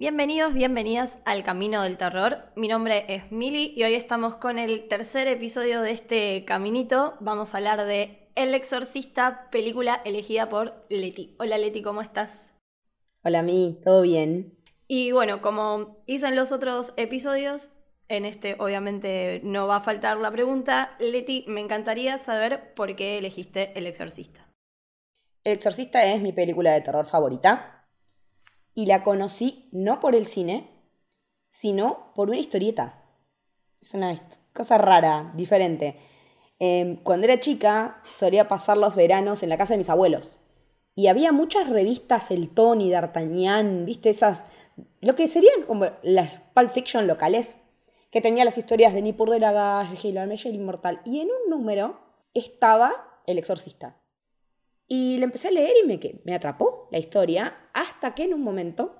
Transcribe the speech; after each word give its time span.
Bienvenidos, 0.00 0.54
bienvenidas 0.54 1.18
al 1.24 1.42
Camino 1.42 1.82
del 1.82 1.96
Terror. 1.96 2.52
Mi 2.54 2.68
nombre 2.68 3.04
es 3.08 3.32
Mili 3.32 3.72
y 3.74 3.82
hoy 3.82 3.94
estamos 3.94 4.36
con 4.36 4.56
el 4.56 4.86
tercer 4.86 5.26
episodio 5.26 5.82
de 5.82 5.90
este 5.90 6.44
caminito. 6.44 7.14
Vamos 7.18 7.52
a 7.52 7.56
hablar 7.56 7.84
de 7.84 8.30
El 8.36 8.54
Exorcista, 8.54 9.48
película 9.50 10.00
elegida 10.04 10.48
por 10.48 10.86
Leti. 10.88 11.34
Hola 11.40 11.58
Leti, 11.58 11.82
¿cómo 11.82 12.00
estás? 12.00 12.54
Hola 13.24 13.42
Mi, 13.42 13.76
¿todo 13.82 14.02
bien? 14.02 14.56
Y 14.86 15.10
bueno, 15.10 15.42
como 15.42 16.04
hice 16.06 16.28
en 16.28 16.36
los 16.36 16.52
otros 16.52 16.94
episodios, 16.96 17.70
en 18.06 18.24
este 18.24 18.54
obviamente 18.60 19.40
no 19.42 19.66
va 19.66 19.78
a 19.78 19.80
faltar 19.80 20.16
la 20.18 20.30
pregunta. 20.30 20.94
Leti, 21.00 21.44
me 21.48 21.60
encantaría 21.60 22.18
saber 22.18 22.72
por 22.74 22.94
qué 22.94 23.18
elegiste 23.18 23.76
El 23.76 23.88
Exorcista. 23.88 24.46
El 25.42 25.54
Exorcista 25.54 26.04
es 26.04 26.22
mi 26.22 26.32
película 26.32 26.70
de 26.70 26.82
terror 26.82 27.04
favorita 27.04 27.77
y 28.78 28.86
la 28.86 29.02
conocí 29.02 29.68
no 29.72 29.98
por 29.98 30.14
el 30.14 30.24
cine, 30.24 30.70
sino 31.50 32.12
por 32.14 32.28
una 32.28 32.38
historieta. 32.38 33.02
Es 33.82 33.92
una 33.92 34.16
cosa 34.52 34.78
rara, 34.78 35.32
diferente. 35.34 35.98
Em, 36.60 36.94
cuando 37.02 37.26
era 37.26 37.40
chica 37.40 38.00
solía 38.04 38.46
pasar 38.46 38.76
los 38.76 38.94
veranos 38.94 39.42
en 39.42 39.48
la 39.48 39.58
casa 39.58 39.74
de 39.74 39.78
mis 39.78 39.88
abuelos. 39.88 40.38
Y 40.94 41.08
había 41.08 41.32
muchas 41.32 41.68
revistas, 41.68 42.30
el 42.30 42.50
Tony, 42.50 42.88
D'Artagnan, 42.88 43.84
viste, 43.84 44.10
esas, 44.10 44.46
lo 45.00 45.16
que 45.16 45.26
serían 45.26 45.64
como 45.66 45.86
las 46.02 46.40
Pulp 46.54 46.70
Fiction 46.70 47.08
locales, 47.08 47.58
que 48.12 48.20
tenía 48.20 48.44
las 48.44 48.58
historias 48.58 48.94
de 48.94 49.02
Nippur 49.02 49.30
de 49.30 49.40
la 49.40 49.50
Galle, 49.50 50.08
el 50.08 50.54
Inmortal. 50.54 51.00
Y 51.04 51.18
en 51.18 51.26
un 51.30 51.50
número 51.50 51.98
estaba 52.32 53.22
El 53.26 53.38
Exorcista. 53.38 53.97
Y 54.88 55.18
le 55.18 55.24
empecé 55.24 55.48
a 55.48 55.52
leer 55.52 55.74
y 55.82 55.86
me, 55.86 56.00
me 56.24 56.34
atrapó 56.34 56.88
la 56.90 56.98
historia, 56.98 57.68
hasta 57.74 58.14
que 58.14 58.24
en 58.24 58.34
un 58.34 58.42
momento, 58.42 58.96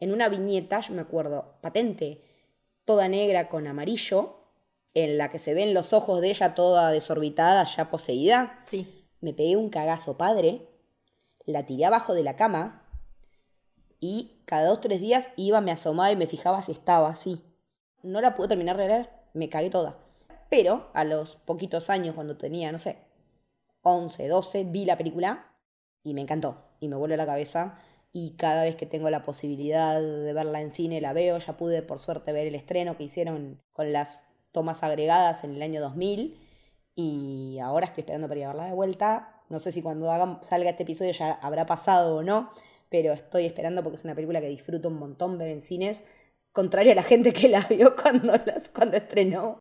en 0.00 0.12
una 0.12 0.28
viñeta, 0.28 0.80
yo 0.80 0.94
me 0.94 1.02
acuerdo, 1.02 1.58
patente, 1.60 2.22
toda 2.86 3.08
negra 3.08 3.48
con 3.50 3.66
amarillo, 3.66 4.36
en 4.94 5.18
la 5.18 5.30
que 5.30 5.38
se 5.38 5.52
ven 5.52 5.74
los 5.74 5.92
ojos 5.92 6.22
de 6.22 6.30
ella 6.30 6.54
toda 6.54 6.90
desorbitada, 6.90 7.64
ya 7.64 7.90
poseída, 7.90 8.62
sí. 8.64 9.06
me 9.20 9.34
pegué 9.34 9.56
un 9.56 9.68
cagazo 9.68 10.16
padre, 10.16 10.66
la 11.44 11.66
tiré 11.66 11.84
abajo 11.84 12.14
de 12.14 12.22
la 12.22 12.36
cama 12.36 12.88
y 14.00 14.42
cada 14.46 14.68
dos 14.68 14.78
o 14.78 14.80
tres 14.80 15.02
días 15.02 15.30
iba, 15.36 15.60
me 15.60 15.70
asomaba 15.70 16.10
y 16.10 16.16
me 16.16 16.26
fijaba 16.26 16.62
si 16.62 16.72
estaba 16.72 17.10
así. 17.10 17.42
No 18.02 18.22
la 18.22 18.34
pude 18.34 18.48
terminar 18.48 18.78
de 18.78 18.88
leer, 18.88 19.10
me 19.34 19.50
cagué 19.50 19.68
toda. 19.68 19.98
Pero 20.48 20.90
a 20.94 21.04
los 21.04 21.36
poquitos 21.36 21.90
años, 21.90 22.14
cuando 22.14 22.36
tenía, 22.36 22.72
no 22.72 22.78
sé, 22.78 22.98
11, 23.88 24.26
12, 24.26 24.64
vi 24.64 24.84
la 24.84 24.98
película 24.98 25.46
y 26.02 26.12
me 26.12 26.20
encantó 26.20 26.64
y 26.80 26.88
me 26.88 26.96
vuelve 26.96 27.16
la 27.16 27.24
cabeza 27.24 27.78
y 28.12 28.32
cada 28.36 28.64
vez 28.64 28.74
que 28.74 28.84
tengo 28.84 29.10
la 29.10 29.22
posibilidad 29.22 30.00
de 30.00 30.32
verla 30.32 30.60
en 30.60 30.72
cine 30.72 31.00
la 31.00 31.12
veo. 31.12 31.38
Ya 31.38 31.56
pude 31.56 31.82
por 31.82 32.00
suerte 32.00 32.32
ver 32.32 32.48
el 32.48 32.56
estreno 32.56 32.96
que 32.96 33.04
hicieron 33.04 33.62
con 33.72 33.92
las 33.92 34.26
tomas 34.50 34.82
agregadas 34.82 35.44
en 35.44 35.54
el 35.54 35.62
año 35.62 35.80
2000 35.80 36.36
y 36.96 37.58
ahora 37.62 37.86
estoy 37.86 38.00
esperando 38.00 38.26
para 38.26 38.40
ir 38.40 38.46
a 38.46 38.48
verla 38.48 38.66
de 38.66 38.74
vuelta. 38.74 39.42
No 39.48 39.60
sé 39.60 39.70
si 39.70 39.82
cuando 39.82 40.08
salga 40.42 40.70
este 40.70 40.82
episodio 40.82 41.12
ya 41.12 41.32
habrá 41.34 41.66
pasado 41.66 42.16
o 42.16 42.22
no, 42.24 42.50
pero 42.88 43.12
estoy 43.12 43.46
esperando 43.46 43.84
porque 43.84 43.96
es 43.96 44.04
una 44.04 44.16
película 44.16 44.40
que 44.40 44.48
disfruto 44.48 44.88
un 44.88 44.98
montón 44.98 45.38
ver 45.38 45.48
en 45.48 45.60
cines, 45.60 46.04
contrario 46.50 46.90
a 46.90 46.96
la 46.96 47.04
gente 47.04 47.32
que 47.32 47.48
la 47.48 47.60
vio 47.60 47.94
cuando, 47.94 48.32
las, 48.32 48.68
cuando 48.70 48.96
estrenó. 48.96 49.60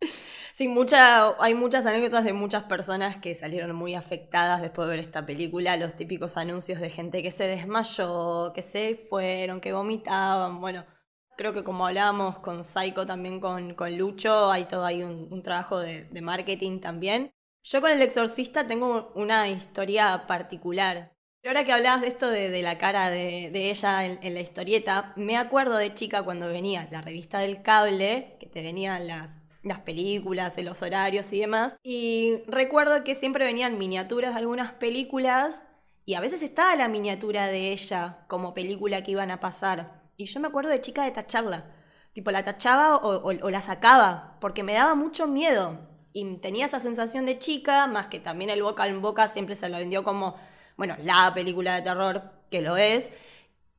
Sí, 0.56 0.70
mucha, 0.70 1.36
hay 1.44 1.54
muchas 1.54 1.86
anécdotas 1.86 2.24
de 2.24 2.32
muchas 2.32 2.64
personas 2.64 3.18
que 3.18 3.36
salieron 3.36 3.76
muy 3.76 3.94
afectadas 3.94 4.62
después 4.62 4.88
de 4.88 4.92
ver 4.96 5.00
esta 5.04 5.26
película. 5.26 5.76
Los 5.76 5.98
típicos 5.98 6.38
anuncios 6.38 6.80
de 6.80 6.90
gente 6.90 7.22
que 7.22 7.30
se 7.30 7.46
desmayó, 7.46 8.54
que 8.54 8.62
se 8.62 8.96
fueron, 9.10 9.60
que 9.60 9.74
vomitaban. 9.74 10.62
Bueno, 10.62 10.86
creo 11.36 11.52
que 11.52 11.66
como 11.66 11.86
hablábamos 11.86 12.40
con 12.40 12.64
Psycho, 12.64 13.06
también 13.06 13.42
con, 13.42 13.74
con 13.74 13.98
Lucho, 13.98 14.50
hay 14.50 14.64
todo 14.64 14.86
ahí 14.86 15.04
un, 15.04 15.44
trabajo 15.44 15.80
de, 15.80 16.08
marketing 16.22 16.80
también. 16.80 17.34
Yo 17.62 17.82
con 17.82 17.92
El 17.92 18.02
Exorcista 18.02 18.66
tengo 18.66 19.12
una 19.16 19.50
historia 19.50 20.26
particular. 20.26 21.12
Pero 21.42 21.52
ahora 21.52 21.66
que 21.66 21.74
hablabas 21.74 22.02
de 22.02 22.08
esto 22.08 22.30
de, 22.30 22.62
la 22.62 22.78
cara 22.78 23.10
de, 23.10 23.52
ella 23.70 24.06
en, 24.06 24.20
en, 24.24 24.34
la 24.34 24.40
historieta, 24.40 25.12
me 25.18 25.36
acuerdo 25.36 25.76
de 25.76 25.94
chica 25.94 26.24
cuando 26.24 26.48
venía 26.48 26.88
la 26.92 27.02
revista 27.02 27.40
del 27.40 27.62
cable, 27.62 28.38
que 28.40 28.48
te 28.48 28.62
venían 28.62 29.08
las 29.08 29.45
las 29.66 29.80
películas, 29.80 30.58
los 30.58 30.81
horarios 30.81 31.31
y 31.34 31.40
demás. 31.42 31.76
Y 31.84 32.44
recuerdo 32.48 33.03
que 33.03 33.16
siempre 33.16 33.46
venían 33.46 33.78
miniaturas 33.78 34.34
de 34.34 34.40
algunas 34.40 34.74
películas 34.74 35.64
y 36.06 36.14
a 36.14 36.22
veces 36.22 36.42
estaba 36.42 36.76
la 36.76 36.88
miniatura 36.88 37.48
de 37.48 37.72
ella 37.72 38.26
como 38.28 38.53
película 38.53 39.03
que 39.03 39.12
iban 39.12 39.31
a 39.31 39.40
pasar. 39.40 40.03
Y 40.18 40.26
yo 40.26 40.40
me 40.40 40.48
acuerdo 40.48 40.70
de 40.70 40.81
chica 40.81 41.03
de 41.03 41.12
tacharla. 41.12 41.66
Tipo, 42.14 42.31
la 42.31 42.44
tachaba 42.44 42.98
o, 42.98 43.50
la 43.50 43.62
sacaba 43.62 44.38
porque 44.40 44.64
me 44.64 44.74
daba 44.74 44.96
mucho 44.96 45.28
miedo. 45.28 45.80
Y 46.14 46.38
tenía 46.38 46.66
esa 46.66 46.80
sensación 46.80 47.26
de 47.26 47.40
chica, 47.40 47.88
más 47.88 48.08
que 48.08 48.20
también 48.20 48.50
el 48.50 48.64
boca 48.64 48.88
en 48.88 49.02
boca 49.02 49.28
siempre 49.28 49.56
se 49.56 49.68
lo 49.68 49.78
vendió 49.78 50.03
como, 50.03 50.36
bueno, 50.78 50.96
la 51.02 51.34
película 51.34 51.76
de 51.76 51.82
terror, 51.82 52.32
que 52.50 52.62
lo 52.62 52.78
es. 52.78 53.12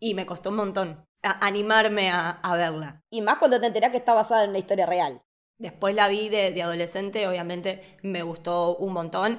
Y 0.01 0.15
me 0.15 0.27
costó 0.27 0.51
un 0.51 0.57
montón 0.57 1.07
animarme 1.23 2.11
a, 2.11 2.55
verla. 2.57 3.03
Y 3.11 3.23
más 3.23 3.39
cuando 3.39 3.61
te 3.61 3.67
enterás 3.67 3.91
que 3.91 3.97
está 3.97 4.15
basada 4.15 4.45
en 4.45 4.51
una 4.51 4.59
historia 4.59 4.87
real. 4.87 5.23
Después 5.59 5.95
la 5.95 6.09
vi 6.09 6.29
de, 6.29 6.63
adolescente, 6.63 7.27
obviamente 7.27 7.83
me 8.03 8.23
gustó 8.23 8.77
un 8.77 8.93
montón. 8.93 9.39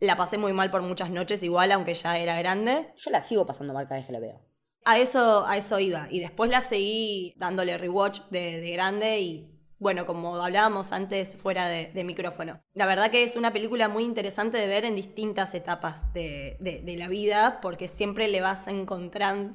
La 0.00 0.16
pasé 0.16 0.38
muy 0.38 0.52
mal 0.52 0.70
por 0.70 0.82
muchas 0.82 1.10
noches 1.10 1.42
igual, 1.42 1.72
aunque 1.72 1.94
ya 1.94 2.18
era 2.18 2.38
grande. 2.38 2.92
Yo 2.96 3.10
la 3.10 3.20
sigo 3.20 3.46
pasando 3.46 3.74
mal 3.74 3.86
cada 3.86 3.96
vez 3.96 4.06
que 4.06 4.12
la 4.12 4.20
veo. 4.20 4.40
A 4.84 4.98
eso, 4.98 5.46
a 5.46 5.56
eso 5.56 5.78
iba. 5.78 6.06
Y 6.10 6.20
después 6.20 6.50
la 6.50 6.60
seguí 6.60 7.34
dándole 7.36 7.76
rewatch 7.76 8.20
de, 8.30 8.70
grande 8.72 9.20
y 9.20 9.54
bueno, 9.78 10.06
como 10.06 10.36
hablábamos 10.42 10.92
antes 10.92 11.36
fuera 11.36 11.68
de, 11.68 12.04
micrófono. 12.04 12.60
La 12.72 12.86
verdad 12.86 13.10
que 13.10 13.22
es 13.22 13.36
una 13.36 13.52
película 13.52 13.88
muy 13.88 14.04
interesante 14.04 14.56
de 14.56 14.66
ver 14.66 14.84
en 14.84 14.94
distintas 14.94 15.52
etapas 15.54 16.12
de, 16.14 16.56
de, 16.60 16.96
la 16.96 17.08
vida, 17.08 17.60
porque 17.60 17.88
siempre 17.88 18.28
le 18.28 18.40
vas 18.40 18.66
a 18.66 18.70
encontrar 18.70 19.52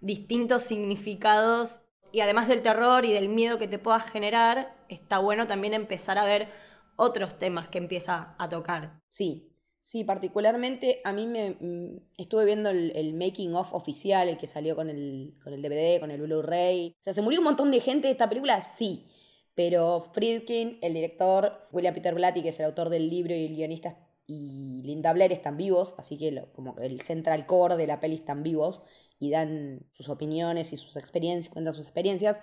distintos 0.00 0.62
significados 0.62 1.83
y 2.14 2.20
además 2.20 2.46
del 2.46 2.62
terror 2.62 3.04
y 3.04 3.12
del 3.12 3.28
miedo 3.28 3.58
que 3.58 3.66
te 3.66 3.80
puedas 3.80 4.08
generar, 4.08 4.72
está 4.88 5.18
bueno 5.18 5.48
también 5.48 5.74
empezar 5.74 6.16
a 6.16 6.24
ver 6.24 6.46
otros 6.94 7.40
temas 7.40 7.66
que 7.66 7.78
empieza 7.78 8.36
a 8.38 8.48
tocar. 8.48 9.00
Sí, 9.08 9.50
sí, 9.80 10.04
particularmente 10.04 11.00
a 11.02 11.12
mí 11.12 11.26
me 11.26 11.56
mm, 11.58 12.12
estuve 12.16 12.44
viendo 12.44 12.70
el, 12.70 13.14
making 13.14 13.56
of 13.56 13.74
oficial, 13.74 14.28
el 14.28 14.38
que 14.38 14.46
salió 14.46 14.76
con 14.76 14.90
el, 14.90 15.34
con 15.42 15.54
el 15.54 15.60
DVD, 15.60 15.98
con 15.98 16.12
el 16.12 16.22
Blu-ray. 16.22 16.94
O 17.00 17.02
sea, 17.02 17.14
se 17.14 17.20
murió 17.20 17.40
un 17.40 17.46
montón 17.46 17.72
de 17.72 17.80
gente 17.80 18.06
de 18.06 18.12
esta 18.12 18.28
película, 18.28 18.62
sí. 18.62 19.08
Pero 19.56 19.98
Friedkin, 19.98 20.78
el 20.82 20.94
director, 20.94 21.66
William 21.72 21.94
Peter 21.94 22.14
Blatty, 22.14 22.44
que 22.44 22.50
es 22.50 22.60
el 22.60 22.66
autor 22.66 22.90
del 22.90 23.10
libro 23.10 23.34
y 23.34 23.46
el 23.46 23.56
guionista, 23.56 23.98
y 24.28 24.82
Linda 24.84 25.12
Blair 25.12 25.32
están 25.32 25.56
vivos, 25.56 25.96
así 25.98 26.16
que 26.16 26.44
como 26.54 26.76
el 26.78 27.00
central 27.00 27.44
core 27.44 27.76
de 27.76 27.88
la 27.88 27.98
peli 27.98 28.14
están 28.14 28.44
vivos 28.44 28.84
y 29.18 29.30
dan 29.30 29.86
sus 29.92 30.08
opiniones 30.08 30.72
y 30.72 30.76
sus 30.76 30.96
experiencias, 30.96 31.52
cuentan 31.52 31.74
sus 31.74 31.86
experiencias. 31.86 32.42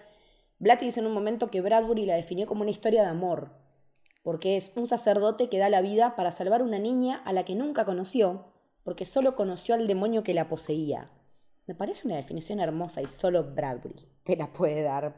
Blatty 0.60 0.86
dice 0.86 1.00
en 1.00 1.08
un 1.08 1.14
momento 1.14 1.50
que 1.50 1.62
Bradbury 1.62 2.06
la 2.06 2.16
definió 2.16 2.48
como 2.48 2.62
una 2.62 2.72
historia 2.72 3.02
de 3.02 3.10
amor, 3.10 3.52
porque 4.24 4.58
es 4.58 4.74
un 4.76 4.88
sacerdote 4.88 5.50
que 5.50 5.58
da 5.58 5.70
la 5.70 5.82
vida 5.82 6.16
para 6.16 6.32
salvar 6.32 6.62
una 6.62 6.80
niña 6.80 7.22
a 7.26 7.34
la 7.34 7.46
que 7.46 7.56
nunca 7.56 7.86
conoció, 7.86 8.54
porque 8.84 9.06
solo 9.06 9.36
conoció 9.36 9.76
al 9.76 9.88
demonio 9.88 10.24
que 10.24 10.34
la 10.34 10.48
poseía. 10.48 11.12
Me 11.68 11.76
parece 11.76 12.08
una 12.08 12.18
definición 12.18 12.60
hermosa 12.60 13.02
y 13.02 13.08
solo 13.08 13.54
Bradbury 13.54 14.12
te 14.24 14.36
la 14.36 14.52
puede 14.52 14.82
dar. 14.82 15.16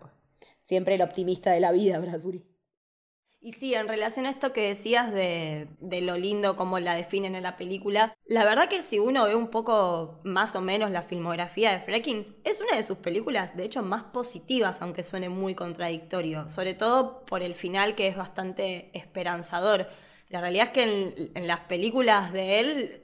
Siempre 0.62 0.96
el 0.96 1.02
optimista 1.02 1.52
de 1.52 1.60
la 1.60 1.72
vida, 1.72 2.00
Bradbury. 2.00 2.53
Y 3.46 3.52
sí, 3.52 3.74
en 3.76 3.90
relación 3.90 4.26
a 4.26 4.30
esto 4.30 4.54
que 4.54 4.70
decías 4.70 5.12
de, 5.12 5.68
lo 5.82 6.16
lindo, 6.16 6.56
como 6.56 6.80
la 6.80 6.96
definen 6.96 7.36
en 7.36 7.44
la 7.44 7.58
película, 7.58 8.16
la 8.26 8.46
verdad 8.46 8.70
que 8.70 8.82
si 8.82 9.00
uno 9.00 9.26
ve 9.26 9.36
un 9.36 9.50
poco 9.50 10.22
más 10.24 10.56
o 10.56 10.62
menos 10.62 10.92
la 10.92 11.02
filmografía 11.02 11.74
de 11.74 11.82
Freckins, 11.82 12.32
es 12.46 12.62
una 12.62 12.78
de 12.78 12.84
sus 12.84 13.00
películas, 13.00 13.54
de 13.58 13.66
hecho, 13.66 13.84
más 13.84 14.04
positivas, 14.04 14.82
aunque 14.82 15.04
suene 15.04 15.28
muy 15.28 15.56
contradictorio, 15.56 16.48
sobre 16.48 16.74
todo 16.74 17.26
por 17.26 17.44
el 17.44 17.54
final 17.54 17.96
que 17.96 18.08
es 18.08 18.16
bastante 18.16 18.98
esperanzador. 18.98 19.90
La 20.30 20.40
realidad 20.40 20.68
es 20.68 20.74
que 20.74 20.84
en, 20.84 21.32
en 21.36 21.46
las 21.46 21.60
películas 21.60 22.32
de 22.32 22.62
él, 22.62 23.02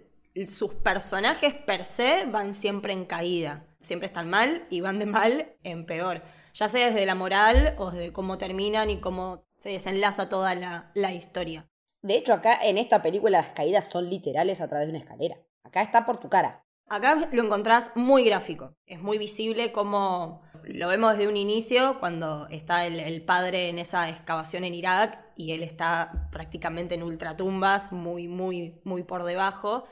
sus 0.47 0.73
personajes 0.73 1.53
per 1.53 1.83
se 1.83 2.23
van 2.27 2.53
siempre 2.53 2.93
en 2.93 3.03
caída, 3.03 3.65
siempre 3.81 4.05
están 4.05 4.29
mal 4.29 4.65
y 4.69 4.79
van 4.79 4.99
de 4.99 5.05
mal 5.05 5.51
en 5.63 5.85
peor 5.85 6.21
ya 6.53 6.69
sea 6.69 6.87
desde 6.87 7.05
la 7.05 7.15
moral 7.15 7.75
o 7.77 7.91
desde 7.91 8.13
cómo 8.13 8.37
terminan 8.37 8.89
y 8.89 8.99
cómo 8.99 9.45
se 9.57 9.69
desenlaza 9.69 10.29
toda 10.29 10.55
la, 10.55 11.13
historia. 11.13 11.69
De 12.01 12.15
hecho, 12.15 12.33
acá 12.33 12.57
en 12.63 12.77
esta 12.77 13.01
película 13.01 13.41
las 13.41 13.53
caídas 13.53 13.89
son 13.89 14.09
literales 14.09 14.61
a 14.61 14.67
través 14.67 14.87
de 14.87 14.91
una 14.91 15.03
escalera. 15.03 15.37
Acá 15.63 15.81
está 15.81 16.05
por 16.05 16.19
tu 16.19 16.29
cara. 16.29 16.63
Acá 16.87 17.29
lo 17.31 17.43
encontrás 17.43 17.91
muy 17.95 18.23
gráfico. 18.23 18.75
Es 18.85 19.01
muy 19.01 19.17
visible 19.17 19.71
como 19.71 20.41
lo 20.63 20.87
vemos 20.87 21.11
desde 21.11 21.27
un 21.27 21.37
inicio, 21.37 21.99
cuando 21.99 22.47
está 22.47 22.85
el, 22.85 22.99
el, 22.99 23.23
padre 23.23 23.69
en 23.69 23.77
esa 23.77 24.09
excavación 24.09 24.63
en 24.63 24.73
Irak 24.73 25.19
y 25.35 25.51
él 25.51 25.61
está 25.61 26.29
prácticamente 26.31 26.95
en 26.95 27.03
ultratumbas, 27.03 27.91
muy, 27.91 28.27
muy, 28.27 28.79
muy 28.83 29.03
por 29.03 29.23
debajo. 29.23 29.85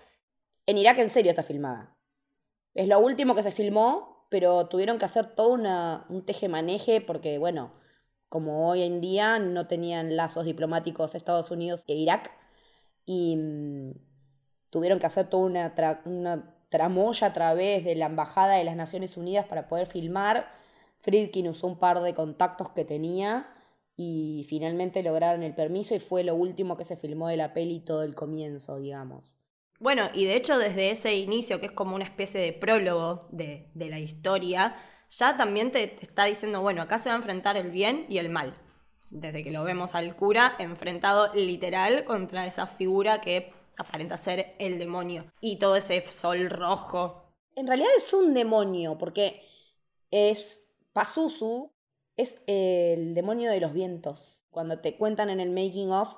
En 0.66 0.78
Irak 0.78 0.98
en 1.00 1.10
serio 1.10 1.32
está 1.32 1.44
filmada. 1.44 1.98
Es 2.74 2.88
lo 2.88 3.00
último 3.00 3.34
que 3.36 3.44
se 3.44 3.52
filmó, 3.52 4.17
pero 4.30 4.68
tuvieron 4.68 4.98
que 4.98 5.06
hacer 5.06 5.36
todo 5.36 5.58
un 6.10 6.26
teje-maneje 6.26 7.02
porque, 7.02 7.38
bueno, 7.38 7.74
como 8.30 8.70
hoy 8.70 8.84
en 8.84 9.02
día 9.02 9.40
no 9.40 9.68
tenían 9.68 10.16
lazos 10.16 10.46
diplomáticos 10.46 11.16
Estados 11.16 11.52
Unidos 11.52 11.84
e 11.88 11.94
Irak 11.96 12.32
y 13.06 13.36
mmm, 13.38 13.92
tuvieron 14.70 15.00
que 15.00 15.06
hacer 15.06 15.30
toda 15.30 15.46
una, 15.46 15.76
tra 15.76 16.02
una 16.06 16.54
tramoya 16.70 17.28
a 17.28 17.34
través 17.34 17.86
de 17.86 17.96
la 17.96 18.08
Embajada 18.08 18.56
de 18.56 18.64
las 18.66 18.76
Naciones 18.76 19.16
Unidas 19.18 19.46
para 19.46 19.68
poder 19.68 19.88
filmar. 19.88 20.48
Friedkin 21.00 21.48
usó 21.48 21.68
un 21.68 21.80
par 21.80 22.02
de 22.02 22.14
contactos 22.14 22.72
que 22.72 22.84
tenía 22.84 23.48
y 23.96 24.46
finalmente 24.50 25.04
lograron 25.04 25.44
el 25.44 25.56
permiso 25.56 25.96
y 25.96 26.00
fue 26.00 26.24
lo 26.24 26.36
último 26.36 26.76
que 26.76 26.84
se 26.84 26.98
filmó 26.98 27.30
de 27.30 27.38
la 27.38 27.54
peli 27.54 27.80
todo 27.80 28.04
el 28.04 28.14
comienzo, 28.16 28.78
digamos. 28.78 29.37
Bueno, 29.80 30.10
y 30.14 30.26
de 30.26 30.36
hecho 30.36 30.58
desde 30.58 30.90
ese 30.90 31.16
inicio, 31.16 31.60
que 31.60 31.68
es 31.68 31.72
como 31.72 31.96
una 31.96 32.06
especie 32.06 32.42
de 32.42 32.54
prólogo 32.54 33.28
de, 33.32 33.70
de 33.74 33.90
la 33.90 34.00
historia, 34.00 34.76
ya 35.10 35.38
también 35.38 35.72
te, 35.72 35.88
te, 35.88 36.04
está 36.04 36.26
diciendo, 36.26 36.62
bueno, 36.62 36.82
acá 36.82 36.98
se 37.00 37.10
va 37.10 37.16
a 37.16 37.18
enfrentar 37.18 37.58
el 37.58 37.72
bien 37.72 38.06
y 38.10 38.18
el 38.18 38.30
mal. 38.30 38.58
Desde 39.10 39.44
que 39.44 39.52
lo 39.52 39.64
vemos 39.64 39.96
al 39.96 40.16
cura 40.16 40.56
enfrentado 40.60 41.34
literal 41.34 42.04
contra 42.06 42.46
esa 42.46 42.68
figura 42.68 43.22
que 43.22 43.54
aparenta 43.78 44.18
ser 44.18 44.56
el 44.60 44.80
demonio. 44.80 45.32
Y 45.40 45.60
todo 45.60 45.76
ese 45.76 46.02
sol 46.02 46.50
rojo. 46.50 47.34
En 47.56 47.68
realidad 47.68 47.90
es 47.96 48.14
un 48.14 48.34
demonio, 48.34 48.98
porque 48.98 49.44
es 50.12 50.76
Pazuzu, 50.94 51.72
es 52.18 52.44
el 52.48 53.14
demonio 53.14 53.52
de 53.52 53.60
los 53.60 53.74
vientos. 53.74 54.44
Cuando 54.50 54.80
te 54.80 54.98
cuentan 54.98 55.30
en 55.30 55.40
el 55.40 55.52
making 55.52 55.92
of, 55.92 56.18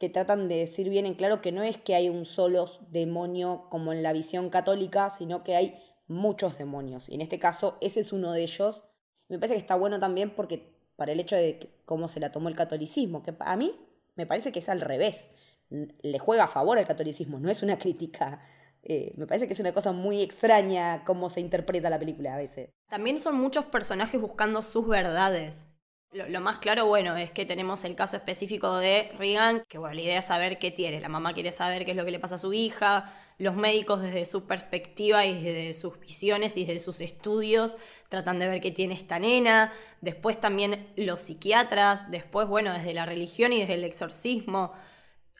te 0.00 0.08
tratan 0.08 0.48
de 0.48 0.56
decir 0.56 0.88
bien 0.88 1.04
en 1.04 1.12
claro 1.12 1.42
que 1.42 1.52
no 1.52 1.62
es 1.62 1.76
que 1.76 1.94
hay 1.94 2.08
un 2.08 2.24
solo 2.24 2.70
demonio 2.90 3.66
como 3.68 3.92
en 3.92 4.02
la 4.02 4.14
visión 4.14 4.48
católica, 4.48 5.10
sino 5.10 5.44
que 5.44 5.54
hay 5.54 5.78
muchos 6.08 6.56
demonios. 6.56 7.06
Y 7.10 7.16
en 7.16 7.20
este 7.20 7.38
caso, 7.38 7.76
ese 7.82 8.00
es 8.00 8.10
uno 8.10 8.32
de 8.32 8.42
ellos. 8.42 8.84
Me 9.28 9.38
parece 9.38 9.56
que 9.56 9.60
está 9.60 9.74
bueno 9.74 10.00
también 10.00 10.30
porque 10.30 10.74
para 10.96 11.12
el 11.12 11.20
hecho 11.20 11.36
de 11.36 11.82
cómo 11.84 12.08
se 12.08 12.18
la 12.18 12.32
tomó 12.32 12.48
el 12.48 12.56
catolicismo, 12.56 13.22
que 13.22 13.34
a 13.38 13.56
mí 13.56 13.74
me 14.16 14.24
parece 14.24 14.52
que 14.52 14.60
es 14.60 14.70
al 14.70 14.80
revés. 14.80 15.32
Le 15.68 16.18
juega 16.18 16.44
a 16.44 16.48
favor 16.48 16.78
al 16.78 16.86
catolicismo, 16.86 17.38
no 17.38 17.50
es 17.50 17.62
una 17.62 17.78
crítica. 17.78 18.40
Eh, 18.82 19.12
me 19.18 19.26
parece 19.26 19.46
que 19.46 19.52
es 19.52 19.60
una 19.60 19.74
cosa 19.74 19.92
muy 19.92 20.22
extraña 20.22 21.04
cómo 21.04 21.28
se 21.28 21.40
interpreta 21.40 21.90
la 21.90 21.98
película 21.98 22.32
a 22.32 22.38
veces. 22.38 22.70
También 22.88 23.18
son 23.18 23.38
muchos 23.38 23.66
personajes 23.66 24.18
buscando 24.18 24.62
sus 24.62 24.88
verdades. 24.88 25.66
Lo, 26.12 26.40
más 26.40 26.58
claro, 26.58 26.86
bueno, 26.86 27.16
es 27.16 27.30
que 27.30 27.46
tenemos 27.46 27.84
el 27.84 27.94
caso 27.94 28.16
específico 28.16 28.76
de 28.78 29.12
Regan, 29.16 29.62
que 29.68 29.78
bueno, 29.78 29.94
la 29.94 30.00
idea 30.00 30.18
es 30.18 30.24
saber 30.24 30.58
qué 30.58 30.72
tiene. 30.72 31.00
La 31.00 31.08
mamá 31.08 31.34
quiere 31.34 31.52
saber 31.52 31.84
qué 31.84 31.92
es 31.92 31.96
lo 31.96 32.04
que 32.04 32.10
le 32.10 32.18
pasa 32.18 32.34
a 32.34 32.38
su 32.38 32.52
hija, 32.52 33.14
los 33.38 33.54
médicos 33.54 34.02
desde 34.02 34.24
su 34.24 34.44
perspectiva 34.44 35.24
y 35.24 35.40
desde 35.40 35.72
sus 35.72 36.00
visiones 36.00 36.56
y 36.56 36.64
desde 36.64 36.80
sus 36.80 37.00
estudios 37.00 37.76
tratan 38.08 38.40
de 38.40 38.48
ver 38.48 38.60
qué 38.60 38.72
tiene 38.72 38.94
esta 38.94 39.20
nena, 39.20 39.72
después 40.00 40.40
también 40.40 40.92
los 40.96 41.20
psiquiatras, 41.20 42.10
después, 42.10 42.48
bueno, 42.48 42.74
desde 42.74 42.92
la 42.92 43.06
religión 43.06 43.52
y 43.52 43.60
desde 43.60 43.74
el 43.74 43.84
exorcismo, 43.84 44.72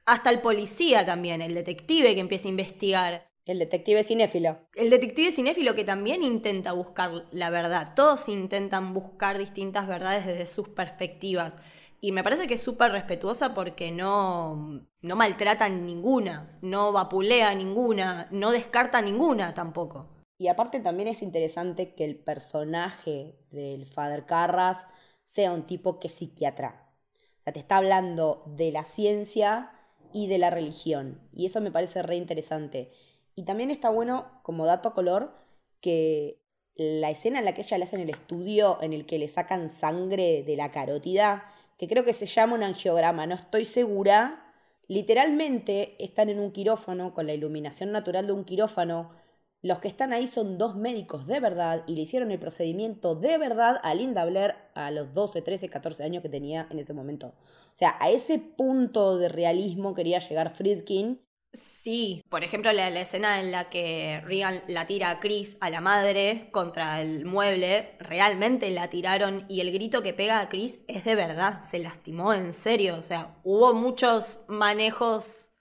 hasta 0.07 0.31
el 0.31 0.41
policía 0.41 1.05
también, 1.05 1.43
el 1.43 1.55
detective 1.55 2.15
que 2.15 2.21
empieza 2.21 2.47
a 2.47 2.51
investigar. 2.51 3.30
El 3.47 3.59
detective 3.59 4.05
cinéfilo. 4.05 4.59
El 4.75 4.91
detective 4.91 5.33
cinéfilo 5.33 5.75
que 5.75 5.85
también 5.85 6.23
intenta 6.23 6.73
buscar 6.73 7.27
la 7.33 7.51
verdad. 7.51 7.95
Todos 7.97 8.29
intentan 8.29 8.95
buscar 8.95 9.39
distintas 9.39 9.87
verdades 9.87 10.27
desde 10.27 10.47
sus 10.47 10.69
perspectivas. 10.69 11.57
Y 12.01 12.13
me 12.13 12.23
parece 12.23 12.47
que 12.47 12.55
es 12.55 12.63
súper 12.63 12.93
respetuosa 12.93 13.55
porque 13.55 13.91
no, 13.91 14.87
no 15.03 15.17
maltrata 15.17 15.69
ninguna, 15.69 16.59
no 16.63 16.93
vapulea 16.93 17.55
ninguna, 17.55 18.29
no 18.31 18.53
descarta 18.53 19.03
ninguna 19.03 19.53
tampoco. 19.53 20.09
Y 20.39 20.49
aparte 20.49 20.81
también 20.81 21.09
es 21.09 21.21
interesante 21.21 21.95
que 21.95 22.05
el 22.05 22.17
personaje 22.17 23.39
del 23.51 23.85
Father 23.85 24.25
Carras 24.25 24.87
sea 25.25 25.53
un 25.53 25.67
tipo 25.67 25.99
que 25.99 26.07
es 26.07 26.15
psiquiatra. 26.15 26.91
O 27.41 27.43
sea, 27.45 27.53
te 27.53 27.61
está 27.61 27.77
hablando 27.77 28.45
de 28.47 28.73
la 28.73 28.85
ciencia 28.85 29.73
y 30.15 30.29
de 30.29 30.39
la 30.39 30.49
religión. 30.49 31.21
Y 31.35 31.45
eso 31.45 31.61
me 31.61 31.71
parece 31.71 32.01
re 32.03 32.17
interesante. 32.17 32.91
Y 33.41 33.43
también 33.43 33.71
está 33.71 33.89
bueno, 33.89 34.27
como 34.43 34.67
dato 34.67 34.93
color, 34.93 35.33
que 35.81 36.43
la 36.75 37.09
escena 37.09 37.39
en 37.39 37.47
la 37.47 37.55
que 37.55 37.63
ella 37.63 37.79
le 37.79 37.85
hace 37.85 37.97
en 37.97 38.03
el 38.03 38.11
estudio, 38.11 38.77
en 38.83 38.93
el 38.93 39.07
que 39.07 39.19
le 39.19 39.31
sacan 39.31 39.71
sangre 39.71 40.43
de 40.43 40.57
la 40.57 40.71
carótida, 40.71 41.51
que 41.79 41.89
creo 41.89 42.05
que 42.05 42.13
se 42.13 42.27
llama 42.27 42.57
un 42.57 42.63
angiograma, 42.63 43.27
no 43.27 43.35
estoy 43.35 43.65
segura, 43.65 44.45
literalmente 44.89 45.97
están 46.05 46.29
en 46.29 46.39
un 46.39 46.51
quirófano, 46.51 47.15
con 47.15 47.27
la 47.27 47.33
iluminación 47.33 47.93
natural 47.93 48.27
de 48.27 48.33
un 48.33 48.45
quirófano. 48.45 49.11
Los 49.63 49.79
que 49.79 49.89
están 49.89 50.13
ahí 50.13 50.27
son 50.27 50.59
dos 50.59 50.77
médicos 50.77 51.27
de 51.27 51.41
verdad 51.41 51.83
y 51.87 51.95
le 51.95 52.03
hicieron 52.03 52.31
el 52.33 52.39
procedimiento 52.39 53.15
de 53.15 53.39
verdad 53.39 53.81
a 53.83 53.95
Linda 53.95 54.27
Blair 54.27 54.55
a 54.75 54.91
los 54.91 55.15
12, 55.15 55.41
13, 55.41 55.71
14 55.71 56.05
años 56.05 56.23
que 56.23 56.29
tenía 56.29 56.69
en 56.71 56.79
ese 56.79 56.93
momento. 56.93 57.29
O 57.29 57.75
sea, 57.75 57.97
a 58.01 58.11
ese 58.11 58.39
punto 58.39 59.17
de 59.17 59.31
realismo 59.31 59.95
quería 59.95 60.19
llegar 60.19 60.55
Friedkin 60.55 61.23
Sí, 61.53 62.25
por 62.29 62.45
ejemplo, 62.45 62.73
la, 62.73 62.89
escena 63.01 63.41
en 63.41 63.51
la 63.51 63.71
que 63.71 64.21
Regan 64.25 64.63
la 64.69 64.87
tira 64.87 65.11
a 65.11 65.19
Chris, 65.19 65.59
a 65.61 65.69
la 65.69 65.81
madre, 65.81 66.49
contra 66.53 67.01
el 67.01 67.25
mueble, 67.25 67.97
realmente 67.99 68.71
la 68.71 68.89
tiraron 68.89 69.47
y 69.49 69.61
el 69.61 69.73
grito 69.73 70.01
que 70.03 70.15
pega 70.15 70.41
a 70.41 70.49
Chris 70.49 70.81
es 70.87 71.05
de 71.05 71.17
verdad, 71.17 71.63
se 71.65 71.81
lastimó 71.81 72.33
en 72.35 72.53
serio, 72.53 72.97
o 72.97 73.03
sea, 73.03 73.41
hubo 73.43 73.75
muchos 73.75 74.45
manejos, 74.47 75.53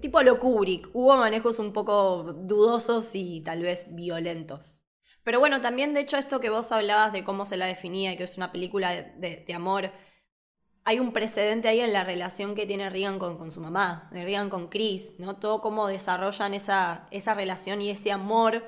tipo 0.00 0.22
lo 0.22 0.38
Kubrick, 0.38 0.90
hubo 0.92 1.16
manejos 1.16 1.58
un 1.58 1.72
poco 1.72 2.32
dudosos 2.32 3.10
y 3.14 3.40
tal 3.40 3.62
vez 3.62 3.86
violentos. 3.92 4.78
Pero 5.24 5.40
bueno, 5.40 5.60
también 5.60 5.94
de 5.94 6.00
hecho 6.00 6.16
esto 6.16 6.38
que 6.38 6.50
vos 6.50 6.70
hablabas 6.70 7.12
de 7.12 7.24
cómo 7.24 7.44
se 7.44 7.56
la 7.56 7.66
definía 7.66 8.12
y 8.12 8.16
que 8.16 8.24
es 8.24 8.36
una 8.36 8.52
película 8.52 8.92
de, 8.92 9.44
de 9.46 9.54
amor 9.54 9.90
hay 10.84 11.00
un 11.00 11.12
precedente 11.12 11.68
ahí 11.68 11.80
en 11.80 11.92
la 11.92 12.04
relación 12.04 12.54
que 12.54 12.66
tiene 12.66 12.90
Regan 12.90 13.18
con, 13.18 13.38
con 13.38 13.50
su 13.50 13.60
mamá, 13.60 14.08
de 14.12 14.24
Regan 14.24 14.50
con 14.50 14.68
Chris, 14.68 15.14
¿no? 15.18 15.36
Todo 15.36 15.60
cómo 15.62 15.86
desarrollan 15.86 16.52
esa, 16.52 17.06
esa 17.10 17.32
relación 17.32 17.80
y 17.80 17.90
ese 17.90 18.12
amor 18.12 18.62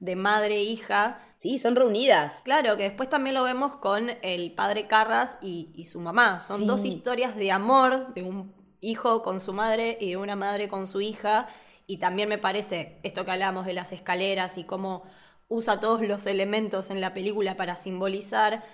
de 0.00 0.16
madre 0.16 0.56
e 0.56 0.62
hija. 0.64 1.20
Sí, 1.38 1.58
son 1.58 1.76
reunidas. 1.76 2.42
Claro, 2.44 2.76
que 2.76 2.82
después 2.84 3.08
también 3.08 3.34
lo 3.34 3.44
vemos 3.44 3.76
con 3.76 4.10
el 4.22 4.52
padre 4.52 4.88
Carras 4.88 5.38
y, 5.40 5.70
y 5.74 5.84
su 5.84 6.00
mamá. 6.00 6.40
Son 6.40 6.62
sí. 6.62 6.66
dos 6.66 6.84
historias 6.84 7.36
de 7.36 7.52
amor, 7.52 8.14
de 8.14 8.24
un 8.24 8.52
hijo 8.80 9.22
con 9.22 9.40
su 9.40 9.52
madre 9.52 9.96
y 10.00 10.10
de 10.10 10.16
una 10.16 10.34
madre 10.34 10.68
con 10.68 10.88
su 10.88 11.00
hija. 11.00 11.46
Y 11.86 11.98
también 11.98 12.28
me 12.28 12.38
parece 12.38 12.98
esto 13.04 13.24
que 13.24 13.30
hablamos 13.30 13.64
de 13.64 13.74
las 13.74 13.92
escaleras 13.92 14.58
y 14.58 14.64
cómo 14.64 15.04
usa 15.48 15.80
todos 15.80 16.02
los 16.02 16.26
elementos 16.26 16.90
en 16.90 17.00
la 17.00 17.14
película 17.14 17.56
para 17.56 17.76
simbolizar 17.76 18.64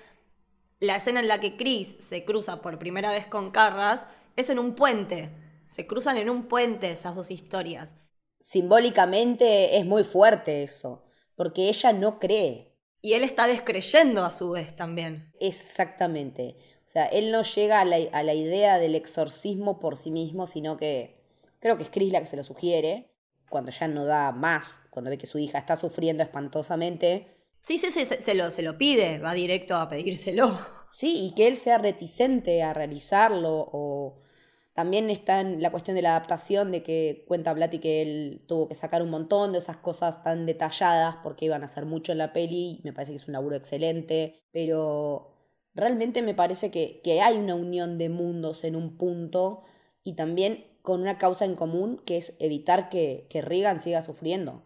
la 0.81 0.97
escena 0.97 1.21
en 1.21 1.29
la 1.29 1.41
que 1.41 1.57
Chris 1.57 1.97
se 2.01 2.25
cruza 2.25 2.61
por 2.61 2.79
primera 2.79 3.11
vez 3.11 3.27
con 3.27 3.51
Carras 3.51 4.07
es 4.37 4.51
en 4.51 4.59
un 4.59 4.75
puente. 4.75 5.31
Se 5.67 5.87
cruzan 5.87 6.17
en 6.17 6.31
un 6.31 6.49
puente 6.49 6.91
esas 6.91 7.15
dos 7.15 7.31
historias. 7.31 7.95
Simbólicamente 8.39 9.79
es 9.79 9.87
muy 9.87 10.05
fuerte 10.05 10.63
eso, 10.63 11.05
porque 11.35 11.69
ella 11.69 11.93
no 11.93 12.19
cree. 12.19 12.75
Y 13.01 13.15
él 13.15 13.25
está 13.25 13.47
descreyendo 13.47 14.25
a 14.25 14.31
su 14.31 14.51
vez 14.51 14.77
también. 14.77 15.33
Exactamente. 15.41 16.57
O 16.87 16.89
sea, 16.89 17.07
él 17.07 17.33
no 17.33 17.43
llega 17.43 17.81
a 17.81 17.85
la, 17.85 17.97
a 18.13 18.23
la 18.23 18.35
idea 18.35 18.79
del 18.79 18.95
exorcismo 18.95 19.81
por 19.81 19.97
sí 19.97 20.11
mismo, 20.11 20.47
sino 20.47 20.77
que 20.77 21.21
creo 21.59 21.77
que 21.77 21.85
es 21.85 21.91
Chris 21.91 22.13
la 22.13 22.21
que 22.21 22.27
se 22.27 22.37
lo 22.37 22.45
sugiere, 22.45 23.11
cuando 23.49 23.71
ya 23.71 23.89
no 23.89 24.05
da 24.05 24.33
más, 24.33 24.79
cuando 24.91 25.11
ve 25.11 25.19
que 25.19 25.27
su 25.27 25.39
hija 25.39 25.59
está 25.59 25.77
sufriendo 25.77 26.23
espantosamente, 26.23 27.37
Sí, 27.67 27.79
sí, 27.79 27.91
se, 27.91 28.05
se, 28.05 28.35
lo, 28.37 28.53
se 28.53 28.63
lo 28.63 28.79
pide, 28.79 29.19
va 29.19 29.35
directo 29.35 29.75
a 29.75 29.89
pedírselo. 29.89 30.57
Sí, 30.93 31.27
y 31.27 31.35
que 31.35 31.49
él 31.49 31.57
sea 31.57 31.79
reticente 31.79 32.63
a 32.63 32.73
realizarlo, 32.73 33.69
o 33.73 34.23
también 34.73 35.11
está 35.11 35.41
en 35.41 35.61
la 35.61 35.73
cuestión 35.73 35.97
de 35.97 36.03
la 36.03 36.11
adaptación, 36.11 36.71
de 36.71 36.85
que 36.85 37.25
cuenta 37.27 37.53
Blatty 37.53 37.81
que 37.81 38.03
él 38.03 38.43
tuvo 38.47 38.69
que 38.69 38.77
sacar 38.77 39.03
un 39.03 39.11
montón 39.11 39.51
de 39.51 39.59
esas 39.59 39.79
cosas 39.79 40.23
tan 40.23 40.47
detalladas, 40.47 41.17
porque 41.25 41.47
iban 41.47 41.63
a 41.63 41.65
hacer 41.65 41.87
mucho 41.87 42.13
en 42.13 42.19
la 42.19 42.33
peli, 42.33 42.79
y 42.79 42.83
me 42.85 42.93
parece 42.93 43.11
que 43.11 43.17
es 43.17 43.27
un 43.27 43.33
laburo 43.33 43.57
excelente, 43.57 44.39
pero 44.53 45.35
realmente 45.75 46.23
me 46.23 46.35
parece 46.35 46.71
que, 46.71 47.01
que 47.03 47.21
hay 47.21 47.37
una 47.37 47.57
unión 47.57 47.99
de 47.99 48.09
mundos 48.09 48.63
en 48.63 48.77
un 48.77 48.97
punto, 48.97 49.65
y 50.05 50.15
también 50.15 50.65
con 50.83 51.01
una 51.01 51.19
causa 51.19 51.45
en 51.45 51.57
común, 51.57 52.01
que 52.07 52.17
es 52.17 52.37
evitar 52.39 52.91
que, 52.91 53.27
que 53.29 53.43
Regan 53.43 53.81
siga 53.81 54.03
sufriendo. 54.03 54.63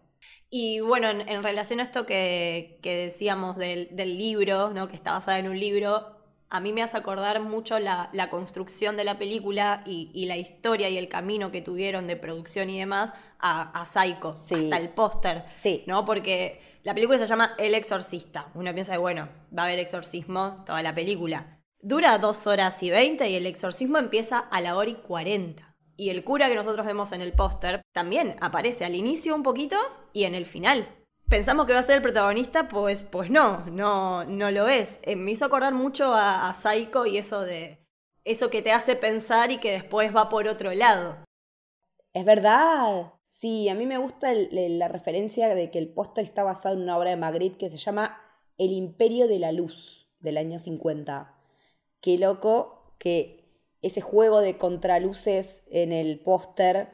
Y 0.48 0.80
bueno, 0.80 1.08
en, 1.08 1.28
en, 1.28 1.42
relación 1.42 1.80
a 1.80 1.84
esto 1.84 2.06
que, 2.06 2.78
que 2.82 2.96
decíamos 2.96 3.56
del, 3.56 3.88
del 3.92 4.18
libro, 4.18 4.70
¿no? 4.70 4.88
que 4.88 4.96
está 4.96 5.12
basada 5.12 5.38
en 5.38 5.48
un 5.48 5.58
libro, 5.58 6.20
a 6.50 6.58
mí 6.58 6.72
me 6.72 6.82
hace 6.82 6.96
acordar 6.96 7.40
mucho 7.40 7.78
la, 7.78 8.10
construcción 8.28 8.96
de 8.96 9.04
la 9.04 9.18
película 9.18 9.82
y, 9.86 10.26
la 10.26 10.36
historia 10.36 10.88
y 10.88 10.98
el 10.98 11.08
camino 11.08 11.52
que 11.52 11.62
tuvieron 11.62 12.08
de 12.08 12.16
producción 12.16 12.68
y 12.68 12.78
demás 12.78 13.12
a, 13.38 13.70
a 13.80 13.86
Psycho, 13.86 14.30
hasta 14.30 14.76
el 14.76 14.88
póster. 14.90 15.44
Sí. 15.54 15.84
¿No? 15.86 16.04
Porque 16.04 16.60
la 16.82 16.92
película 16.92 17.18
se 17.18 17.26
llama 17.26 17.54
El 17.56 17.74
Exorcista. 17.74 18.50
Uno 18.54 18.74
piensa 18.74 18.92
que, 18.92 18.98
bueno, 18.98 19.28
va 19.56 19.62
a 19.62 19.66
haber 19.66 19.78
exorcismo 19.78 20.64
toda 20.66 20.82
la 20.82 20.94
película. 20.94 21.60
Dura 21.80 22.18
dos 22.18 22.46
horas 22.46 22.82
y 22.82 22.90
veinte 22.90 23.30
y 23.30 23.36
el 23.36 23.46
exorcismo 23.46 23.98
empieza 23.98 24.38
a 24.38 24.60
la 24.60 24.76
hora 24.76 24.90
y 24.90 24.94
cuarenta. 24.94 25.69
Y 26.00 26.08
el 26.08 26.24
cura 26.24 26.48
que 26.48 26.54
nosotros 26.54 26.86
vemos 26.86 27.12
en 27.12 27.20
el 27.20 27.34
póster 27.34 27.82
también 27.92 28.34
aparece 28.40 28.86
al 28.86 28.94
inicio 28.94 29.34
un 29.34 29.42
poquito 29.42 29.76
y 30.14 30.24
en 30.24 30.34
el 30.34 30.46
final 30.46 30.88
pensamos 31.28 31.66
que 31.66 31.74
va 31.74 31.80
a 31.80 31.82
ser 31.82 31.96
el 31.96 32.02
protagonista, 32.02 32.68
pues, 32.68 33.04
pues 33.04 33.28
no, 33.28 33.66
no, 33.66 34.24
no 34.24 34.50
lo 34.50 34.66
es. 34.66 35.00
Eh, 35.02 35.14
me 35.14 35.32
hizo 35.32 35.44
acordar 35.44 35.74
mucho 35.74 36.14
a, 36.14 36.54
Psycho 36.54 37.04
y 37.04 37.18
eso 37.18 37.42
de 37.42 37.86
eso 38.24 38.48
que 38.48 38.62
te 38.62 38.72
hace 38.72 38.96
pensar 38.96 39.50
y 39.50 39.58
que 39.58 39.72
después 39.72 40.16
va 40.16 40.30
por 40.30 40.48
otro 40.48 40.72
lado. 40.72 41.18
Es 42.14 42.24
verdad. 42.24 43.12
Sí, 43.28 43.68
a 43.68 43.74
mí 43.74 43.84
me 43.84 43.98
gusta 43.98 44.32
la 44.32 44.88
referencia 44.88 45.54
de 45.54 45.70
que 45.70 45.78
el 45.78 45.92
póster 45.92 46.24
está 46.24 46.44
basado 46.44 46.76
en 46.76 46.80
una 46.80 46.96
obra 46.96 47.10
de 47.10 47.16
Magritte 47.16 47.58
que 47.58 47.68
se 47.68 47.76
llama 47.76 48.18
El 48.56 48.72
Imperio 48.72 49.28
de 49.28 49.38
la 49.38 49.52
Luz 49.52 50.08
del 50.18 50.38
año 50.38 50.58
50. 50.58 51.38
Qué 52.00 52.16
loco 52.16 52.94
que 52.98 53.39
ese 53.82 54.00
juego 54.00 54.40
de 54.40 54.56
contraluces 54.56 55.62
en 55.70 55.92
el 55.92 56.20
póster 56.20 56.90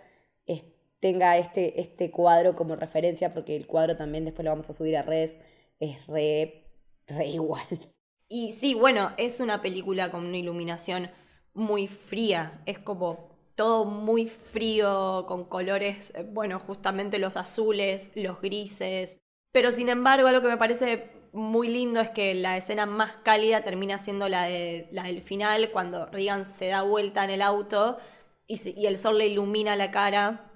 tenga 1.00 1.36
este, 1.36 1.80
este 1.80 2.10
cuadro 2.10 2.56
como 2.56 2.76
referencia, 2.76 3.32
porque 3.32 3.56
el 3.56 3.66
cuadro 3.66 3.96
también 3.96 4.24
después 4.24 4.44
lo 4.44 4.50
vamos 4.50 4.70
a 4.70 4.72
subir 4.72 4.96
a 4.96 5.02
redes, 5.02 5.40
es 5.78 6.06
re, 6.06 6.64
re 7.06 7.26
igual. 7.26 7.64
Y 8.28 8.54
sí, 8.54 8.74
bueno, 8.74 9.12
es 9.18 9.38
una 9.38 9.62
película 9.62 10.10
con 10.10 10.26
una 10.26 10.36
iluminación 10.36 11.12
muy 11.54 11.86
fría, 11.86 12.60
es 12.66 12.76
como 12.80 13.28
todo 13.54 13.84
muy 13.84 14.26
frío, 14.26 15.26
con 15.28 15.44
colores, 15.44 16.12
eh, 16.16 16.26
bueno, 16.28 16.58
justamente 16.58 17.20
los 17.20 17.36
azules, 17.36 18.10
los 18.16 18.40
grises. 18.40 19.20
Pero 19.52 19.70
sin 19.70 19.88
embargo, 19.88 20.28
lo 20.32 20.42
que 20.42 20.48
me 20.48 20.56
parece 20.56 21.15
muy 21.36 21.68
lindo 21.68 22.00
es 22.00 22.10
que 22.10 22.34
la 22.34 22.56
escena 22.56 22.86
más 22.86 23.18
cálida 23.18 23.62
termina 23.62 23.98
siendo 23.98 24.28
la, 24.28 24.44
de, 24.44 24.88
la 24.90 25.04
del 25.04 25.22
final, 25.22 25.70
cuando 25.70 26.06
Regan 26.06 26.44
se 26.44 26.68
da 26.68 26.82
vuelta 26.82 27.22
en 27.22 27.30
el 27.30 27.42
auto 27.42 27.98
y, 28.46 28.86
el 28.86 28.98
sol 28.98 29.18
le 29.18 29.28
ilumina 29.28 29.76
la 29.76 29.90
cara 29.90 30.50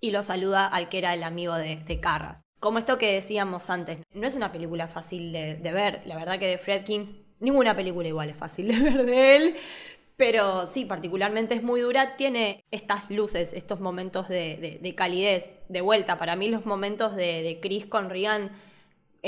y 0.00 0.10
lo 0.10 0.22
saluda 0.22 0.66
al 0.66 0.88
que 0.88 0.98
era 0.98 1.14
el 1.14 1.22
amigo 1.22 1.54
de, 1.54 2.00
Carras. 2.00 2.42
Como 2.60 2.78
esto 2.78 2.98
que 2.98 3.14
decíamos 3.14 3.70
antes, 3.70 3.98
no 4.12 4.26
es 4.26 4.34
una 4.34 4.52
película 4.52 4.88
fácil 4.88 5.32
de, 5.32 5.72
ver. 5.72 6.02
La 6.04 6.16
verdad 6.16 6.38
que 6.38 6.46
de 6.46 6.58
Fredkins, 6.58 7.16
ninguna 7.40 7.74
película 7.74 8.08
igual 8.08 8.30
es 8.30 8.36
fácil 8.36 8.68
de 8.68 8.78
ver 8.90 9.06
de 9.06 9.36
él. 9.36 9.56
Pero 10.16 10.66
sí, 10.66 10.84
particularmente 10.84 11.54
es 11.54 11.62
muy 11.62 11.80
dura. 11.80 12.16
Tiene 12.16 12.64
estas 12.72 13.08
luces, 13.08 13.52
estos 13.52 13.80
momentos 13.80 14.28
de, 14.28 14.94
calidez. 14.96 15.50
De 15.68 15.80
vuelta, 15.80 16.18
para 16.18 16.34
mí 16.34 16.48
los 16.48 16.66
momentos 16.66 17.14
de, 17.14 17.58
Chris 17.62 17.86
con 17.86 18.10
Rian 18.10 18.50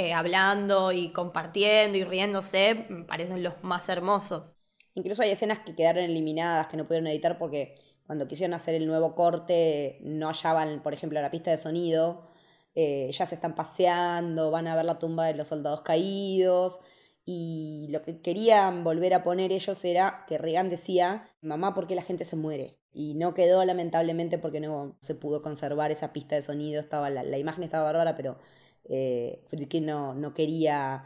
eh, 0.09 0.13
hablando 0.13 0.93
y 0.93 1.13
compartiendo 1.13 1.99
y 1.99 2.05
riéndose 2.05 2.87
me 2.89 3.05
parecen 3.05 3.43
los 3.43 3.63
más 3.63 3.89
hermosos. 3.89 4.57
Incluso 4.95 5.23
hay 5.23 5.31
escenas 5.31 5.61
que 5.61 5.75
quedaron 5.75 6.05
eliminadas, 6.05 6.67
que 6.67 6.77
no 6.77 6.87
pudieron 6.87 7.07
editar 7.07 7.39
porque 7.39 7.75
cuando 8.07 8.27
quisieron 8.27 8.55
hacer 8.55 8.75
el 8.75 8.87
nuevo 8.87 9.15
corte, 9.15 9.99
no 10.03 10.29
hallaban, 10.29 10.83
por 10.83 10.95
ejemplo, 10.95 11.21
la 11.21 11.31
pista 11.31 11.51
de 11.51 11.59
sonido, 11.59 12.31
eh, 12.75 13.11
ya 13.13 13.27
se 13.27 13.37
están 13.37 13.55
paseando, 13.55 14.51
van 14.51 14.67
a 14.67 14.75
ver 14.75 14.85
la 14.85 14.99
tumba 14.99 15.27
de 15.27 15.35
los 15.35 15.49
soldados 15.49 15.83
caídos, 15.83 16.81
y 17.25 17.87
lo 17.91 18.03
que 18.03 18.21
querían 18.21 18.83
volver 18.83 19.15
a 19.15 19.23
poner 19.23 19.53
ellos 19.53 19.85
era 19.85 20.25
que 20.27 20.39
Reagan 20.39 20.69
decía, 20.69 21.29
mamá, 21.43 21.75
¿por 21.75 21.87
qué 21.87 21.95
la 21.95 22.03
gente 22.03 22.25
se 22.25 22.35
muere? 22.35 22.79
Y 22.93 23.15
no 23.15 23.35
quedó 23.35 23.65
lamentablemente 23.65 24.39
porque 24.39 24.59
no 24.59 24.97
se 25.01 25.15
pudo 25.15 25.43
conservar 25.43 25.93
esa 25.93 26.13
pista 26.13 26.35
de 26.35 26.43
sonido, 26.43 26.81
estaba 26.81 27.09
la, 27.11 27.39
imagen 27.39 27.63
estaba 27.63 27.85
bárbara, 27.85 28.17
pero 28.17 28.39
eh, 28.85 29.45
no, 29.83 30.15
no 30.15 30.35
quería 30.35 31.05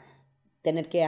tener 0.65 0.89
que 0.89 1.07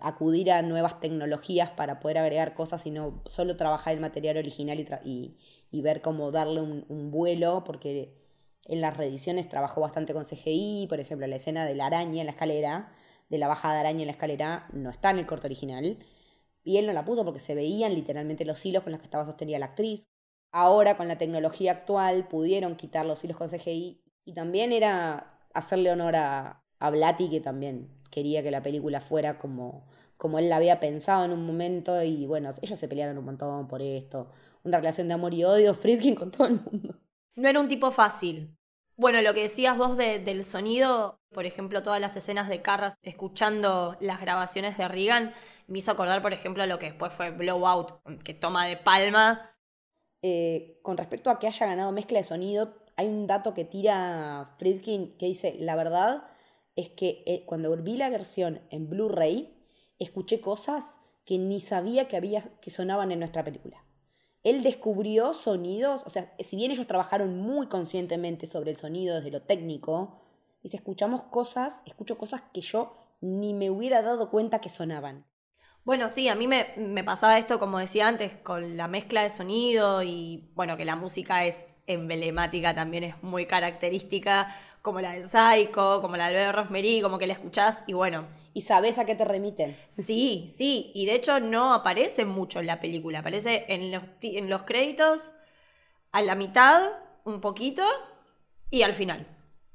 acudir 0.00 0.52
a 0.52 0.62
nuevas 0.62 1.00
tecnologías 1.00 1.70
para 1.70 1.98
poder 1.98 2.18
agregar 2.18 2.54
cosas, 2.54 2.80
sino 2.80 3.24
solo 3.26 3.56
trabajar 3.56 3.92
el 3.92 3.98
material 4.00 4.36
original 4.36 4.78
y, 5.04 5.36
y, 5.72 5.82
ver 5.82 6.00
cómo 6.00 6.30
darle 6.30 6.60
un, 6.60 7.10
vuelo, 7.10 7.64
porque 7.64 8.14
en 8.66 8.80
las 8.80 8.96
reediciones 8.96 9.48
trabajó 9.48 9.80
bastante 9.80 10.12
con 10.12 10.24
CGI, 10.24 10.86
por 10.88 11.00
ejemplo, 11.00 11.26
la 11.26 11.34
escena 11.34 11.66
de 11.66 11.74
la 11.74 11.86
araña 11.86 12.20
en 12.20 12.26
la 12.26 12.32
escalera, 12.32 12.92
de 13.28 13.38
la 13.38 13.48
bajada 13.48 13.74
de 13.74 13.80
araña 13.80 14.02
en 14.02 14.06
la 14.06 14.12
escalera, 14.12 14.68
no 14.72 14.90
está 14.90 15.10
en 15.10 15.18
el 15.18 15.26
corte 15.26 15.48
original, 15.48 15.98
y 16.62 16.76
él 16.76 16.86
no 16.86 16.92
la 16.92 17.04
puso 17.04 17.24
porque 17.24 17.40
se 17.40 17.56
veían 17.56 17.94
literalmente 17.94 18.44
los 18.44 18.64
hilos 18.64 18.84
con 18.84 18.92
los 18.92 19.00
que 19.00 19.06
estaba 19.06 19.26
sostenida 19.26 19.58
la 19.58 19.66
actriz. 19.66 20.06
Ahora, 20.52 20.96
con 20.96 21.08
la 21.08 21.18
tecnología 21.18 21.72
actual, 21.72 22.28
pudieron 22.28 22.76
quitar 22.76 23.06
los 23.06 23.24
hilos 23.24 23.36
con 23.36 23.48
CGI, 23.48 24.02
y 24.24 24.34
también 24.34 24.70
era 24.72 25.37
hacerle 25.54 25.90
honor 25.90 26.16
a, 26.16 26.62
a 26.78 26.90
Blatty, 26.90 27.30
que 27.30 27.40
también 27.40 27.88
quería 28.10 28.42
que 28.42 28.50
la 28.50 28.62
película 28.62 29.00
fuera 29.00 29.38
como, 29.38 29.86
como 30.16 30.38
él 30.38 30.48
la 30.48 30.56
había 30.56 30.80
pensado 30.80 31.24
en 31.24 31.32
un 31.32 31.44
momento 31.46 32.02
y 32.02 32.26
bueno, 32.26 32.52
ellos 32.62 32.78
se 32.78 32.88
pelearon 32.88 33.18
un 33.18 33.24
montón 33.24 33.68
por 33.68 33.82
esto. 33.82 34.30
Una 34.64 34.78
relación 34.78 35.08
de 35.08 35.14
amor 35.14 35.34
y 35.34 35.44
odio, 35.44 35.74
Friedkin 35.74 36.14
con 36.16 36.30
todo 36.30 36.46
el 36.46 36.60
mundo. 36.60 36.96
No 37.36 37.48
era 37.48 37.60
un 37.60 37.68
tipo 37.68 37.90
fácil. 37.90 38.54
Bueno, 38.96 39.22
lo 39.22 39.32
que 39.32 39.42
decías 39.42 39.78
vos 39.78 39.96
del 39.96 40.42
sonido, 40.42 41.20
por 41.32 41.46
ejemplo, 41.46 41.84
todas 41.84 42.00
las 42.00 42.16
escenas 42.16 42.48
de 42.48 42.62
Carras 42.62 42.96
escuchando 43.02 43.96
las 44.00 44.20
grabaciones 44.20 44.76
de 44.76 44.88
Reagan, 44.88 45.34
me 45.68 45.78
hizo 45.78 45.92
acordar, 45.92 46.20
por 46.20 46.32
ejemplo, 46.32 46.66
lo 46.66 46.80
que 46.80 46.86
después 46.86 47.12
fue 47.12 47.30
Blowout, 47.30 47.92
que 48.24 48.34
toma 48.34 48.66
de 48.66 48.76
palma. 48.76 49.54
Eh, 50.20 50.80
con 50.82 50.96
respecto 50.96 51.30
a 51.30 51.38
que 51.38 51.46
haya 51.46 51.66
ganado 51.66 51.92
mezcla 51.92 52.18
de 52.18 52.24
sonido, 52.24 52.74
hay 52.98 53.06
un 53.06 53.28
dato 53.28 53.54
que 53.54 53.64
tira 53.64 54.56
Friedkin 54.58 55.16
que 55.18 55.26
dice, 55.26 55.54
la 55.60 55.76
verdad, 55.76 56.24
es 56.74 56.88
que 56.90 57.22
eh, 57.26 57.44
cuando 57.46 57.74
vi 57.76 57.96
la 57.96 58.10
versión 58.10 58.60
en 58.70 58.90
Blu-ray, 58.90 59.56
escuché 60.00 60.40
cosas 60.40 60.98
que 61.24 61.38
ni 61.38 61.60
sabía 61.60 62.08
que, 62.08 62.16
había, 62.16 62.42
que 62.60 62.70
sonaban 62.70 63.12
en 63.12 63.20
nuestra 63.20 63.44
película. 63.44 63.84
Él 64.42 64.64
descubrió 64.64 65.32
sonidos, 65.32 66.02
o 66.06 66.10
sea, 66.10 66.34
si 66.40 66.56
bien 66.56 66.72
ellos 66.72 66.88
trabajaron 66.88 67.38
muy 67.38 67.68
conscientemente 67.68 68.48
sobre 68.48 68.72
el 68.72 68.76
sonido 68.76 69.14
desde 69.14 69.30
lo 69.30 69.42
técnico, 69.42 70.20
si 70.64 70.76
escuchamos 70.76 71.22
cosas, 71.22 71.84
escucho 71.86 72.18
cosas 72.18 72.42
que 72.52 72.62
yo 72.62 72.96
ni 73.20 73.54
me 73.54 73.70
hubiera 73.70 74.02
dado 74.02 74.28
cuenta 74.28 74.60
que 74.60 74.70
sonaban. 74.70 75.24
Bueno, 75.84 76.08
sí, 76.08 76.26
a 76.26 76.34
mí 76.34 76.48
me, 76.48 76.74
me, 76.76 77.04
pasaba 77.04 77.38
esto, 77.38 77.60
como 77.60 77.78
decía 77.78 78.08
antes, 78.08 78.34
con 78.42 78.76
la 78.76 78.88
mezcla 78.88 79.22
de 79.22 79.30
sonido 79.30 80.02
y 80.02 80.50
bueno, 80.56 80.76
que 80.76 80.84
la 80.84 80.96
música 80.96 81.46
es 81.46 81.64
emblemática, 81.88 82.74
también 82.74 83.04
es 83.04 83.22
muy 83.22 83.46
característica 83.46 84.54
como 84.82 85.00
la 85.00 85.12
de 85.12 85.22
Psycho, 85.22 86.00
como 86.00 86.16
la 86.16 86.28
de 86.28 86.38
Albert 86.38 86.56
Rosemary, 86.56 87.00
como 87.02 87.18
que 87.18 87.26
la 87.26 87.34
escuchás 87.34 87.82
y 87.86 87.92
bueno. 87.92 88.26
Y 88.54 88.62
sabes 88.62 88.98
a 88.98 89.04
qué 89.04 89.14
te 89.14 89.24
remiten. 89.24 89.76
Sí, 89.90 90.50
sí, 90.56 90.92
y 90.94 91.06
de 91.06 91.14
hecho 91.14 91.40
no 91.40 91.74
aparece 91.74 92.24
mucho 92.24 92.60
en 92.60 92.66
la 92.66 92.80
película, 92.80 93.18
aparece 93.20 93.66
en 93.68 93.92
los, 93.92 94.02
en 94.22 94.48
los 94.48 94.62
créditos, 94.62 95.32
a 96.12 96.22
la 96.22 96.34
mitad, 96.34 96.82
un 97.24 97.40
poquito, 97.40 97.82
y 98.70 98.82
al 98.82 98.94
final. 98.94 99.26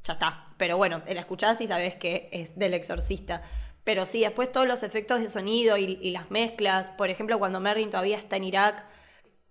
Ya 0.04 0.14
está. 0.14 0.48
Pero 0.58 0.78
bueno, 0.78 1.02
la 1.08 1.20
escuchás 1.20 1.62
y 1.62 1.68
sabes 1.68 1.96
que 1.96 2.30
es 2.32 2.58
del 2.58 2.74
exorcista. 2.74 3.44
Pero 3.84 4.06
sí, 4.06 4.22
después 4.22 4.52
todos 4.52 4.68
los 4.68 4.82
efectos 4.84 5.22
de 5.22 5.30
sonido 5.30 5.78
y, 5.78 6.00
y 6.02 6.12
las 6.12 6.32
mezclas, 6.32 6.90
por 6.90 7.10
ejemplo, 7.10 7.38
cuando 7.40 7.60
Merrin 7.60 7.90
todavía 7.90 8.18
está 8.18 8.38
en 8.38 8.46
Irak, 8.46 8.86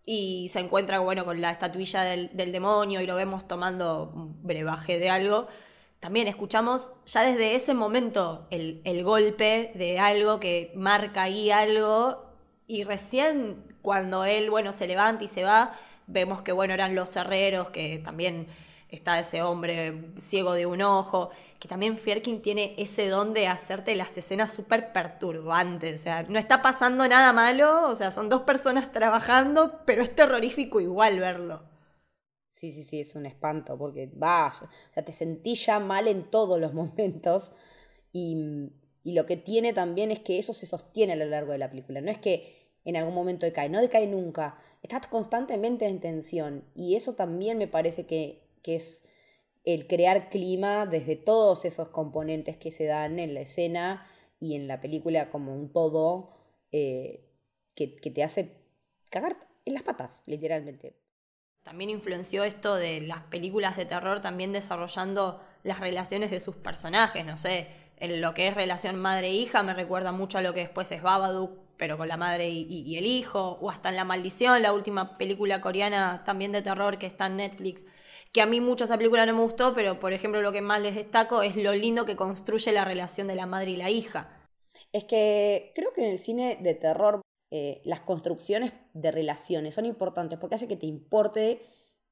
y 0.05 0.49
se 0.49 0.61
encuentra 0.61 0.99
bueno, 1.01 1.25
con 1.25 1.41
la 1.41 1.51
estatuilla 1.51 2.03
del, 2.03 2.53
demonio 2.53 3.01
y 3.01 3.07
lo 3.07 3.15
vemos 3.15 3.47
tomando 3.47 4.11
un 4.15 4.43
brebaje 4.43 4.99
de 4.99 5.11
algo, 5.11 5.47
también 6.01 6.27
escuchamos 6.27 6.91
ya 7.07 7.23
desde 7.23 7.55
ese 7.55 7.75
momento 7.75 8.49
el, 8.51 9.05
golpe 9.05 9.71
de 9.77 10.01
algo 10.01 10.41
que 10.41 10.73
marca 10.75 11.23
ahí 11.23 11.53
algo 11.53 12.27
y 12.67 12.83
recién 12.85 13.77
cuando 13.83 14.25
él 14.25 14.51
bueno, 14.51 14.73
se 14.73 14.89
levanta 14.89 15.23
y 15.25 15.29
se 15.29 15.45
va, 15.45 15.75
vemos 16.09 16.43
que 16.43 16.51
bueno, 16.51 16.75
eran 16.75 16.97
los 16.97 17.15
herreros, 17.15 17.71
que 17.71 17.99
también 17.99 18.49
está 18.93 19.19
ese 19.19 19.43
hombre 19.43 20.13
ciego 20.19 20.53
de 20.53 20.67
un 20.67 20.83
ojo, 20.83 21.31
que 21.59 21.67
también 21.69 21.97
Fierkin 21.97 22.43
tiene 22.43 22.75
ese 22.79 23.09
don 23.09 23.33
de 23.35 23.49
hacerte 23.49 23.97
las 23.97 24.17
escenas 24.17 24.53
súper 24.53 24.93
perturbantes. 24.93 26.01
O 26.01 26.03
sea, 26.05 26.23
no 26.25 26.39
está 26.39 26.63
pasando 26.63 27.09
nada 27.09 27.33
malo, 27.33 27.89
o 27.89 27.95
sea, 27.95 28.11
son 28.11 28.29
dos 28.29 28.43
personas 28.43 28.93
trabajando, 28.93 29.81
pero 29.87 30.03
es 30.03 30.15
terrorífico 30.15 30.81
igual 30.81 31.19
verlo. 31.19 31.63
Sí, 32.51 32.71
sí, 32.71 32.85
sí, 32.85 33.01
es 33.01 33.17
un 33.17 33.27
espanto, 33.27 33.77
porque 33.77 34.07
va, 34.07 34.49
o 34.49 34.95
sea, 34.95 35.05
te 35.05 35.13
sentí 35.13 35.57
ya 35.57 35.81
mal 35.81 36.07
en 36.07 36.31
todos 36.31 36.61
los 36.61 36.75
momentos. 36.75 37.53
Y, 38.13 38.71
y 39.05 39.13
lo 39.15 39.27
que 39.27 39.37
tiene 39.37 39.73
también 39.73 40.11
es 40.11 40.21
que 40.21 40.39
eso 40.39 40.53
se 40.55 40.67
sostiene 40.67 41.15
a 41.15 41.17
lo 41.17 41.25
largo 41.27 41.53
de 41.53 41.59
la 41.59 41.71
película. 41.71 42.01
No 42.01 42.11
es 42.11 42.19
que 42.19 42.71
en 42.85 42.97
algún 42.97 43.15
momento 43.15 43.47
decae, 43.47 43.69
no 43.69 43.81
decae 43.81 44.07
nunca. 44.07 44.59
Estás 44.83 45.07
constantemente 45.07 45.87
en 45.87 46.01
tensión. 46.01 46.65
Y 46.75 46.97
eso 46.97 47.15
también 47.15 47.59
me 47.59 47.69
parece 47.69 48.07
que, 48.07 48.42
que 48.63 48.77
es 48.77 49.05
el 49.65 49.87
crear 49.87 50.29
clima 50.29 50.87
desde 50.87 51.17
todos 51.17 51.65
esos 51.65 51.89
componentes 51.89 52.57
que 52.57 52.73
se 52.73 52.87
dan 52.87 53.19
en 53.19 53.35
la 53.35 53.41
escena 53.41 54.07
y 54.41 54.57
en 54.57 54.67
la 54.67 54.81
película 54.81 55.31
como 55.31 55.55
un 55.55 55.73
todo, 55.73 56.31
eh, 56.73 57.29
que, 57.75 57.95
que 57.95 58.11
te 58.11 58.25
hace 58.25 58.57
cagar 59.11 59.37
en 59.65 59.75
las 59.75 59.83
patas, 59.83 60.23
literalmente. 60.27 60.97
También 61.63 61.91
influenció 61.91 62.43
esto 62.43 62.75
de 62.75 63.01
las 63.03 63.21
películas 63.21 63.77
de 63.77 63.85
terror, 63.85 64.21
también 64.21 64.53
desarrollando 64.53 65.41
las 65.63 65.79
relaciones 65.79 66.33
de 66.33 66.41
sus 66.41 66.57
personajes, 66.57 67.25
no 67.25 67.37
sé, 67.37 67.69
en 67.99 68.21
lo 68.21 68.35
que 68.35 68.49
es 68.49 68.55
relación 68.55 68.97
madre-hija 68.97 69.63
me 69.63 69.75
recuerda 69.75 70.11
mucho 70.11 70.39
a 70.39 70.43
lo 70.43 70.53
que 70.53 70.61
después 70.61 70.91
es 70.91 71.03
Babadook, 71.03 71.53
pero 71.77 71.97
con 71.97 72.09
la 72.09 72.17
madre 72.17 72.51
y, 72.51 72.65
y, 72.69 72.97
el 72.97 73.07
hijo, 73.07 73.59
o 73.61 73.71
hasta 73.71 73.91
en 73.91 73.97
La 73.97 74.05
Maldición, 74.05 74.61
la 74.61 74.73
última 74.73 75.17
película 75.19 75.61
coreana 75.61 76.25
también 76.25 76.51
de 76.51 76.63
terror 76.63 76.99
que 76.99 77.07
está 77.07 77.27
en 77.27 77.37
Netflix, 77.37 77.85
que 78.33 78.41
a 78.41 78.47
mí 78.47 78.61
mucho 78.61 78.85
esa 78.85 78.97
película 78.97 79.27
no 79.27 79.35
me 79.35 79.43
gustó, 79.43 79.75
pero 79.75 79.99
por 79.99 80.13
ejemplo 80.13 80.41
lo 80.41 80.53
que 80.53 80.63
más 80.63 80.81
les 80.81 80.95
destaco 80.95 81.43
es 81.43 81.55
lo 81.57 81.75
lindo 81.75 82.07
que 82.07 82.17
construye 82.17 82.73
la 82.73 82.85
relación 82.85 83.29
de 83.29 83.35
la 83.35 83.47
madre 83.47 83.73
y 83.73 83.77
la 83.77 83.91
hija. 83.91 84.29
Es 84.93 85.05
que 85.05 85.73
creo 85.75 85.93
que 85.93 86.05
en 86.05 86.11
el 86.11 86.19
cine 86.19 86.59
de 86.61 86.75
terror 86.75 87.21
eh, 87.51 87.83
las 87.85 88.01
construcciones 88.01 88.73
de 88.95 89.11
relaciones 89.11 89.75
son 89.75 89.85
importantes 89.85 90.39
porque 90.39 90.55
hace 90.55 90.69
que 90.69 90.77
te 90.77 90.87
importe 90.87 91.61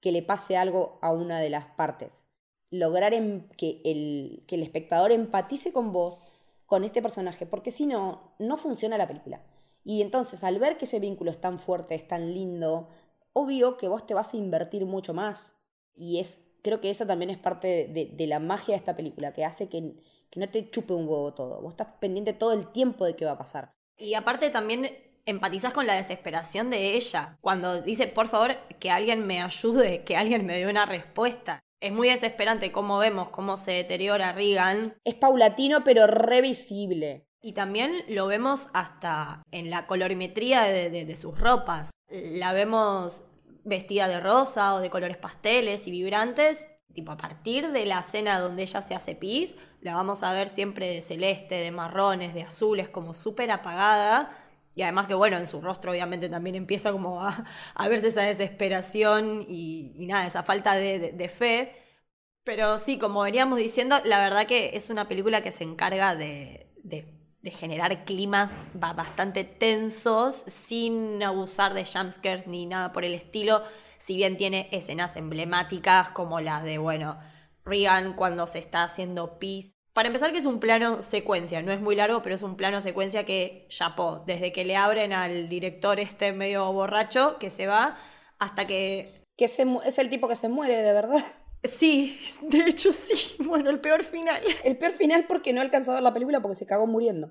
que 0.01 0.13
le 0.13 0.23
pase 0.23 0.57
algo 0.57 0.99
a 1.03 1.13
una 1.13 1.41
de 1.41 1.51
las 1.51 1.67
partes. 1.67 2.27
Lograr 2.71 3.15
em, 3.15 3.49
que, 3.57 3.81
el, 3.85 4.45
que 4.47 4.57
el 4.57 4.63
espectador 4.63 5.13
empatice 5.13 5.73
con 5.73 5.93
vos, 5.93 6.21
con 6.67 6.85
este 6.85 7.03
personaje, 7.03 7.47
porque 7.47 7.71
si 7.71 7.87
no, 7.87 8.35
no 8.39 8.57
funciona 8.57 8.99
la 8.99 9.09
película. 9.09 9.43
Y 9.83 10.03
entonces, 10.03 10.45
al 10.45 10.59
ver 10.59 10.77
que 10.77 10.85
ese 10.85 11.01
vínculo 11.01 11.31
es 11.31 11.41
tan 11.41 11.59
fuerte, 11.59 11.95
es 11.95 12.07
tan 12.07 12.33
lindo, 12.35 12.89
obvio 13.33 13.77
que 13.77 13.89
vos 13.89 14.07
te 14.07 14.15
vas 14.15 14.35
a 14.35 14.37
invertir 14.37 14.85
mucho 14.87 15.15
más. 15.15 15.55
Y 16.01 16.19
es, 16.19 16.47
creo 16.63 16.81
que 16.81 16.89
eso 16.89 17.07
también 17.07 17.31
es 17.31 17.37
parte 17.37 17.87
de, 17.87 18.11
de 18.13 18.27
la 18.27 18.39
magia 18.39 18.73
de 18.73 18.79
esta 18.79 18.97
película, 18.97 19.35
que 19.35 19.45
hace 19.45 19.69
que, 19.69 19.93
que 20.31 20.41
no 20.41 20.49
te 20.49 20.71
chupe 20.71 20.95
un 20.95 21.07
huevo 21.07 21.35
todo. 21.35 21.61
Vos 21.61 21.75
estás 21.75 21.89
pendiente 22.01 22.33
todo 22.33 22.55
el 22.55 22.73
tiempo 22.73 23.05
de 23.05 23.15
qué 23.17 23.27
va 23.27 23.33
a 23.33 23.39
pasar. 23.39 23.75
Y 23.99 24.15
aparte 24.15 24.49
también 24.49 24.89
empatizas 25.27 25.75
con 25.75 25.87
la 25.87 25.95
desesperación 25.95 26.71
de 26.71 26.95
ella. 26.95 27.37
Cuando 27.43 27.83
dice, 27.83 28.07
por 28.07 28.29
favor, 28.29 28.57
que 28.79 28.91
alguien 28.91 29.27
me 29.27 29.43
ayude, 29.43 30.03
que 30.05 30.17
alguien 30.17 30.47
me 30.47 30.57
dé 30.57 30.67
una 30.67 30.87
respuesta. 30.87 31.61
Es 31.81 31.93
muy 31.93 32.09
desesperante 32.09 32.73
cómo 32.73 32.99
vemos 32.99 33.29
cómo 33.29 33.59
se 33.59 33.73
deteriora 33.73 34.33
Regan. 34.33 34.97
Es 35.05 35.17
paulatino, 35.17 35.85
pero 35.85 36.07
revisible. 36.07 37.27
Y 37.43 37.53
también 37.53 37.93
lo 38.09 38.27
vemos 38.27 38.69
hasta 38.73 39.43
en 39.51 39.69
la 39.69 39.87
colorimetría 39.87 40.63
de, 40.63 40.89
de, 40.89 41.05
de 41.05 41.17
sus 41.17 41.39
ropas. 41.39 41.91
La 42.09 42.53
vemos 42.53 43.25
vestida 43.65 44.09
de 44.09 44.21
rosa 44.21 44.75
o 44.75 44.81
de 44.81 44.91
colores 44.91 45.17
pasteles 45.17 45.87
y 45.87 45.91
vibrantes. 45.91 46.69
Tipo, 46.93 47.13
a 47.13 47.17
partir 47.17 47.71
de 47.71 47.87
la 47.87 48.01
escena 48.01 48.41
donde 48.41 48.63
ella 48.63 48.83
se 48.83 48.95
hace 48.95 49.15
pis, 49.15 49.55
la 49.81 49.95
vamos 49.95 50.23
a 50.23 50.33
ver 50.33 50.49
siempre 50.49 50.89
de 50.89 51.01
celeste, 51.01 51.55
de 51.57 51.71
marrones, 51.71 52.35
de 52.35 52.43
azules, 52.43 52.89
como 52.89 53.15
súper 53.15 53.51
apagada 53.51 54.37
y 54.75 54.83
además 54.83 55.07
que, 55.07 55.15
bueno, 55.15 55.37
en 55.37 55.47
su 55.47 55.61
rostro 55.61 55.91
obviamente 55.93 56.29
también 56.29 56.57
empieza 56.57 56.93
como 56.93 57.23
a, 57.23 57.45
a 57.75 57.89
verse 57.89 58.09
esa 58.09 58.23
desesperación 58.23 59.45
y, 59.49 59.93
nada, 60.07 60.27
esa 60.27 60.43
falta 60.43 60.75
de, 60.75 60.99
de, 60.99 61.13
de, 61.13 61.29
fe. 61.29 61.77
Pero 62.45 62.79
sí, 62.79 62.99
como 62.99 63.23
veníamos 63.23 63.59
diciendo, 63.59 63.97
la 64.05 64.19
verdad 64.21 64.47
que 64.47 64.71
es 64.75 64.91
una 64.91 65.09
película 65.09 65.43
que 65.43 65.53
se 65.53 65.65
encarga 65.65 66.15
de, 66.17 66.73
de 66.83 67.20
generar 67.45 68.05
climas 68.05 68.63
bastante 68.75 69.45
tensos 69.45 70.35
sin 70.47 71.23
abusar 71.23 71.73
de 71.75 71.87
jumpscares 71.87 72.47
ni 72.47 72.67
nada 72.67 72.93
por 72.93 73.05
el 73.05 73.15
estilo. 73.15 73.63
Si 73.99 74.17
bien 74.17 74.37
tiene 74.37 74.69
escenas 74.73 75.17
emblemáticas 75.17 76.11
como 76.11 76.41
las 76.41 76.65
de, 76.65 76.79
bueno, 76.79 77.19
Regan 77.65 78.15
cuando 78.15 78.47
se 78.47 78.59
está 78.59 78.83
haciendo 78.83 79.39
pis 79.39 79.75
para 79.93 80.07
empezar, 80.07 80.33
que 80.33 80.39
es 80.39 80.47
un 80.47 80.61
plano 80.61 81.03
secuencia, 81.03 81.63
no 81.63 81.73
es 81.73 81.81
muy 81.81 81.97
largo, 81.97 82.23
pero 82.23 82.35
es 82.35 82.43
un 82.43 82.57
plano 82.57 82.81
secuencia 82.81 83.25
que 83.25 83.67
chapó, 83.69 84.23
desde 84.25 84.53
que 84.53 84.65
le 84.65 84.77
abren 84.77 85.13
al 85.13 85.49
director 85.49 85.99
este 85.99 86.33
medio 86.33 86.73
borracho 86.73 87.39
que 87.39 87.51
se 87.51 87.67
va 87.67 87.99
hasta 88.39 88.67
que. 88.67 89.25
Que 89.37 89.49
se, 89.49 89.67
es 89.85 89.99
el 89.99 90.11
tipo 90.11 90.29
que 90.29 90.37
se 90.37 90.49
muere, 90.49 90.77
de 90.77 90.93
verdad. 90.93 91.23
Sí, 91.65 92.19
de 92.43 92.59
hecho 92.69 92.93
sí. 92.93 93.37
Bueno, 93.45 93.71
el 93.71 93.81
peor 93.81 94.03
final. 94.05 94.43
El 94.65 94.79
peor 94.79 94.93
final 94.93 95.27
porque 95.29 95.53
no 95.53 95.61
alcanzó 95.61 95.93
a 95.93 95.95
ver 95.95 96.03
la 96.03 96.13
película 96.15 96.41
porque 96.41 96.57
se 96.57 96.67
cagó 96.67 96.87
muriendo. 96.87 97.31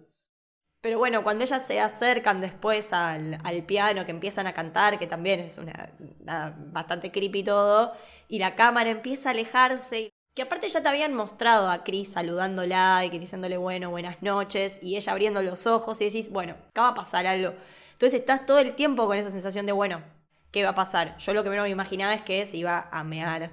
Pero 0.81 0.99
bueno, 0.99 1.23
cuando 1.23 1.43
ellas 1.43 1.65
se 1.65 1.79
acercan 1.81 2.41
después 2.41 2.93
al, 2.93 3.39
al 3.43 3.65
piano, 3.65 4.05
que 4.05 4.11
empiezan 4.11 4.47
a 4.47 4.53
cantar, 4.53 4.99
que 4.99 5.07
también 5.07 5.41
es 5.41 5.57
una, 5.57 5.91
una, 6.21 6.55
bastante 6.57 7.11
creepy 7.11 7.43
todo, 7.43 7.93
y 8.29 8.39
la 8.39 8.55
cámara 8.55 8.89
empieza 8.89 9.29
a 9.29 9.33
alejarse 9.33 10.11
que 10.35 10.43
aparte 10.43 10.69
ya 10.69 10.81
te 10.83 10.89
habían 10.89 11.13
mostrado 11.15 11.69
a 11.69 11.83
Chris 11.83 12.13
saludándola 12.13 13.03
y 13.05 13.19
diciéndole 13.19 13.57
bueno, 13.57 13.91
buenas 13.91 14.21
noches, 14.23 14.79
y 14.83 14.95
ella 14.97 15.11
abriendo 15.13 15.41
los 15.43 15.67
ojos 15.67 16.01
y 16.01 16.05
decís, 16.05 16.31
bueno, 16.31 16.55
acá 16.69 16.83
va 16.83 16.89
a 16.89 16.95
pasar 16.95 17.27
algo. 17.27 17.53
Entonces 17.93 18.21
estás 18.21 18.45
todo 18.45 18.59
el 18.59 18.75
tiempo 18.75 19.07
con 19.07 19.17
esa 19.17 19.31
sensación 19.31 19.65
de, 19.65 19.73
bueno, 19.73 20.03
¿qué 20.51 20.63
va 20.63 20.71
a 20.71 20.75
pasar? 20.75 21.17
Yo 21.19 21.33
lo 21.33 21.43
que 21.43 21.49
menos 21.49 21.65
me 21.65 21.71
imaginaba 21.71 22.13
es 22.13 22.21
que 22.21 22.45
se 22.45 22.57
iba 22.57 22.89
a 22.91 23.03
mear 23.03 23.51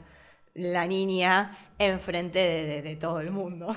la 0.57 0.87
niña 0.87 1.75
enfrente 1.79 2.39
de, 2.39 2.67
de, 2.67 2.83
de 2.83 2.97
todo 2.97 3.21
el 3.21 3.31
mundo. 3.31 3.75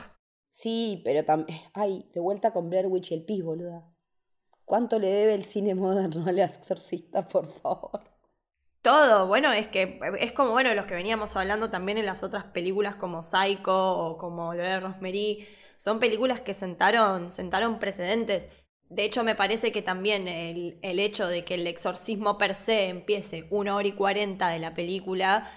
Sí, 0.51 1.01
pero 1.03 1.23
también. 1.23 1.59
Ay, 1.73 2.09
de 2.13 2.19
vuelta 2.19 2.51
con 2.51 2.69
Blair 2.69 2.87
Witch 2.87 3.11
y 3.11 3.15
el 3.15 3.25
pis, 3.25 3.43
boluda. 3.43 3.83
¿Cuánto 4.65 4.99
le 4.99 5.07
debe 5.07 5.33
el 5.33 5.43
cine 5.43 5.73
moderno 5.75 6.25
al 6.27 6.39
exorcista, 6.39 7.27
por 7.27 7.47
favor? 7.47 8.01
Todo, 8.81 9.27
bueno, 9.27 9.51
es 9.51 9.67
que 9.67 9.99
es 10.19 10.31
como, 10.31 10.51
bueno, 10.51 10.73
los 10.73 10.85
que 10.85 10.95
veníamos 10.95 11.35
hablando 11.35 11.69
también 11.69 11.97
en 11.97 12.05
las 12.05 12.23
otras 12.23 12.45
películas 12.45 12.95
como 12.95 13.23
Psycho 13.23 13.97
o 13.97 14.17
como 14.17 14.53
lo 14.53 14.63
de 14.63 14.79
Rosemary, 14.79 15.45
son 15.77 15.99
películas 15.99 16.41
que 16.41 16.53
sentaron, 16.53 17.29
sentaron 17.29 17.79
precedentes. 17.79 18.47
De 18.87 19.03
hecho, 19.03 19.23
me 19.23 19.35
parece 19.35 19.71
que 19.73 19.81
también 19.81 20.27
el, 20.27 20.79
el 20.81 20.99
hecho 20.99 21.27
de 21.27 21.43
que 21.43 21.55
el 21.55 21.67
exorcismo 21.67 22.37
per 22.37 22.55
se 22.55 22.87
empiece 22.87 23.47
una 23.49 23.75
hora 23.75 23.87
y 23.87 23.91
cuarenta 23.91 24.49
de 24.49 24.59
la 24.59 24.73
película, 24.73 25.51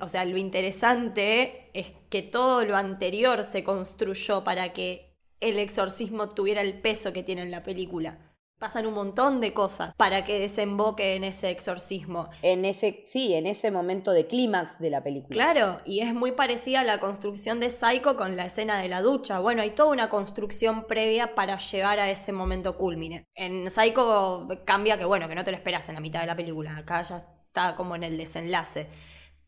o 0.00 0.08
sea, 0.08 0.24
lo 0.24 0.36
interesante 0.36 1.70
es 1.74 1.92
que 2.08 2.22
todo 2.22 2.64
lo 2.64 2.76
anterior 2.76 3.44
se 3.44 3.64
construyó 3.64 4.44
para 4.44 4.72
que 4.72 5.16
el 5.40 5.58
exorcismo 5.58 6.28
tuviera 6.28 6.60
el 6.60 6.80
peso 6.80 7.12
que 7.12 7.22
tiene 7.22 7.42
en 7.42 7.50
la 7.50 7.62
película 7.62 8.30
pasan 8.60 8.86
un 8.86 8.92
montón 8.92 9.40
de 9.40 9.54
cosas 9.54 9.94
para 9.96 10.22
que 10.22 10.38
desemboque 10.38 11.16
en 11.16 11.24
ese 11.24 11.48
exorcismo. 11.48 12.28
En 12.42 12.66
ese, 12.66 13.02
sí, 13.06 13.34
en 13.34 13.46
ese 13.46 13.70
momento 13.70 14.12
de 14.12 14.26
clímax 14.26 14.78
de 14.78 14.90
la 14.90 15.02
película. 15.02 15.30
Claro, 15.32 15.80
y 15.86 16.00
es 16.00 16.14
muy 16.14 16.32
parecida 16.32 16.80
a 16.80 16.84
la 16.84 17.00
construcción 17.00 17.58
de 17.58 17.70
Psycho 17.70 18.16
con 18.16 18.36
la 18.36 18.44
escena 18.44 18.78
de 18.78 18.88
la 18.88 19.00
ducha. 19.00 19.40
Bueno, 19.40 19.62
hay 19.62 19.70
toda 19.70 19.90
una 19.90 20.10
construcción 20.10 20.86
previa 20.86 21.34
para 21.34 21.58
llegar 21.58 21.98
a 21.98 22.10
ese 22.10 22.32
momento 22.32 22.76
culmine. 22.76 23.24
En 23.34 23.70
Psycho 23.70 24.46
cambia 24.66 24.98
que, 24.98 25.06
bueno, 25.06 25.26
que 25.26 25.34
no 25.34 25.42
te 25.42 25.52
lo 25.52 25.56
esperas 25.56 25.88
en 25.88 25.94
la 25.94 26.02
mitad 26.02 26.20
de 26.20 26.26
la 26.26 26.36
película. 26.36 26.76
Acá 26.76 27.00
ya 27.00 27.24
está 27.46 27.74
como 27.76 27.96
en 27.96 28.02
el 28.02 28.18
desenlace. 28.18 28.88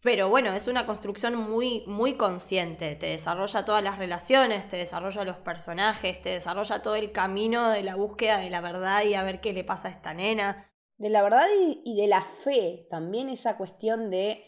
Pero 0.02 0.28
bueno, 0.28 0.52
es 0.52 0.66
una 0.66 0.84
construcción 0.84 1.36
muy, 1.36 1.84
muy 1.86 2.14
consciente. 2.14 2.96
Te 2.96 3.06
desarrolla 3.06 3.64
todas 3.64 3.84
las 3.84 3.98
relaciones, 3.98 4.66
te 4.66 4.76
desarrolla 4.76 5.22
los 5.22 5.36
personajes, 5.36 6.20
te 6.20 6.30
desarrolla 6.30 6.82
todo 6.82 6.96
el 6.96 7.12
camino 7.12 7.70
de 7.70 7.84
la 7.84 7.94
búsqueda 7.94 8.38
de 8.38 8.50
la 8.50 8.60
verdad 8.60 9.04
y 9.04 9.14
a 9.14 9.22
ver 9.22 9.40
qué 9.40 9.52
le 9.52 9.62
pasa 9.62 9.86
a 9.86 9.92
esta 9.92 10.12
nena. 10.12 10.68
De 10.98 11.08
la 11.08 11.22
verdad 11.22 11.46
y, 11.56 11.82
y 11.84 12.00
de 12.00 12.08
la 12.08 12.22
fe. 12.22 12.88
También 12.90 13.28
esa 13.28 13.56
cuestión 13.56 14.10
de. 14.10 14.44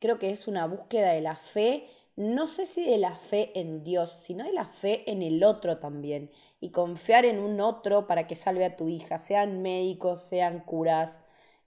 Creo 0.00 0.18
que 0.18 0.30
es 0.30 0.48
una 0.48 0.66
búsqueda 0.66 1.12
de 1.12 1.20
la 1.20 1.36
fe. 1.36 1.88
No 2.16 2.48
sé 2.48 2.66
si 2.66 2.84
de 2.84 2.98
la 2.98 3.14
fe 3.14 3.52
en 3.54 3.84
Dios, 3.84 4.10
sino 4.10 4.42
de 4.42 4.52
la 4.52 4.66
fe 4.66 5.08
en 5.08 5.22
el 5.22 5.44
otro 5.44 5.78
también. 5.78 6.32
Y 6.58 6.72
confiar 6.72 7.24
en 7.24 7.38
un 7.38 7.60
otro 7.60 8.08
para 8.08 8.26
que 8.26 8.34
salve 8.34 8.64
a 8.64 8.74
tu 8.74 8.88
hija, 8.88 9.18
sean 9.18 9.62
médicos, 9.62 10.22
sean 10.22 10.58
curas. 10.58 11.20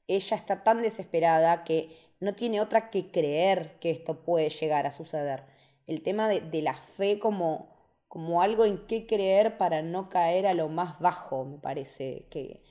Ella 0.08 0.36
está 0.36 0.63
tan 0.63 0.82
desesperada 0.82 1.63
que 1.63 1.96
no 2.22 2.34
tiene 2.36 2.62
otra 2.62 2.90
que 2.90 3.12
creer 3.12 3.78
que 3.80 3.92
esto 3.92 4.24
puede 4.24 4.50
llegar 4.50 4.88
a 4.88 4.92
suceder. 4.94 5.44
El 5.88 6.04
tema 6.04 6.30
de, 6.30 6.40
de 6.40 6.62
la 6.62 6.76
fe 6.76 7.20
como, 7.20 7.76
como 8.08 8.42
algo 8.42 8.64
en 8.66 8.86
qué 8.88 9.08
creer 9.08 9.58
para 9.58 9.82
no 9.82 10.10
caer 10.10 10.48
a 10.48 10.54
lo 10.54 10.70
más 10.70 11.00
bajo, 11.00 11.44
me 11.46 11.58
parece 11.58 12.28
que, 12.30 12.64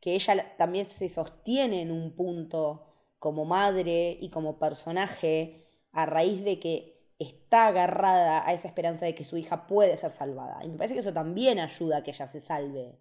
que 0.00 0.14
ella 0.14 0.54
también 0.56 0.88
se 0.88 1.08
sostiene 1.08 1.80
en 1.80 1.90
un 1.90 2.14
punto 2.14 2.86
como 3.18 3.44
madre 3.44 4.18
y 4.20 4.28
como 4.28 4.58
personaje 4.58 5.66
a 5.92 6.06
raíz 6.06 6.44
de 6.44 6.60
que 6.60 7.00
está 7.18 7.68
agarrada 7.68 8.46
a 8.46 8.52
esa 8.52 8.68
esperanza 8.68 9.06
de 9.06 9.14
que 9.14 9.24
su 9.24 9.36
hija 9.38 9.66
puede 9.66 9.96
ser 9.96 10.10
salvada. 10.10 10.64
Y 10.64 10.68
me 10.68 10.76
parece 10.76 10.94
que 10.94 11.00
eso 11.00 11.12
también 11.12 11.58
ayuda 11.58 11.98
a 11.98 12.02
que 12.02 12.10
ella 12.10 12.26
se 12.26 12.40
salve 12.40 12.98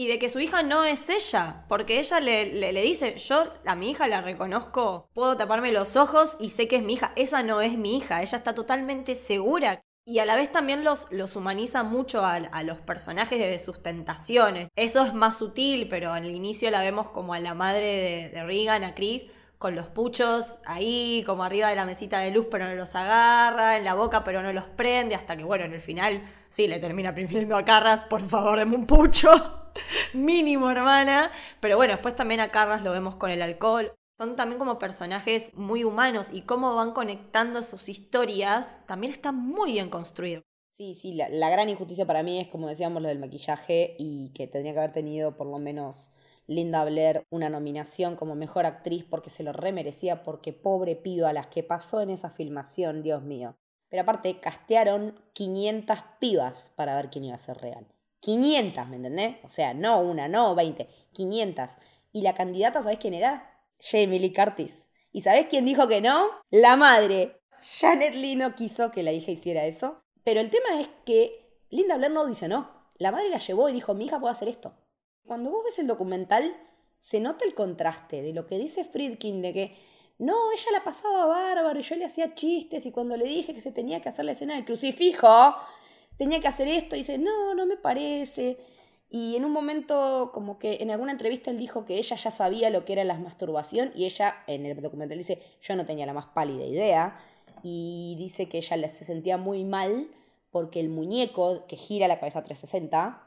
y 0.00 0.06
de 0.06 0.18
que 0.18 0.30
su 0.30 0.40
hija 0.40 0.62
no 0.62 0.82
es 0.82 1.10
ella, 1.10 1.66
porque 1.68 1.98
ella 1.98 2.20
le, 2.20 2.46
le, 2.72 2.80
dice, 2.80 3.18
yo 3.18 3.52
a 3.66 3.74
mi 3.74 3.90
hija 3.90 4.08
la 4.08 4.22
reconozco, 4.22 5.10
puedo 5.12 5.36
taparme 5.36 5.72
los 5.72 5.94
ojos 5.94 6.38
y 6.40 6.48
sé 6.48 6.68
que 6.68 6.76
es 6.76 6.82
mi 6.82 6.94
hija, 6.94 7.12
esa 7.16 7.42
no 7.42 7.60
es 7.60 7.76
mi 7.76 7.98
hija, 7.98 8.22
ella 8.22 8.38
está 8.38 8.54
totalmente 8.54 9.14
segura. 9.14 9.82
Y 10.06 10.20
a 10.20 10.24
la 10.24 10.36
vez 10.36 10.50
también 10.50 10.84
los, 10.84 11.06
los 11.10 11.36
humaniza 11.36 11.82
mucho 11.82 12.24
a, 12.24 12.62
los 12.62 12.78
personajes 12.78 13.38
de 13.38 13.58
sus 13.58 13.82
tentaciones. 13.82 14.70
Eso 14.74 15.04
es 15.04 15.12
más 15.12 15.36
sutil, 15.36 15.86
pero 15.90 16.14
al 16.14 16.30
inicio 16.30 16.70
la 16.70 16.80
vemos 16.80 17.10
como 17.10 17.34
a 17.34 17.38
la 17.38 17.52
madre 17.52 17.84
de, 17.84 18.28
de 18.30 18.42
Regan, 18.42 18.84
a 18.84 18.94
Chris, 18.94 19.26
con 19.58 19.74
los 19.74 19.88
puchos 19.88 20.60
ahí, 20.64 21.22
como 21.26 21.44
arriba 21.44 21.68
de 21.68 21.76
la 21.76 21.84
mesita 21.84 22.20
de 22.20 22.30
luz, 22.30 22.46
pero 22.50 22.66
no 22.66 22.74
los 22.74 22.94
agarra, 22.94 23.76
en 23.76 23.84
la 23.84 23.92
boca, 23.92 24.24
pero 24.24 24.42
no 24.42 24.50
los 24.54 24.64
prende, 24.64 25.14
hasta 25.14 25.36
que, 25.36 25.44
bueno, 25.44 25.66
en 25.66 25.74
el 25.74 25.82
final 25.82 26.22
sí 26.50 26.68
le 26.68 26.78
termina 26.78 27.14
prefiriendo 27.14 27.56
a 27.56 27.64
Carras, 27.64 28.02
por 28.02 28.20
favor, 28.20 28.58
deme 28.58 28.76
un 28.76 28.86
pucho. 28.86 29.30
Mínimo, 30.12 30.70
hermana. 30.70 31.30
Pero 31.60 31.76
bueno, 31.76 31.94
después 31.94 32.14
también 32.14 32.40
a 32.40 32.50
Carras 32.50 32.82
lo 32.82 32.92
vemos 32.92 33.14
con 33.16 33.30
el 33.30 33.40
alcohol. 33.40 33.92
Son 34.18 34.36
también 34.36 34.58
como 34.58 34.78
personajes 34.78 35.54
muy 35.54 35.82
humanos 35.82 36.30
y 36.32 36.42
cómo 36.42 36.74
van 36.74 36.92
conectando 36.92 37.62
sus 37.62 37.88
historias 37.88 38.76
también 38.86 39.12
está 39.12 39.32
muy 39.32 39.72
bien 39.72 39.88
construido. 39.88 40.42
Sí, 40.76 40.94
sí, 40.94 41.14
la, 41.14 41.28
la 41.30 41.48
gran 41.48 41.68
injusticia 41.68 42.06
para 42.06 42.22
mí 42.22 42.38
es, 42.38 42.48
como 42.48 42.68
decíamos, 42.68 43.00
lo 43.00 43.08
del 43.08 43.18
maquillaje 43.18 43.96
y 43.98 44.30
que 44.34 44.46
tendría 44.46 44.74
que 44.74 44.78
haber 44.80 44.92
tenido 44.92 45.36
por 45.36 45.46
lo 45.46 45.58
menos 45.58 46.10
Linda 46.46 46.84
Blair 46.84 47.22
una 47.30 47.48
nominación 47.48 48.16
como 48.16 48.34
mejor 48.34 48.66
actriz 48.66 49.04
porque 49.08 49.30
se 49.30 49.42
lo 49.42 49.52
remerecía, 49.52 50.22
porque 50.22 50.52
pobre 50.52 50.96
piba 50.96 51.32
las 51.32 51.46
que 51.46 51.62
pasó 51.62 52.00
en 52.00 52.10
esa 52.10 52.28
filmación, 52.28 53.02
Dios 53.02 53.22
mío. 53.22 53.56
Pero 53.90 54.02
aparte, 54.02 54.40
castearon 54.40 55.20
500 55.34 55.98
pibas 56.20 56.72
para 56.76 56.94
ver 56.94 57.10
quién 57.10 57.24
iba 57.24 57.34
a 57.34 57.38
ser 57.38 57.58
real. 57.58 57.86
500, 58.20 58.88
¿me 58.88 58.96
entendés? 58.96 59.36
O 59.42 59.48
sea, 59.48 59.74
no 59.74 60.00
una, 60.00 60.28
no 60.28 60.54
20, 60.54 60.88
500. 61.12 61.76
Y 62.12 62.22
la 62.22 62.34
candidata, 62.34 62.80
¿sabés 62.80 62.98
quién 62.98 63.14
era? 63.14 63.60
Jamie 63.80 64.20
Lee 64.20 64.32
Curtis. 64.32 64.88
¿Y 65.12 65.22
sabés 65.22 65.46
quién 65.46 65.64
dijo 65.64 65.88
que 65.88 66.00
no? 66.00 66.28
La 66.50 66.76
madre. 66.76 67.42
Janet 67.58 68.14
Lee 68.14 68.36
no 68.36 68.54
quiso 68.54 68.90
que 68.90 69.02
la 69.02 69.12
hija 69.12 69.32
hiciera 69.32 69.66
eso. 69.66 70.02
Pero 70.22 70.40
el 70.40 70.50
tema 70.50 70.80
es 70.80 70.88
que 71.04 71.64
Linda 71.70 71.96
Blair 71.96 72.12
no 72.12 72.26
dice 72.26 72.48
no. 72.48 72.70
La 72.96 73.10
madre 73.10 73.30
la 73.30 73.38
llevó 73.38 73.68
y 73.68 73.72
dijo, 73.72 73.94
mi 73.94 74.04
hija 74.04 74.20
puede 74.20 74.32
hacer 74.32 74.48
esto. 74.48 74.74
Cuando 75.26 75.50
vos 75.50 75.64
ves 75.64 75.78
el 75.78 75.86
documental, 75.86 76.54
se 76.98 77.20
nota 77.20 77.44
el 77.44 77.54
contraste 77.54 78.22
de 78.22 78.32
lo 78.32 78.46
que 78.46 78.58
dice 78.58 78.84
Friedkin 78.84 79.42
de 79.42 79.52
que 79.52 79.76
no, 80.20 80.52
ella 80.52 80.72
la 80.72 80.84
pasaba 80.84 81.24
bárbaro 81.24 81.80
y 81.80 81.82
yo 81.82 81.96
le 81.96 82.04
hacía 82.04 82.34
chistes 82.34 82.84
y 82.84 82.92
cuando 82.92 83.16
le 83.16 83.24
dije 83.24 83.54
que 83.54 83.62
se 83.62 83.72
tenía 83.72 84.00
que 84.00 84.10
hacer 84.10 84.26
la 84.26 84.32
escena 84.32 84.54
del 84.54 84.66
crucifijo, 84.66 85.54
tenía 86.18 86.40
que 86.40 86.48
hacer 86.48 86.68
esto 86.68 86.94
y 86.94 87.00
dice, 87.00 87.16
no, 87.16 87.54
no 87.54 87.64
me 87.64 87.78
parece. 87.78 88.58
Y 89.08 89.34
en 89.36 89.46
un 89.46 89.52
momento, 89.52 90.30
como 90.34 90.58
que 90.58 90.78
en 90.82 90.90
alguna 90.90 91.12
entrevista 91.12 91.50
él 91.50 91.56
dijo 91.56 91.86
que 91.86 91.96
ella 91.96 92.16
ya 92.16 92.30
sabía 92.30 92.68
lo 92.68 92.84
que 92.84 92.92
era 92.92 93.04
la 93.04 93.14
masturbación 93.14 93.92
y 93.94 94.04
ella 94.04 94.44
en 94.46 94.66
el 94.66 94.80
documental 94.82 95.16
dice, 95.16 95.42
yo 95.62 95.74
no 95.74 95.86
tenía 95.86 96.04
la 96.04 96.12
más 96.12 96.26
pálida 96.26 96.66
idea. 96.66 97.18
Y 97.62 98.14
dice 98.18 98.46
que 98.46 98.58
ella 98.58 98.88
se 98.88 99.04
sentía 99.04 99.38
muy 99.38 99.64
mal 99.64 100.08
porque 100.50 100.80
el 100.80 100.90
muñeco 100.90 101.66
que 101.66 101.76
gira 101.76 102.08
la 102.08 102.20
cabeza 102.20 102.44
360 102.44 103.26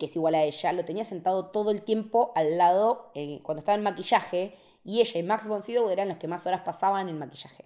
que 0.00 0.06
es 0.06 0.16
igual 0.16 0.34
a 0.34 0.42
ella, 0.42 0.72
lo 0.72 0.84
tenía 0.84 1.04
sentado 1.04 1.50
todo 1.50 1.70
el 1.70 1.82
tiempo 1.82 2.32
al 2.34 2.56
lado 2.56 3.10
eh, 3.14 3.40
cuando 3.42 3.58
estaba 3.60 3.76
en 3.76 3.84
maquillaje 3.84 4.56
y 4.90 5.00
ella 5.00 5.20
y 5.20 5.22
Max 5.22 5.46
von 5.46 5.62
eran 5.90 6.08
los 6.08 6.18
que 6.18 6.26
más 6.26 6.44
horas 6.46 6.62
pasaban 6.62 7.08
en 7.08 7.18
maquillaje. 7.18 7.64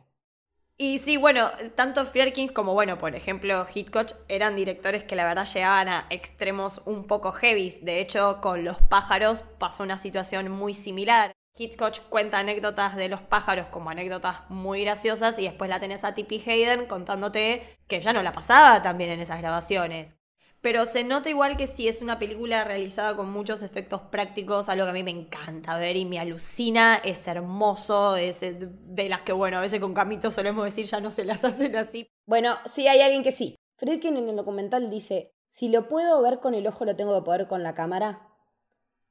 Y 0.77 0.99
sí, 0.99 1.17
bueno, 1.17 1.51
tanto 1.75 2.05
Fierkins 2.05 2.53
como, 2.53 2.75
bueno, 2.75 2.99
por 2.99 3.15
ejemplo, 3.15 3.65
Hitchcock 3.73 4.11
eran 4.29 4.57
directores 4.57 5.05
que 5.05 5.17
la 5.17 5.25
verdad 5.25 5.47
llegaban 5.47 5.89
a 5.89 6.07
extremos 6.11 6.83
un 6.85 7.07
poco 7.07 7.33
heavies. 7.33 7.83
De 7.83 8.01
hecho, 8.01 8.41
con 8.43 8.65
los 8.65 8.79
pájaros 8.83 9.43
pasó 9.59 9.85
una 9.85 9.97
situación 9.97 10.51
muy 10.51 10.75
similar. 10.75 11.33
Hitchcock 11.57 12.01
cuenta 12.11 12.41
anécdotas 12.41 12.97
de 12.97 13.09
los 13.09 13.23
pájaros 13.23 13.69
como 13.69 13.89
anécdotas 13.89 14.41
muy 14.51 14.85
graciosas 14.85 15.39
y 15.39 15.45
después 15.45 15.71
la 15.71 15.81
tenés 15.81 16.05
a 16.05 16.15
Tippi 16.15 16.43
Hayden 16.45 16.87
contándote 16.87 17.79
que 17.87 18.01
ya 18.01 18.13
no 18.13 18.23
la 18.23 18.33
pasaba 18.33 18.83
también 18.83 19.11
en 19.11 19.21
esas 19.21 19.41
grabaciones. 19.41 20.17
Pero 20.65 20.87
se 20.87 21.05
nota 21.05 21.29
igual 21.29 21.59
que 21.59 21.67
si 21.67 21.89
es 21.89 22.01
una 22.01 22.19
película 22.19 22.65
realizada 22.65 23.15
con 23.15 23.31
muchos 23.31 23.61
efectos 23.61 24.01
prácticos, 24.01 24.71
algo 24.71 24.87
que 24.87 24.91
a 24.93 24.95
mí 24.95 25.03
me 25.03 25.11
encanta 25.11 25.77
ver 25.77 25.95
y 25.95 26.07
me 26.07 26.19
alucina, 26.19 26.97
es 27.05 27.29
hermoso, 27.29 28.17
es 28.17 28.41
de 28.41 29.09
las 29.11 29.21
que, 29.21 29.35
bueno, 29.35 29.59
a 29.59 29.61
veces 29.61 29.79
con 29.79 29.93
Camito 29.93 30.31
solemos 30.31 30.65
decir 30.65 30.87
ya 30.87 31.01
no 31.01 31.11
se 31.11 31.27
las 31.27 31.45
hacen 31.45 31.77
así. 31.77 32.09
Bueno, 32.25 32.57
sí 32.65 32.89
hay 32.89 33.03
alguien 33.03 33.23
que 33.23 33.31
sí. 33.31 33.57
Friedkin 33.77 34.17
en 34.17 34.31
el 34.31 34.37
documental 34.37 34.89
dice, 34.89 35.35
si 35.51 35.69
lo 35.69 35.87
puedo 35.87 36.23
ver 36.23 36.41
con 36.41 36.55
el 36.55 36.67
ojo, 36.67 36.87
lo 36.87 36.97
tengo 36.97 37.15
que 37.15 37.27
poder 37.27 37.47
con 37.47 37.63
la 37.63 37.75
cámara. 37.75 38.31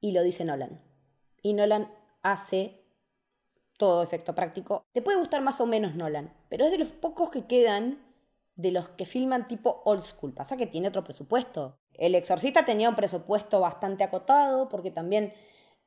Y 0.02 0.12
lo 0.14 0.24
dice 0.24 0.46
Nolan. 0.46 0.82
Y 1.44 1.54
Nolan 1.54 1.94
hace 2.24 2.84
todo 3.78 4.02
efecto 4.02 4.34
práctico. 4.34 4.88
Te 4.92 5.04
puede 5.04 5.20
gustar 5.20 5.44
más 5.44 5.62
o 5.62 5.68
menos 5.68 5.94
Nolan, 5.94 6.34
pero 6.50 6.66
es 6.66 6.72
de 6.72 6.80
los 6.80 6.90
pocos 6.90 7.30
que 7.30 7.46
quedan 7.46 8.00
de 8.56 8.72
los 8.72 8.90
que 8.90 9.06
filman 9.06 9.48
tipo 9.48 9.82
old 9.86 10.04
school. 10.04 10.34
Pasa 10.34 10.58
que 10.58 10.68
tiene 10.68 10.88
otro 10.88 11.04
presupuesto. 11.04 11.80
El 11.94 12.16
Exorcista 12.16 12.66
tenía 12.66 12.90
un 12.90 12.96
presupuesto 12.96 13.60
bastante 13.60 14.04
acotado 14.04 14.70
porque 14.70 14.92
también, 14.92 15.34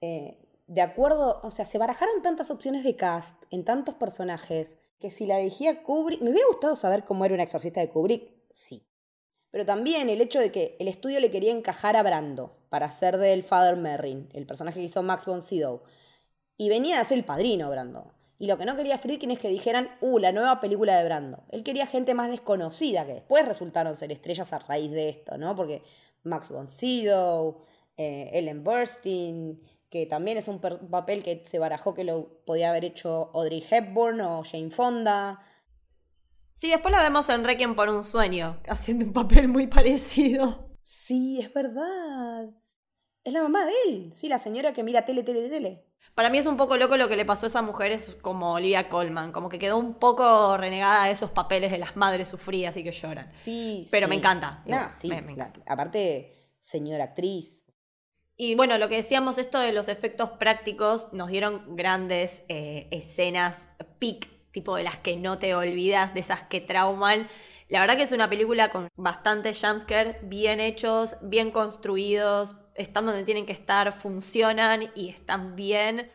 eh, 0.00 0.38
de 0.66 0.82
acuerdo, 0.82 1.40
o 1.42 1.50
sea, 1.50 1.64
se 1.64 1.78
barajaron 1.78 2.22
tantas 2.22 2.50
opciones 2.50 2.84
de 2.84 2.96
cast 2.96 3.42
en 3.50 3.64
tantos 3.64 3.94
personajes 3.94 4.78
que 4.98 5.10
si 5.10 5.26
la 5.26 5.38
dirigía 5.38 5.82
Kubrick, 5.82 6.22
me 6.22 6.30
hubiera 6.30 6.46
gustado 6.48 6.76
saber 6.76 7.04
cómo 7.04 7.24
era 7.24 7.34
un 7.34 7.40
exorcista 7.40 7.80
de 7.80 7.90
Kubrick, 7.90 8.30
sí. 8.50 8.86
Pero 9.50 9.64
también 9.64 10.08
el 10.10 10.20
hecho 10.20 10.40
de 10.40 10.50
que 10.50 10.76
el 10.80 10.88
estudio 10.88 11.20
le 11.20 11.30
quería 11.30 11.52
encajar 11.52 11.96
a 11.96 12.02
Brando 12.02 12.56
para 12.68 12.86
hacer 12.86 13.16
del 13.16 13.42
Father 13.42 13.76
Merrin, 13.76 14.28
el 14.32 14.46
personaje 14.46 14.80
que 14.80 14.86
hizo 14.86 15.02
Max 15.02 15.24
von 15.24 15.42
Sydow. 15.42 15.82
Y 16.58 16.68
venía 16.68 17.00
a 17.00 17.04
ser 17.04 17.18
el 17.18 17.24
padrino 17.24 17.70
Brando. 17.70 18.15
Y 18.38 18.46
lo 18.46 18.58
que 18.58 18.66
no 18.66 18.76
quería 18.76 18.98
Friedkin 18.98 19.30
es 19.30 19.38
que 19.38 19.48
dijeran, 19.48 19.90
uh, 20.00 20.18
la 20.18 20.32
nueva 20.32 20.60
película 20.60 20.96
de 20.96 21.04
Brando. 21.04 21.44
Él 21.50 21.62
quería 21.62 21.86
gente 21.86 22.14
más 22.14 22.30
desconocida, 22.30 23.06
que 23.06 23.14
después 23.14 23.46
resultaron 23.46 23.96
ser 23.96 24.12
estrellas 24.12 24.52
a 24.52 24.58
raíz 24.58 24.90
de 24.90 25.08
esto, 25.08 25.38
¿no? 25.38 25.56
Porque 25.56 25.82
Max 26.22 26.50
von 26.50 26.68
Sydow, 26.68 27.62
eh, 27.96 28.30
Ellen 28.34 28.62
Burstyn, 28.62 29.62
que 29.88 30.04
también 30.04 30.36
es 30.36 30.48
un 30.48 30.60
papel 30.60 31.22
que 31.22 31.42
se 31.46 31.58
barajó 31.58 31.94
que 31.94 32.04
lo 32.04 32.42
podía 32.44 32.70
haber 32.70 32.84
hecho 32.84 33.30
Audrey 33.32 33.64
Hepburn 33.68 34.20
o 34.20 34.42
Jane 34.44 34.70
Fonda. 34.70 35.40
Sí, 36.52 36.70
después 36.70 36.92
la 36.92 37.02
vemos 37.02 37.28
en 37.28 37.44
Requiem 37.44 37.74
por 37.74 37.88
un 37.88 38.04
sueño, 38.04 38.60
haciendo 38.68 39.04
un 39.06 39.12
papel 39.12 39.48
muy 39.48 39.66
parecido. 39.66 40.70
Sí, 40.82 41.40
es 41.40 41.52
verdad. 41.52 42.50
Es 43.26 43.32
la 43.32 43.42
mamá 43.42 43.64
de 43.64 43.72
él, 43.88 44.12
sí, 44.14 44.28
la 44.28 44.38
señora 44.38 44.72
que 44.72 44.84
mira 44.84 45.04
tele, 45.04 45.24
tele, 45.24 45.48
tele. 45.48 45.82
Para 46.14 46.30
mí 46.30 46.38
es 46.38 46.46
un 46.46 46.56
poco 46.56 46.76
loco 46.76 46.96
lo 46.96 47.08
que 47.08 47.16
le 47.16 47.24
pasó 47.24 47.46
a 47.46 47.48
esa 47.48 47.60
mujer, 47.60 47.90
es 47.90 48.14
como 48.22 48.52
Olivia 48.52 48.88
Colman, 48.88 49.32
como 49.32 49.48
que 49.48 49.58
quedó 49.58 49.78
un 49.78 49.94
poco 49.94 50.56
renegada 50.56 51.06
de 51.06 51.10
esos 51.10 51.32
papeles 51.32 51.72
de 51.72 51.78
las 51.78 51.96
madres 51.96 52.28
sufridas 52.28 52.76
y 52.76 52.84
que 52.84 52.92
lloran. 52.92 53.28
Sí, 53.34 53.84
Pero 53.90 54.06
me 54.06 54.14
encanta. 54.14 54.62
No, 54.64 54.78
sí, 54.96 55.10
aparte, 55.66 56.52
señora 56.60 57.02
actriz. 57.02 57.64
Y 58.36 58.54
bueno, 58.54 58.78
lo 58.78 58.88
que 58.88 58.94
decíamos, 58.94 59.38
esto 59.38 59.58
de 59.58 59.72
los 59.72 59.88
efectos 59.88 60.30
prácticos, 60.38 61.12
nos 61.12 61.28
dieron 61.28 61.74
grandes 61.74 62.44
eh, 62.48 62.86
escenas, 62.92 63.70
pic, 63.98 64.28
tipo 64.52 64.76
de 64.76 64.84
las 64.84 65.00
que 65.00 65.16
no 65.16 65.38
te 65.38 65.56
olvidas, 65.56 66.14
de 66.14 66.20
esas 66.20 66.42
que 66.42 66.60
trauman. 66.60 67.26
La 67.68 67.80
verdad 67.80 67.96
que 67.96 68.04
es 68.04 68.12
una 68.12 68.30
película 68.30 68.70
con 68.70 68.88
bastante 68.96 69.52
jumpscare, 69.52 70.20
bien 70.22 70.60
hechos, 70.60 71.16
bien 71.20 71.50
construidos, 71.50 72.54
están 72.74 73.06
donde 73.06 73.24
tienen 73.24 73.44
que 73.44 73.52
estar, 73.52 73.92
funcionan 73.92 74.92
y 74.94 75.08
están 75.08 75.56
bien. 75.56 76.12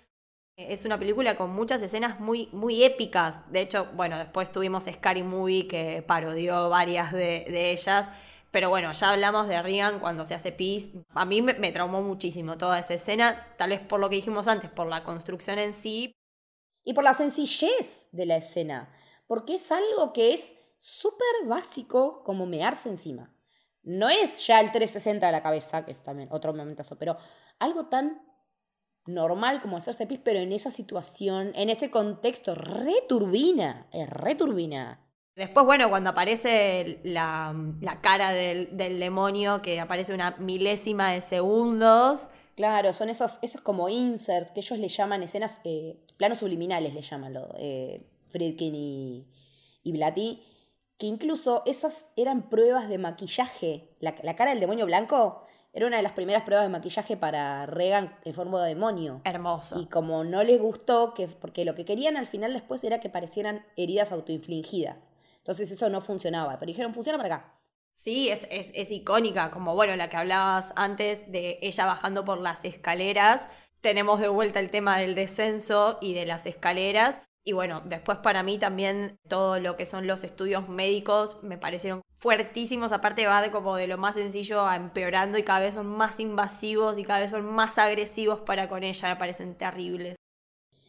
Es 0.56 0.86
una 0.86 0.98
película 0.98 1.36
con 1.36 1.50
muchas 1.50 1.82
escenas 1.82 2.20
muy, 2.22 2.48
muy 2.54 2.84
épicas. 2.84 3.52
De 3.52 3.62
hecho, 3.62 3.90
bueno, 3.96 4.18
después 4.18 4.52
tuvimos 4.52 4.86
Scary 4.86 5.24
Movie 5.24 5.68
que 5.68 6.04
parodió 6.08 6.70
varias 6.70 7.12
de, 7.12 7.72
ellas. 7.72 8.08
Pero 8.52 8.70
bueno, 8.70 8.94
ya 8.94 9.10
hablamos 9.10 9.48
de 9.48 9.62
Regan 9.62 10.00
cuando 10.00 10.26
se 10.26 10.36
hace 10.36 10.54
pis. 10.54 10.92
A 11.10 11.26
mí 11.26 11.42
me, 11.42 11.54
me, 11.56 11.72
traumó 11.72 12.02
muchísimo 12.02 12.58
toda 12.58 12.80
esa 12.80 12.94
escena, 12.94 13.48
tal 13.58 13.72
vez 13.72 13.80
por 13.82 14.00
lo 14.00 14.10
que 14.10 14.18
dijimos 14.18 14.48
antes, 14.48 14.70
por 14.70 14.88
la 14.88 15.04
construcción 15.04 15.60
en 15.60 15.74
sí. 15.74 16.14
Y 16.84 16.94
por 16.94 17.04
la 17.04 17.14
sencillez 17.14 18.08
de 18.12 18.26
la 18.26 18.38
escena. 18.38 18.94
Porque 19.28 19.56
es 19.56 19.72
algo 19.72 20.14
que 20.14 20.34
es 20.34 20.54
súper 20.82 21.46
básico 21.46 22.24
como 22.24 22.48
mearse 22.48 22.89
encima. 22.89 23.32
No 23.84 24.10
es 24.10 24.46
ya 24.48 24.60
el 24.60 24.72
360 24.72 25.28
de 25.28 25.32
la 25.32 25.44
cabeza, 25.44 25.86
que 25.86 25.91
es 25.91 26.04
también 26.04 26.30
otro 26.32 26.54
momentazo, 26.54 26.98
pero 26.98 27.17
algo 27.60 27.86
tan 27.86 28.20
normal 29.06 29.62
como 29.62 29.78
hacerse 29.78 30.08
pis, 30.08 30.20
pero 30.24 30.39
en 30.39 30.52
esa 30.52 30.72
situación, 30.72 31.52
en 31.56 31.70
ese 31.70 31.91
contexto, 31.91 32.56
returbina, 32.56 33.88
es 33.91 34.10
returbina. 34.10 35.08
Después, 35.36 35.65
bueno, 35.65 35.89
cuando 35.89 36.10
aparece 36.10 37.00
la, 37.04 37.56
cara 38.02 38.32
del, 38.32 38.76
demonio, 38.76 39.62
que 39.62 39.80
aparece 39.80 40.13
una 40.13 40.32
milésima 40.39 41.12
de 41.12 41.22
segundos. 41.22 42.28
Claro, 42.56 42.91
son 42.91 43.10
esos, 43.10 43.38
esos 43.44 43.62
como 43.62 43.88
inserts 43.88 44.52
que 44.52 44.60
ellos 44.62 44.80
le 44.80 44.88
llaman 44.88 45.24
escenas, 45.24 45.62
eh, 45.63 46.04
planos 46.17 46.39
subliminales 46.39 46.94
le 46.94 47.02
llaman 47.02 47.34
lo, 47.34 47.56
eh, 47.58 48.06
Friedkin 48.28 48.76
y, 48.76 49.28
y 49.84 49.91
Blatty 49.91 50.51
que 51.02 51.08
incluso 51.08 51.64
esas 51.66 52.12
eran 52.16 52.48
pruebas 52.48 52.88
de 52.88 53.00
maquillaje. 53.00 53.90
La, 54.00 54.14
cara 54.36 54.52
del 54.52 54.60
demonio 54.60 54.86
blanco 54.86 55.42
era 55.74 55.88
una 55.88 55.98
de 55.98 56.04
las 56.04 56.12
primeras 56.12 56.44
pruebas 56.44 56.64
de 56.64 56.70
maquillaje 56.70 57.18
para 57.18 57.66
Regan 57.66 58.16
en 58.24 58.36
forma 58.36 58.62
de 58.62 58.70
demonio. 58.70 59.20
Hermoso. 59.24 59.82
Y 59.82 59.88
como 59.88 60.24
no 60.24 60.44
les 60.44 60.62
gustó, 60.62 61.16
que, 61.16 61.28
porque 61.28 61.66
lo 61.66 61.74
que 61.74 61.86
querían 61.86 62.18
al 62.18 62.28
final 62.28 62.54
después 62.54 62.84
era 62.84 63.00
que 63.00 63.10
parecieran 63.10 63.66
heridas 63.78 64.12
autoinfligidas. 64.12 65.10
Entonces 65.38 65.72
eso 65.72 65.90
no 65.90 66.02
funcionaba. 66.02 66.60
Pero 66.60 66.68
dijeron, 66.68 66.94
funciona 66.94 67.18
para 67.18 67.36
acá. 67.36 67.60
Sí, 67.96 68.30
es, 68.30 68.46
es, 68.52 68.70
es 68.76 68.92
icónica, 68.92 69.50
como 69.50 69.74
bueno, 69.74 69.96
la 69.96 70.08
que 70.08 70.18
hablabas 70.18 70.72
antes 70.76 71.32
de 71.32 71.58
ella 71.64 71.88
bajando 71.88 72.26
por 72.26 72.40
las 72.40 72.64
escaleras 72.64 73.48
tenemos 73.82 74.20
de 74.20 74.28
vuelta 74.28 74.60
el 74.60 74.70
tema 74.70 75.00
del 75.00 75.16
descenso 75.16 75.98
y 76.00 76.14
de 76.14 76.28
las 76.28 76.46
escaleras. 76.46 77.22
Y 77.43 77.54
bueno, 77.54 77.82
después 77.86 78.19
para 78.19 78.43
mí 78.43 78.60
también 78.60 79.17
todo 79.27 79.60
lo 79.60 79.75
que 79.75 79.88
son 79.88 80.06
los 80.06 80.23
estudios 80.23 80.69
médicos 80.69 81.41
me 81.41 81.58
parecieron 81.58 82.01
fuertísimos. 82.17 82.91
Aparte 82.91 83.25
va 83.25 83.41
de 83.41 83.49
como 83.49 83.75
de 83.75 83.88
lo 83.88 83.97
más 83.97 84.15
sencillo 84.15 84.65
a 84.65 84.75
empeorando 84.75 85.38
y 85.38 85.43
cada 85.43 85.62
vez 85.62 85.73
son 85.73 85.88
más 85.88 86.19
invasivos 86.19 86.99
y 86.99 87.04
cada 87.04 87.19
vez 87.19 87.32
son 87.32 87.45
más 87.45 87.80
agresivos 87.80 88.41
para 88.41 88.69
con 88.69 88.84
ella. 88.84 89.10
Me 89.10 89.15
parecen 89.15 89.56
terribles. 89.56 90.15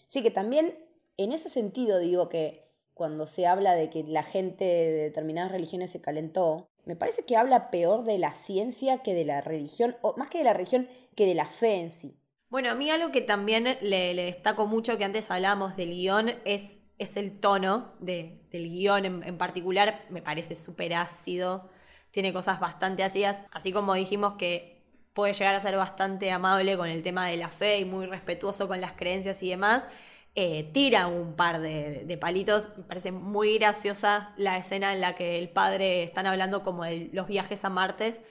Sí, 0.07 0.23
que 0.23 0.31
también 0.31 0.79
en 1.17 1.33
ese 1.33 1.49
sentido 1.49 1.99
digo 1.99 2.29
que 2.29 2.71
cuando 2.93 3.27
se 3.27 3.47
habla 3.47 3.75
de 3.75 3.89
que 3.89 4.05
la 4.05 4.23
gente 4.23 4.65
de 4.65 4.91
determinadas 4.93 5.53
religiones 5.53 5.91
se 5.91 6.03
calentó, 6.03 6.69
me 6.85 6.97
parece 6.97 7.25
que 7.25 7.37
habla 7.37 7.71
peor 7.71 8.05
de 8.05 8.19
la 8.19 8.35
ciencia 8.35 8.99
que 8.99 9.15
de 9.15 9.25
la 9.25 9.41
religión, 9.41 9.97
o 10.03 10.15
más 10.17 10.29
que 10.29 10.39
de 10.39 10.45
la 10.45 10.53
religión, 10.53 10.89
que 11.15 11.27
de 11.27 11.35
la 11.35 11.47
fe 11.47 11.81
en 11.81 11.91
sí. 11.91 12.19
Bueno, 12.53 12.71
a 12.71 12.75
mí 12.75 12.91
algo 12.91 13.11
que 13.13 13.23
también 13.23 13.79
le, 13.81 14.15
destaco 14.15 14.67
mucho, 14.67 14.99
que 14.99 15.07
antes 15.07 15.31
hablábamos 15.31 15.75
del 15.75 15.89
guion, 15.89 16.35
es, 16.45 16.81
es 16.99 17.17
el 17.17 17.41
tono 17.41 17.95
de, 17.99 18.43
del 18.51 18.69
guion 18.69 19.07
en, 19.07 19.23
en 19.23 19.39
particular. 19.39 20.05
Me 20.11 20.21
parece 20.21 20.55
súper 20.55 20.93
ácido, 20.93 21.71
tiene 22.11 22.31
cosas 22.31 22.61
bastante 22.61 23.05
ácidas, 23.05 23.43
así 23.53 23.73
como 23.73 23.95
dijimos 23.95 24.35
que 24.35 24.83
puede 25.15 25.33
llegar 25.33 25.55
a 25.55 25.61
ser 25.61 25.79
bastante 25.79 26.31
amable 26.31 26.77
con 26.77 26.91
el 26.91 27.03
tema 27.03 27.27
de 27.27 27.39
la 27.39 27.49
fe 27.49 27.79
y 27.79 27.87
muy 27.87 28.05
respetuoso 28.05 28.69
con 28.69 28.83
las 28.83 28.93
creencias 28.93 29.43
y 29.43 29.49
demás. 29.49 29.89
Eh, 30.35 30.71
tira 30.75 31.07
un 31.07 31.35
par 31.35 31.59
de, 31.59 32.19
palitos. 32.21 32.71
Me 32.77 32.85
parece 32.85 33.13
muy 33.13 33.57
graciosa 33.57 34.35
la 34.37 34.59
escena 34.59 34.93
en 34.93 35.01
la 35.01 35.15
que 35.15 35.39
el 35.39 35.49
padre 35.49 36.03
están 36.03 36.27
hablando 36.27 36.63
como 36.63 36.85
de 36.85 37.09
los 37.15 37.29
viajes 37.29 37.65
a 37.65 37.71
Marte. 37.71 38.23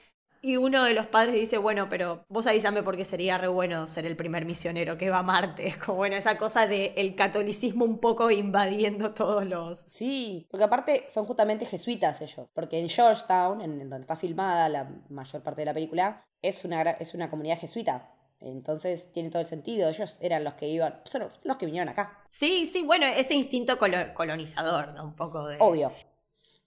Y 0.43 0.58
uno 0.58 0.84
de 0.86 0.95
los 0.95 1.06
padres 1.06 1.36
dice, 1.36 1.60
bueno, 1.60 1.88
pero 1.88 2.25
vos 2.27 2.47
avísame 2.47 2.82
porque 2.82 3.06
sería 3.06 3.38
re 3.38 3.47
bueno 3.47 3.86
ser 3.86 4.08
el 4.08 4.15
primer 4.15 4.43
misionero 4.43 4.97
que 4.97 5.12
va 5.12 5.19
a 5.19 5.23
Marte. 5.23 5.67
Es 5.71 5.77
como, 5.77 5.99
bueno, 5.99 6.15
esa 6.15 6.38
cosa 6.38 6.65
del 6.65 6.93
el 6.95 7.15
catolicismo 7.15 7.86
un 7.86 7.99
poco 7.99 8.32
invadiendo 8.32 9.13
todos 9.13 9.45
los... 9.45 9.80
Sí, 9.80 10.47
porque 10.49 10.63
aparte 10.63 11.06
son 11.10 11.25
justamente 11.25 11.65
jesuitas 11.65 12.21
ellos. 12.21 12.49
Porque 12.54 12.80
en 12.80 12.89
Georgetown, 12.89 13.62
en, 13.62 13.80
donde 13.89 14.01
está 14.01 14.15
filmada 14.15 14.67
la 14.67 14.89
mayor 15.10 15.43
parte 15.43 15.62
de 15.62 15.65
la 15.65 15.73
película, 15.73 16.25
es 16.41 16.65
una, 16.65 16.82
es 16.82 17.13
una 17.13 17.30
comunidad 17.30 17.60
jesuita. 17.60 18.10
Entonces 18.39 19.12
tiene 19.13 19.30
todo 19.30 19.41
el 19.41 19.47
sentido. 19.47 19.89
Ellos 19.89 20.17
eran 20.19 20.43
los 20.43 20.56
que 20.56 20.67
iban, 20.67 21.01
son 21.06 21.30
los 21.43 21.58
que 21.58 21.67
vinieron 21.67 21.89
acá. 21.89 22.23
Sí, 22.27 22.65
sí, 22.65 22.84
bueno, 22.84 23.06
ese 23.06 23.36
instinto 23.36 23.77
colonizador, 23.77 24.95
¿no? 24.95 25.04
Un 25.04 25.15
poco 25.15 25.45
de. 25.45 25.58
Obvio. 25.60 25.93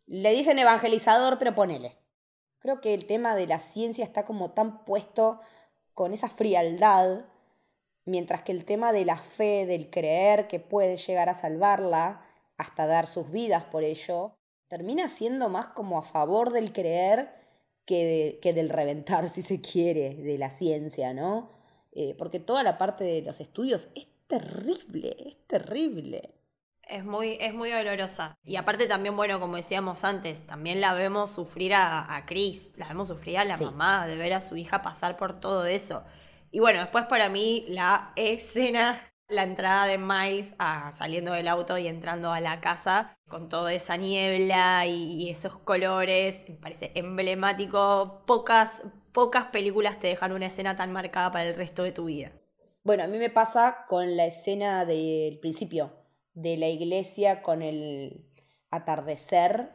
Le 0.07 0.31
dicen 0.31 0.59
evangelizador, 0.59 1.39
pero 1.39 1.55
ponele. 1.55 2.04
Creo 2.65 2.81
que 2.81 2.95
el 2.95 3.05
tema 3.05 3.37
de 3.37 3.47
la 3.47 3.61
ciencia 3.61 4.07
está 4.07 4.25
como 4.25 4.53
tan 4.53 4.87
puesto 4.87 5.39
con 5.93 6.15
esa 6.15 6.31
frialdad, 6.31 7.27
mientras 8.07 8.43
que 8.43 8.53
el 8.53 8.65
tema 8.65 8.95
de 8.95 9.05
la 9.05 9.19
fe, 9.19 9.67
del 9.67 9.91
creer 9.91 10.49
que 10.49 10.61
puede 10.61 10.97
llegar 10.97 11.29
a 11.29 11.35
salvarla, 11.35 12.25
hasta 12.57 12.87
dar 12.87 13.07
sus 13.07 13.31
vidas 13.31 13.65
por 13.65 13.85
ello, 13.85 14.35
termina 14.69 15.11
siendo 15.11 15.51
más 15.51 15.67
como 15.67 15.99
a 15.99 16.03
favor 16.05 16.53
del 16.53 16.73
creer 16.73 17.35
que, 17.85 18.39
que 18.41 18.55
del 18.55 18.71
reventar, 18.71 19.29
si 19.29 19.43
se 19.43 19.61
quiere, 19.61 20.15
de 20.15 20.39
la 20.39 20.51
ciencia, 20.51 21.13
¿no? 21.13 21.51
Eh, 21.93 22.15
porque 22.17 22.41
toda 22.41 22.63
la 22.63 22.79
parte 22.79 23.05
de 23.05 23.21
los 23.21 23.41
estudios 23.41 23.91
es 23.95 24.07
terrible, 24.27 25.15
es 25.19 25.47
terrible. 25.47 26.33
Es 26.89 27.05
muy, 27.05 27.39
es 27.41 27.55
muy 27.55 27.71
dolorosa. 27.71 28.37
Y 28.45 28.57
aparte 28.57 28.87
también, 28.87 29.17
bueno, 29.17 29.41
como 29.41 29.57
decíamos 29.57 30.05
antes, 30.05 30.45
también 30.45 30.81
la 30.81 30.93
vemos 30.95 31.31
sufrir 31.31 31.75
a, 31.75 32.15
a 32.15 32.27
Chris, 32.27 32.71
la 32.77 32.89
vemos 32.89 33.09
sufrir 33.09 33.39
a 33.39 33.45
la 33.45 33.57
mamá, 33.57 34.07
de 34.07 34.17
ver 34.17 34.35
a 34.35 34.41
su 34.41 34.57
hija 34.57 34.83
pasar 34.83 35.17
por 35.17 35.41
todo 35.41 35.65
eso. 35.65 36.05
Y 36.51 36.61
bueno, 36.61 36.81
después 36.81 37.07
para 37.07 37.29
mí 37.29 37.65
la 37.69 38.13
escena, 38.17 39.01
la 39.29 39.43
entrada 39.43 39.87
de 39.87 39.99
Miles 39.99 40.55
a, 40.59 40.93
saliendo 40.93 41.33
del 41.33 41.49
auto 41.49 41.79
y 41.79 41.89
entrando 41.89 42.33
a 42.33 42.41
la 42.41 42.61
casa, 42.61 43.17
con 43.29 43.49
toda 43.49 43.73
esa 43.73 43.97
niebla 43.97 44.87
y, 44.87 45.25
y 45.25 45.31
esos 45.31 45.57
colores, 45.57 46.45
me 46.49 46.57
parece 46.57 46.93
emblemático. 46.95 48.23
Pocas, 48.27 48.83
pocas 49.13 49.47
películas 49.47 49.99
te 49.99 50.09
dejan 50.09 50.33
una 50.33 50.47
escena 50.47 50.77
tan 50.77 50.93
marcada 50.93 51.33
para 51.33 51.49
el 51.49 51.55
resto 51.55 51.83
de 51.83 51.93
tu 51.93 52.05
vida. 52.05 52.33
Bueno, 52.85 53.03
a 53.03 53.07
mí 53.07 53.17
me 53.17 53.31
pasa 53.31 53.87
con 53.89 54.15
la 54.17 54.27
escena 54.27 54.85
del 54.85 55.39
principio, 55.39 56.04
de 56.35 56.57
la 56.57 56.69
iglesia 56.69 57.43
con 57.43 57.63
el 57.63 58.27
atardecer. 58.71 59.71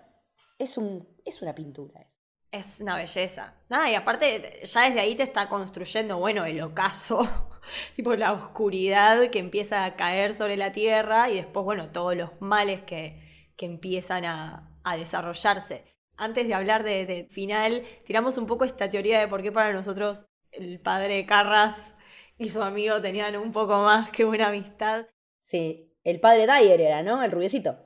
Es, 0.58 0.78
un, 0.78 1.08
es 1.26 1.42
una 1.42 1.56
pintura. 1.56 2.08
Es 2.52 2.80
una 2.82 2.96
belleza. 2.96 3.56
Nada, 3.70 3.90
y 3.92 3.96
aparte, 3.96 4.62
ya 4.64 4.82
desde 4.82 5.00
ahí 5.00 5.16
te 5.16 5.24
está 5.24 5.50
construyendo, 5.50 6.18
bueno, 6.18 6.46
el 6.46 6.62
ocaso, 6.62 7.28
tipo 7.96 8.16
la 8.16 8.34
oscuridad 8.34 9.30
que 9.30 9.40
empieza 9.40 9.86
a 9.86 9.96
caer 9.96 10.34
sobre 10.34 10.58
la 10.58 10.72
tierra 10.72 11.30
y 11.30 11.36
después, 11.36 11.64
bueno, 11.64 11.92
todos 11.92 12.16
los 12.16 12.42
males 12.42 12.82
que, 12.84 13.52
que 13.56 13.66
empiezan 13.66 14.26
a, 14.26 14.80
a 14.84 14.98
desarrollarse 14.98 15.90
antes 16.20 16.48
de 16.48 16.54
hablar 16.54 16.84
de, 16.84 17.28
final, 17.32 17.84
tiramos 18.06 18.38
un 18.38 18.46
poco 18.46 18.66
esta 18.66 18.90
teoría 18.90 19.20
de 19.20 19.28
por 19.28 19.42
qué 19.42 19.52
para 19.52 19.74
nosotros 19.74 20.26
el 20.52 20.80
padre 20.82 21.26
Carras 21.26 21.96
y 22.38 22.50
su 22.50 22.62
amigo 22.62 23.02
tenían 23.02 23.38
un 23.38 23.52
poco 23.52 23.82
más 23.84 24.12
que 24.12 24.26
una 24.26 24.50
amistad. 24.50 25.08
Sí, 25.40 25.89
el 26.04 26.20
padre 26.20 26.48
Dyer 26.48 26.82
era, 26.82 27.04
¿no? 27.04 27.24
El 27.24 27.32
rubiecito. 27.32 27.78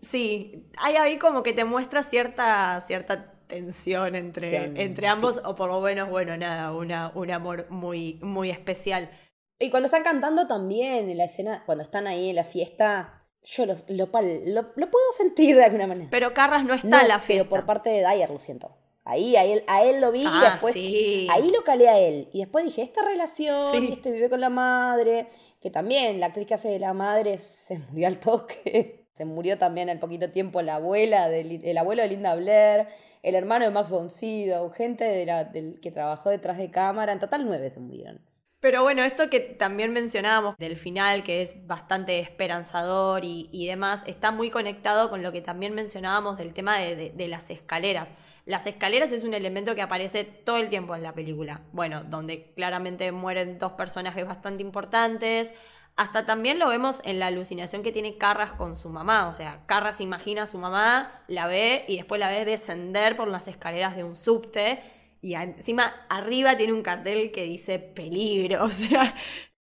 Sí, 0.00 0.68
hay 0.78 0.96
ahí 0.96 1.18
como 1.18 1.42
que 1.42 1.52
te 1.52 1.64
muestra 1.64 2.02
cierta, 2.02 2.80
cierta 2.80 3.32
tensión 3.46 4.14
entre, 4.14 4.82
entre 4.82 5.06
ambos, 5.06 5.42
o 5.44 5.54
por 5.54 5.70
lo 5.70 5.80
menos, 5.80 6.08
bueno, 6.08 6.36
nada, 6.36 6.72
una, 6.72 7.12
un 7.14 7.30
amor 7.30 7.66
muy, 7.70 8.18
muy 8.22 8.50
especial. 8.50 9.10
Y 9.58 9.70
cuando 9.70 9.86
están 9.86 10.02
cantando 10.02 10.46
también 10.46 11.08
en 11.08 11.18
la 11.18 11.24
escena, 11.24 11.62
cuando 11.66 11.84
están 11.84 12.06
ahí 12.06 12.30
en 12.30 12.36
la 12.36 12.44
fiesta, 12.44 13.26
yo 13.42 13.66
lo, 13.66 13.74
lo, 13.88 14.10
puedo 14.10 15.12
sentir 15.16 15.54
de 15.54 15.64
alguna 15.64 15.86
manera. 15.86 16.08
Pero 16.10 16.34
Carras 16.34 16.64
no 16.64 16.74
está 16.74 17.02
en 17.02 17.08
la 17.08 17.20
fiesta. 17.20 17.48
Pero 17.48 17.50
por 17.50 17.66
parte 17.66 17.90
de 17.90 18.00
Dyer 18.00 18.30
lo 18.30 18.40
siento. 18.40 18.76
Ahí 19.04 19.34
a 19.36 19.44
él, 19.44 19.64
a 19.66 19.82
él 19.82 20.00
lo 20.00 20.12
vi 20.12 20.22
y 20.22 20.26
ah, 20.26 20.50
después. 20.52 20.74
Ahí 20.76 21.50
lo 21.52 21.64
calé 21.64 21.88
a 21.88 21.98
él. 21.98 22.28
Y 22.32 22.38
después 22.40 22.64
dije, 22.64 22.82
esta 22.82 23.04
relación, 23.04 23.84
este 23.86 24.12
vive 24.12 24.30
con 24.30 24.40
la 24.40 24.50
madre. 24.50 25.28
Que 25.60 25.70
también 25.70 26.20
la 26.20 26.26
actriz 26.26 26.46
que 26.46 26.54
hace 26.54 26.68
de 26.68 26.78
la 26.78 26.92
madre 26.92 27.38
se 27.38 27.78
murió 27.78 28.06
al 28.06 28.18
toque. 28.18 28.98
Se 29.12 29.26
murió 29.26 29.58
también 29.58 29.90
al 29.90 29.98
poquito 29.98 30.30
tiempo 30.30 30.62
la 30.62 30.76
abuela, 30.76 31.28
del, 31.28 31.62
el 31.62 31.76
abuelo 31.76 32.00
de 32.00 32.08
Linda 32.08 32.34
Blair, 32.34 32.88
el 33.22 33.34
hermano 33.34 33.66
de 33.66 33.70
Max 33.70 33.90
von 33.90 34.08
Sydow, 34.08 34.70
gente 34.70 35.04
de 35.04 35.26
la, 35.26 35.44
del, 35.44 35.80
que 35.80 35.90
trabajó 35.90 36.30
detrás 36.30 36.56
de 36.56 36.70
cámara. 36.70 37.12
En 37.12 37.20
total 37.20 37.44
nueve 37.44 37.70
se 37.70 37.78
murieron. 37.78 38.22
Pero 38.62 38.84
bueno, 38.84 39.02
esto 39.02 39.28
que 39.28 39.40
también 39.40 39.92
mencionábamos 39.92 40.56
del 40.56 40.76
final, 40.76 41.24
que 41.24 41.42
es 41.42 41.66
bastante 41.66 42.20
esperanzador 42.20 43.24
y, 43.24 43.66
demás, 43.66 44.04
está 44.06 44.30
muy 44.30 44.50
conectado 44.50 45.10
con 45.10 45.20
lo 45.20 45.32
que 45.32 45.40
también 45.40 45.74
mencionábamos 45.74 46.38
del 46.38 46.54
tema 46.54 46.78
de, 46.78 47.26
las 47.26 47.50
escaleras. 47.50 48.08
Las 48.44 48.66
escaleras 48.66 49.12
es 49.12 49.22
un 49.24 49.34
elemento 49.34 49.74
que 49.74 49.82
aparece 49.82 50.24
todo 50.24 50.56
el 50.56 50.68
tiempo 50.68 50.94
en 50.94 51.02
la 51.02 51.14
película. 51.14 51.60
Bueno, 51.72 52.02
donde 52.04 52.52
claramente 52.54 53.12
mueren 53.12 53.58
dos 53.58 53.72
personajes 53.72 54.26
bastante 54.26 54.62
importantes. 54.62 55.52
Hasta 55.94 56.26
también 56.26 56.58
lo 56.58 56.68
vemos 56.68 57.02
en 57.04 57.18
la 57.18 57.26
alucinación 57.26 57.82
que 57.82 57.92
tiene 57.92 58.18
Carras 58.18 58.52
con 58.52 58.74
su 58.74 58.88
mamá. 58.88 59.28
O 59.28 59.34
sea, 59.34 59.64
Carras 59.66 60.00
imagina 60.00 60.44
a 60.44 60.46
su 60.46 60.58
mamá, 60.58 61.22
la 61.28 61.46
ve 61.46 61.84
y 61.86 61.96
después 61.96 62.18
la 62.18 62.30
ve 62.30 62.44
descender 62.44 63.16
por 63.16 63.28
las 63.28 63.46
escaleras 63.46 63.94
de 63.96 64.04
un 64.04 64.16
subte 64.16 64.80
y 65.20 65.34
encima 65.34 65.94
arriba 66.08 66.56
tiene 66.56 66.72
un 66.72 66.82
cartel 66.82 67.30
que 67.30 67.44
dice 67.44 67.78
peligro, 67.78 68.64
o 68.64 68.68
sea... 68.68 69.14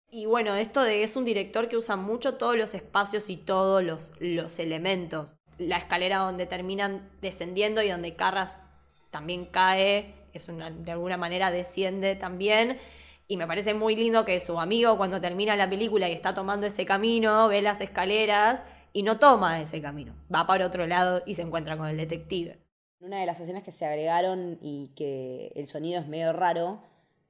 Y 0.10 0.26
bueno, 0.26 0.56
esto 0.56 0.84
de 0.84 1.04
es 1.04 1.18
un 1.18 1.26
director 1.26 1.68
que 1.68 1.76
usa 1.76 1.98
mucho 1.98 2.36
todos 2.36 2.56
los 2.56 2.74
espacios 2.74 3.30
y 3.30 3.36
todos 3.36 3.84
los, 3.84 4.14
los 4.20 4.58
elementos. 4.58 5.36
La 5.58 5.78
escalera 5.78 6.20
donde 6.20 6.46
terminan 6.46 7.12
descendiendo 7.20 7.84
y 7.84 7.90
donde 7.90 8.16
Carras 8.16 8.62
también 9.10 9.46
cae, 9.46 10.14
es 10.34 10.48
de 10.48 10.92
alguna 10.92 11.18
manera 11.18 11.52
desciende 11.52 12.16
también. 12.16 12.78
Y 13.28 13.36
me 13.36 13.46
parece 13.46 13.74
muy 13.74 13.96
lindo 13.96 14.24
que 14.24 14.40
su 14.40 14.60
amigo 14.60 14.98
cuando 14.98 15.20
termina 15.20 15.56
la 15.56 15.70
película 15.70 16.08
y 16.08 16.14
está 16.14 16.34
tomando 16.34 16.66
ese 16.66 16.86
camino, 16.86 17.48
ve 17.50 17.62
las 17.62 17.82
escaleras 17.82 18.64
y 18.94 19.04
no 19.04 19.20
toma 19.20 19.62
ese 19.62 19.82
camino. 19.82 20.16
Va 20.34 20.48
para 20.48 20.66
otro 20.66 20.88
lado 20.88 21.22
y 21.26 21.36
se 21.36 21.42
encuentra 21.42 21.78
con 21.78 21.88
el 21.88 21.98
detective. 21.98 22.60
Una 23.00 23.20
de 23.20 23.26
las 23.26 23.40
escenas 23.40 23.64
que 23.64 23.72
se 23.72 23.86
agregaron 23.86 24.58
y 24.62 24.94
que 24.96 25.52
el 25.56 25.68
sonido 25.68 26.00
es 26.00 26.08
medio 26.08 26.34
raro, 26.34 26.82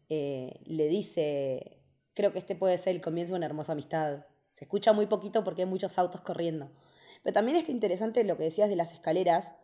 eh, 0.07 0.61
le 0.65 0.87
dice, 0.87 1.81
creo 2.13 2.31
que 2.31 2.39
este 2.39 2.55
puede 2.55 2.77
ser 2.77 2.95
el 2.95 3.01
comienzo 3.01 3.33
de 3.33 3.37
una 3.37 3.47
hermosa 3.47 3.73
amistad. 3.73 4.25
Se 4.49 4.65
escucha 4.65 4.93
muy 4.93 5.07
poquito 5.07 5.43
porque 5.43 5.63
hay 5.63 5.67
muchos 5.67 5.97
autos 5.97 6.21
corriendo. 6.21 6.71
Pero 7.23 7.33
también 7.33 7.57
es 7.57 7.69
interesante 7.69 8.23
lo 8.23 8.37
que 8.37 8.43
decías 8.43 8.69
de 8.69 8.75
las 8.75 8.93
escaleras, 8.93 9.55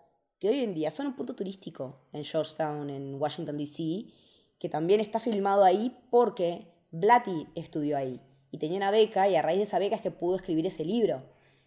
que 0.43 0.49
hoy 0.49 0.59
en 0.59 0.73
día 0.73 0.91
son 0.91 1.07
un 1.07 1.13
punto 1.15 1.35
turístico 1.35 2.01
en 2.11 2.25
Georgetown, 2.25 2.89
en 2.89 3.15
Washington, 3.15 3.55
D.C., 3.55 4.07
que 4.59 4.67
también 4.67 4.99
está 4.99 5.21
filmado 5.21 5.63
ahí 5.63 5.95
porque 6.09 6.67
Blatty 6.91 7.47
estudió 7.55 7.95
ahí 7.95 8.19
y 8.51 8.57
tenía 8.57 8.75
una 8.75 8.91
beca 8.91 9.29
y 9.29 9.37
a 9.37 9.41
raíz 9.41 9.59
de 9.59 9.63
esa 9.63 9.79
beca 9.79 9.95
es 9.95 10.01
que 10.01 10.11
pudo 10.11 10.35
escribir 10.35 10.67
ese 10.67 10.83
libro 10.83 11.21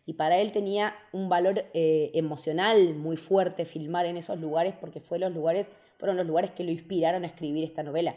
y 0.05 0.13
para 0.13 0.37
él 0.37 0.53
tenía 0.53 0.95
un 1.15 1.31
valor 1.31 1.65
eh, 1.73 2.11
emocional 2.13 2.95
muy 2.97 3.17
fuerte 3.17 3.65
filmar 3.65 4.05
en 4.05 4.19
esos 4.19 4.39
lugares 4.41 4.75
porque 4.79 5.01
fue 5.01 5.19
los 5.19 5.33
lugares, 5.33 5.69
fueron 5.97 6.19
los 6.19 6.27
lugares 6.27 6.51
que 6.51 6.63
lo 6.63 6.71
inspiraron 6.71 7.25
a 7.25 7.29
escribir 7.29 7.65
esta 7.65 7.83
novela. 7.83 8.15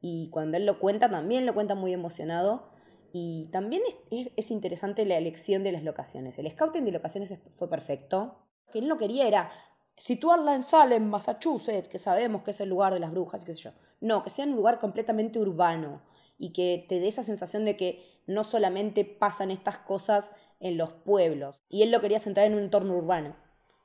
Y 0.00 0.30
cuando 0.30 0.56
él 0.56 0.66
lo 0.66 0.80
cuenta, 0.80 1.08
también 1.08 1.46
lo 1.46 1.54
cuenta 1.54 1.76
muy 1.76 1.92
emocionado. 1.92 2.64
Y 3.12 3.44
también 3.52 3.82
es, 3.86 3.96
es- 4.26 4.32
es 4.36 4.50
interesante 4.50 5.06
la 5.06 5.16
elección 5.16 5.62
de 5.62 5.70
las 5.70 5.84
locaciones. 5.84 6.40
El 6.40 6.50
scouting 6.50 6.84
de 6.84 6.90
locaciones 6.90 7.30
es- 7.30 7.38
fue 7.54 7.70
perfecto. 7.70 8.34
Que 8.72 8.80
él 8.80 8.88
lo 8.88 8.98
quería 8.98 9.28
era 9.28 9.52
situarla 9.96 10.54
en 10.54 10.62
Salem, 10.62 11.08
Massachusetts, 11.08 11.88
que 11.88 11.98
sabemos 11.98 12.42
que 12.42 12.52
es 12.52 12.60
el 12.60 12.68
lugar 12.68 12.92
de 12.92 13.00
las 13.00 13.12
brujas, 13.12 13.44
qué 13.44 13.54
sé 13.54 13.62
yo. 13.62 13.70
No, 14.00 14.22
que 14.22 14.30
sea 14.30 14.44
un 14.44 14.56
lugar 14.56 14.78
completamente 14.78 15.38
urbano 15.38 16.02
y 16.38 16.52
que 16.52 16.84
te 16.88 16.98
dé 16.98 17.08
esa 17.08 17.22
sensación 17.22 17.64
de 17.64 17.76
que 17.76 18.04
no 18.26 18.44
solamente 18.44 19.04
pasan 19.04 19.50
estas 19.50 19.78
cosas 19.78 20.32
en 20.60 20.76
los 20.76 20.92
pueblos. 20.92 21.60
Y 21.68 21.82
él 21.82 21.90
lo 21.90 22.00
quería 22.00 22.18
centrar 22.18 22.46
en 22.46 22.54
un 22.54 22.64
entorno 22.64 22.96
urbano. 22.96 23.36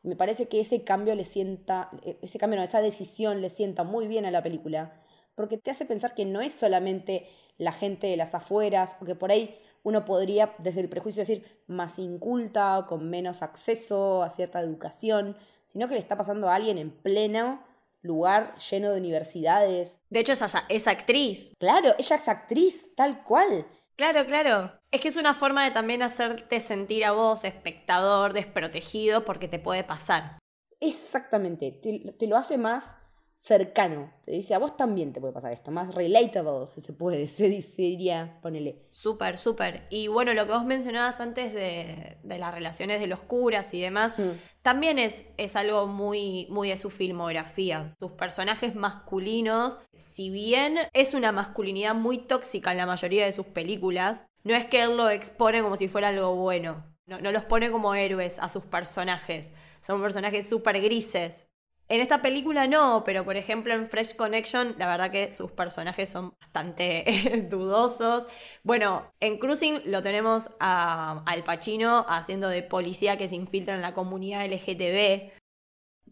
Me 0.03 0.15
parece 0.15 0.47
que 0.47 0.59
ese 0.59 0.83
cambio 0.83 1.15
le 1.15 1.25
sienta, 1.25 1.91
ese 2.21 2.39
cambio, 2.39 2.57
no, 2.57 2.63
esa 2.63 2.81
decisión 2.81 3.41
le 3.41 3.49
sienta 3.49 3.83
muy 3.83 4.07
bien 4.07 4.25
a 4.25 4.31
la 4.31 4.41
película, 4.43 5.01
porque 5.35 5.57
te 5.57 5.69
hace 5.69 5.85
pensar 5.85 6.13
que 6.13 6.25
no 6.25 6.41
es 6.41 6.51
solamente 6.51 7.27
la 7.57 7.71
gente 7.71 8.07
de 8.07 8.17
las 8.17 8.33
afueras, 8.33 8.97
o 9.01 9.05
que 9.05 9.15
por 9.15 9.31
ahí 9.31 9.59
uno 9.83 10.05
podría, 10.05 10.55
desde 10.59 10.81
el 10.81 10.89
prejuicio, 10.89 11.21
decir 11.21 11.63
más 11.67 11.99
inculta, 11.99 12.79
o 12.79 12.85
con 12.87 13.09
menos 13.09 13.41
acceso 13.41 14.23
a 14.23 14.29
cierta 14.29 14.59
educación, 14.61 15.35
sino 15.67 15.87
que 15.87 15.93
le 15.93 15.99
está 15.99 16.17
pasando 16.17 16.49
a 16.49 16.55
alguien 16.55 16.79
en 16.79 16.89
pleno 16.89 17.63
lugar 18.01 18.55
lleno 18.57 18.91
de 18.91 18.97
universidades. 18.97 19.99
De 20.09 20.21
hecho, 20.21 20.33
esa, 20.33 20.63
esa 20.69 20.91
actriz. 20.91 21.53
Claro, 21.59 21.93
ella 21.97 22.15
es 22.15 22.27
actriz, 22.27 22.95
tal 22.95 23.23
cual. 23.23 23.67
Claro, 23.95 24.25
claro. 24.25 24.71
Es 24.91 25.01
que 25.01 25.09
es 25.09 25.17
una 25.17 25.33
forma 25.33 25.63
de 25.65 25.71
también 25.71 26.01
hacerte 26.01 26.59
sentir 26.59 27.03
a 27.05 27.11
vos, 27.11 27.43
espectador, 27.43 28.33
desprotegido, 28.33 29.25
porque 29.25 29.47
te 29.47 29.59
puede 29.59 29.83
pasar. 29.83 30.39
Exactamente, 30.79 31.71
te, 31.71 32.13
te 32.13 32.27
lo 32.27 32.37
hace 32.37 32.57
más 32.57 32.97
cercano. 33.39 34.11
Te 34.25 34.31
dice, 34.31 34.55
a 34.55 34.57
vos 34.57 34.75
también 34.75 35.13
te 35.13 35.21
puede 35.21 35.31
pasar 35.31 35.53
esto, 35.53 35.69
más 35.69 35.93
relatable, 35.93 36.67
si 36.69 36.81
se 36.81 36.91
puede, 36.91 37.27
se 37.27 37.47
diría, 37.77 38.39
ponele. 38.41 38.87
Súper, 38.89 39.37
súper. 39.37 39.85
Y 39.91 40.07
bueno, 40.07 40.33
lo 40.33 40.47
que 40.47 40.53
vos 40.53 40.65
mencionabas 40.65 41.21
antes 41.21 41.53
de, 41.53 42.17
de 42.23 42.39
las 42.39 42.51
relaciones 42.51 42.99
de 42.99 43.05
los 43.05 43.19
curas 43.19 43.73
y 43.75 43.81
demás, 43.81 44.15
Mm. 44.17 44.31
también 44.63 44.97
es, 44.97 45.25
es 45.37 45.55
algo 45.55 45.85
muy, 45.85 46.47
muy 46.49 46.69
de 46.69 46.77
su 46.77 46.89
filmografía. 46.89 47.87
Sus 47.99 48.13
personajes 48.13 48.73
masculinos, 48.73 49.79
si 49.93 50.31
bien 50.31 50.77
es 50.93 51.13
una 51.13 51.31
masculinidad 51.31 51.93
muy 51.93 52.17
tóxica 52.17 52.71
en 52.71 52.77
la 52.77 52.87
mayoría 52.87 53.25
de 53.25 53.31
sus 53.31 53.45
películas, 53.45 54.25
no 54.43 54.55
es 54.55 54.65
que 54.65 54.81
él 54.81 54.97
lo 54.97 55.09
expone 55.11 55.61
como 55.61 55.77
si 55.77 55.87
fuera 55.87 56.07
algo 56.07 56.35
bueno. 56.35 56.83
No, 57.05 57.21
no 57.21 57.31
los 57.31 57.43
pone 57.45 57.69
como 57.71 57.93
héroes 57.93 58.39
a 58.39 58.49
sus 58.49 58.63
personajes. 58.65 59.53
Son 59.79 60.01
personajes 60.01 60.49
súper 60.49 60.81
grises. 60.81 61.46
En 61.89 62.01
esta 62.01 62.21
película 62.21 62.67
no, 62.67 63.03
pero 63.05 63.23
por 63.23 63.37
ejemplo 63.37 63.73
en 63.73 63.87
Fresh 63.87 64.15
Connection, 64.15 64.75
la 64.77 64.87
verdad 64.87 65.09
que 65.09 65.31
sus 65.31 65.51
personajes 65.51 66.09
son 66.09 66.33
bastante 66.41 67.47
dudosos. 67.49 68.27
Bueno, 68.63 69.13
en 69.21 69.37
Cruising 69.37 69.81
lo 69.85 70.01
tenemos 70.01 70.49
a 70.59 71.23
Al 71.25 71.43
Pacino 71.43 72.05
haciendo 72.09 72.49
de 72.49 72.61
policía 72.63 73.17
que 73.17 73.29
se 73.29 73.35
infiltra 73.35 73.75
en 73.75 73.81
la 73.81 73.93
comunidad 73.93 74.45
LGTB. 74.45 75.31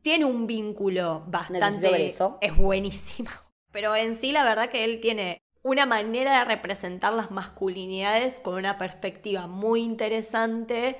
Tiene 0.01 0.23
un 0.25 0.47
vínculo 0.47 1.23
bastante. 1.27 1.91
ver 1.91 2.01
eso. 2.01 2.37
Es 2.39 2.55
buenísimo. 2.55 3.29
Pero 3.71 3.95
en 3.95 4.15
sí, 4.15 4.31
la 4.31 4.45
verdad 4.45 4.69
que 4.69 4.85
él 4.85 5.01
tiene 5.01 5.39
una 5.61 5.85
manera 5.85 6.39
de 6.39 6.45
representar 6.45 7.11
las 7.11 7.31
masculinidades 7.31 8.39
con 8.39 8.55
una 8.55 8.77
perspectiva 8.77 9.47
muy 9.47 9.81
interesante 9.81 10.97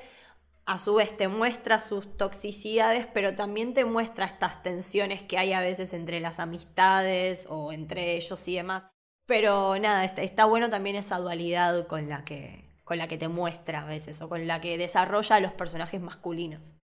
a 0.65 0.79
su 0.79 0.95
vez 0.95 1.15
te 1.15 1.27
muestra 1.27 1.79
sus 1.79 2.17
toxicidades, 2.17 3.07
pero 3.13 3.35
también 3.35 3.73
te 3.73 3.85
muestra 3.85 4.25
estas 4.25 4.63
tensiones 4.63 5.21
que 5.21 5.37
hay 5.37 5.53
a 5.53 5.61
veces 5.61 5.93
entre 5.93 6.19
las 6.19 6.39
amistades 6.39 7.45
o 7.49 7.71
entre 7.71 8.15
ellos 8.15 8.47
y 8.47 8.55
demás. 8.55 8.87
Pero 9.27 9.77
nada, 9.79 10.05
está, 10.05 10.23
está 10.23 10.45
bueno 10.45 10.69
también 10.69 10.95
esa 10.95 11.17
dualidad 11.17 11.87
con 11.87 12.09
la, 12.09 12.25
que, 12.25 12.79
con 12.83 12.97
la 12.97 13.07
que 13.07 13.17
te 13.17 13.27
muestra 13.27 13.83
a 13.83 13.85
veces 13.85 14.21
o 14.21 14.29
con 14.29 14.47
la 14.47 14.59
que 14.61 14.77
desarrolla 14.77 15.35
a 15.35 15.39
los 15.39 15.53
personajes 15.53 16.01
masculinos. 16.01 16.75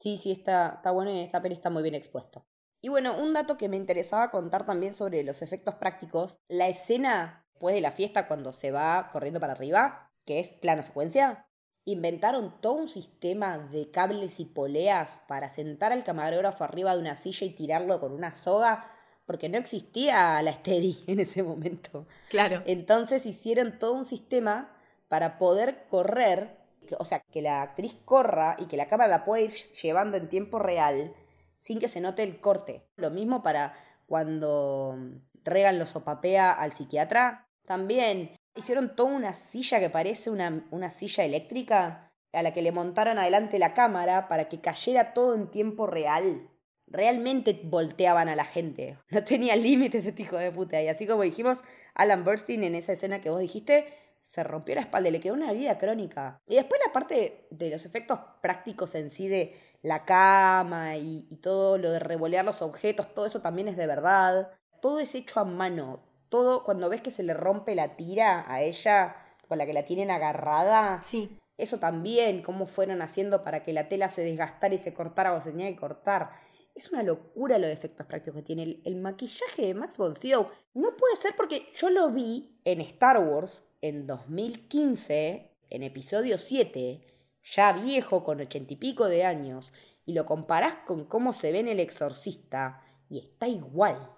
Sí, 0.00 0.16
sí, 0.16 0.32
está, 0.32 0.74
está 0.76 0.90
bueno 0.90 1.12
y 1.12 1.20
esta 1.20 1.40
peli 1.42 1.54
está 1.54 1.70
muy 1.70 1.82
bien 1.82 1.94
expuesto. 1.94 2.44
Y 2.80 2.88
bueno, 2.88 3.18
un 3.18 3.32
dato 3.32 3.56
que 3.56 3.68
me 3.68 3.76
interesaba 3.76 4.30
contar 4.30 4.64
también 4.64 4.94
sobre 4.94 5.24
los 5.24 5.42
efectos 5.42 5.74
prácticos, 5.74 6.38
la 6.48 6.68
escena 6.68 7.44
después 7.52 7.74
de 7.74 7.80
la 7.80 7.90
fiesta 7.90 8.28
cuando 8.28 8.52
se 8.52 8.70
va 8.70 9.10
corriendo 9.12 9.40
para 9.40 9.54
arriba, 9.54 10.12
que 10.24 10.38
es 10.38 10.52
plano 10.52 10.84
secuencia, 10.84 11.47
inventaron 11.92 12.60
todo 12.60 12.74
un 12.74 12.88
sistema 12.88 13.58
de 13.58 13.90
cables 13.90 14.40
y 14.40 14.44
poleas 14.44 15.24
para 15.26 15.50
sentar 15.50 15.92
al 15.92 16.04
camarógrafo 16.04 16.64
arriba 16.64 16.94
de 16.94 17.00
una 17.00 17.16
silla 17.16 17.46
y 17.46 17.50
tirarlo 17.50 18.00
con 18.00 18.12
una 18.12 18.36
soga, 18.36 18.90
porque 19.26 19.48
no 19.48 19.58
existía 19.58 20.40
la 20.42 20.52
steady 20.52 20.98
en 21.06 21.20
ese 21.20 21.42
momento. 21.42 22.06
Claro. 22.28 22.62
Entonces 22.66 23.26
hicieron 23.26 23.78
todo 23.78 23.92
un 23.92 24.04
sistema 24.04 24.74
para 25.08 25.38
poder 25.38 25.86
correr, 25.88 26.56
o 26.98 27.04
sea, 27.04 27.20
que 27.30 27.42
la 27.42 27.62
actriz 27.62 27.94
corra 28.04 28.56
y 28.58 28.66
que 28.66 28.76
la 28.76 28.88
cámara 28.88 29.10
la 29.10 29.24
pueda 29.24 29.42
ir 29.42 29.50
llevando 29.50 30.16
en 30.16 30.28
tiempo 30.28 30.58
real 30.58 31.14
sin 31.56 31.78
que 31.78 31.88
se 31.88 32.00
note 32.00 32.22
el 32.22 32.40
corte. 32.40 32.86
Lo 32.96 33.10
mismo 33.10 33.42
para 33.42 33.74
cuando 34.06 34.96
Regan 35.44 35.78
lo 35.78 35.86
sopapea 35.86 36.52
al 36.52 36.72
psiquiatra. 36.72 37.46
También 37.66 38.37
hicieron 38.58 38.94
toda 38.94 39.10
una 39.10 39.32
silla 39.32 39.80
que 39.80 39.90
parece 39.90 40.30
una, 40.30 40.66
una 40.70 40.90
silla 40.90 41.24
eléctrica 41.24 42.08
a 42.32 42.42
la 42.42 42.52
que 42.52 42.62
le 42.62 42.72
montaron 42.72 43.18
adelante 43.18 43.58
la 43.58 43.74
cámara 43.74 44.28
para 44.28 44.48
que 44.48 44.60
cayera 44.60 45.14
todo 45.14 45.34
en 45.34 45.50
tiempo 45.50 45.86
real. 45.86 46.50
Realmente 46.86 47.60
volteaban 47.64 48.28
a 48.28 48.36
la 48.36 48.44
gente. 48.44 48.98
No 49.10 49.24
tenía 49.24 49.56
límites 49.56 50.06
este 50.06 50.22
hijo 50.22 50.36
de 50.36 50.52
puta. 50.52 50.80
Y 50.82 50.88
así 50.88 51.06
como 51.06 51.22
dijimos, 51.22 51.62
Alan 51.94 52.24
Burstyn 52.24 52.64
en 52.64 52.74
esa 52.74 52.92
escena 52.92 53.20
que 53.20 53.30
vos 53.30 53.40
dijiste, 53.40 53.94
se 54.20 54.42
rompió 54.42 54.74
la 54.74 54.82
espalda 54.82 55.08
y 55.08 55.12
le 55.12 55.20
quedó 55.20 55.34
una 55.34 55.50
herida 55.50 55.78
crónica. 55.78 56.40
Y 56.46 56.56
después 56.56 56.80
la 56.84 56.92
parte 56.92 57.46
de 57.50 57.70
los 57.70 57.86
efectos 57.86 58.18
prácticos 58.42 58.94
en 58.94 59.10
sí 59.10 59.28
de 59.28 59.54
la 59.82 60.04
cama 60.04 60.96
y, 60.96 61.26
y 61.30 61.36
todo 61.36 61.78
lo 61.78 61.92
de 61.92 62.00
revolear 62.00 62.44
los 62.44 62.62
objetos, 62.62 63.14
todo 63.14 63.26
eso 63.26 63.40
también 63.40 63.68
es 63.68 63.76
de 63.76 63.86
verdad. 63.86 64.50
Todo 64.80 65.00
es 65.00 65.14
hecho 65.14 65.40
a 65.40 65.44
mano. 65.44 66.07
Todo, 66.28 66.64
cuando 66.64 66.88
ves 66.88 67.00
que 67.00 67.10
se 67.10 67.22
le 67.22 67.34
rompe 67.34 67.74
la 67.74 67.96
tira 67.96 68.44
a 68.52 68.62
ella, 68.62 69.16
con 69.48 69.58
la 69.58 69.66
que 69.66 69.72
la 69.72 69.84
tienen 69.84 70.10
agarrada, 70.10 71.00
Sí. 71.02 71.38
eso 71.56 71.78
también, 71.78 72.42
cómo 72.42 72.66
fueron 72.66 73.02
haciendo 73.02 73.42
para 73.42 73.62
que 73.64 73.72
la 73.72 73.88
tela 73.88 74.08
se 74.08 74.22
desgastara 74.22 74.74
y 74.74 74.78
se 74.78 74.94
cortara 74.94 75.32
o 75.32 75.40
se 75.40 75.50
tenía 75.50 75.68
que 75.70 75.76
cortar. 75.76 76.30
Es 76.74 76.92
una 76.92 77.02
locura 77.02 77.58
los 77.58 77.70
efectos 77.70 78.06
prácticos 78.06 78.36
que 78.38 78.42
tiene. 78.46 78.62
El, 78.62 78.82
el 78.84 78.96
maquillaje 78.96 79.62
de 79.66 79.74
Max 79.74 79.96
von 79.96 80.14
Sydow 80.14 80.48
no 80.74 80.94
puede 80.96 81.16
ser 81.16 81.34
porque 81.36 81.66
yo 81.74 81.90
lo 81.90 82.10
vi 82.10 82.60
en 82.64 82.80
Star 82.82 83.18
Wars 83.18 83.64
en 83.80 84.06
2015, 84.06 85.50
en 85.70 85.82
episodio 85.82 86.38
7, 86.38 87.00
ya 87.42 87.72
viejo, 87.72 88.22
con 88.24 88.40
ochenta 88.40 88.72
y 88.74 88.76
pico 88.76 89.06
de 89.08 89.24
años, 89.24 89.72
y 90.04 90.12
lo 90.12 90.24
comparás 90.26 90.74
con 90.86 91.04
cómo 91.04 91.32
se 91.32 91.52
ve 91.52 91.60
en 91.60 91.68
El 91.68 91.80
Exorcista, 91.80 92.82
y 93.08 93.18
está 93.18 93.48
igual. 93.48 94.10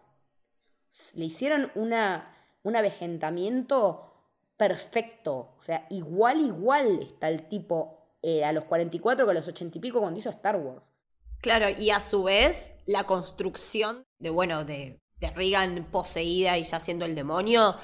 Le 1.14 1.24
hicieron 1.24 1.70
una, 1.74 2.36
un 2.62 2.76
avejentamiento 2.76 4.10
perfecto. 4.56 5.54
O 5.58 5.62
sea, 5.62 5.86
igual, 5.90 6.40
igual 6.40 7.00
está 7.02 7.28
el 7.28 7.48
tipo 7.48 8.00
eh, 8.22 8.44
a 8.44 8.52
los 8.52 8.64
44 8.64 9.24
que 9.24 9.30
a 9.30 9.34
los 9.34 9.48
80 9.48 9.78
y 9.78 9.80
pico 9.80 10.00
cuando 10.00 10.18
hizo 10.18 10.30
Star 10.30 10.56
Wars. 10.56 10.92
Claro, 11.40 11.68
y 11.70 11.90
a 11.90 12.00
su 12.00 12.24
vez, 12.24 12.76
la 12.84 13.04
construcción 13.04 14.04
de, 14.18 14.28
bueno, 14.28 14.64
de, 14.64 15.00
de 15.20 15.30
Regan 15.30 15.86
poseída 15.90 16.58
y 16.58 16.64
ya 16.64 16.80
siendo 16.80 17.06
el 17.06 17.14
demonio, 17.14 17.76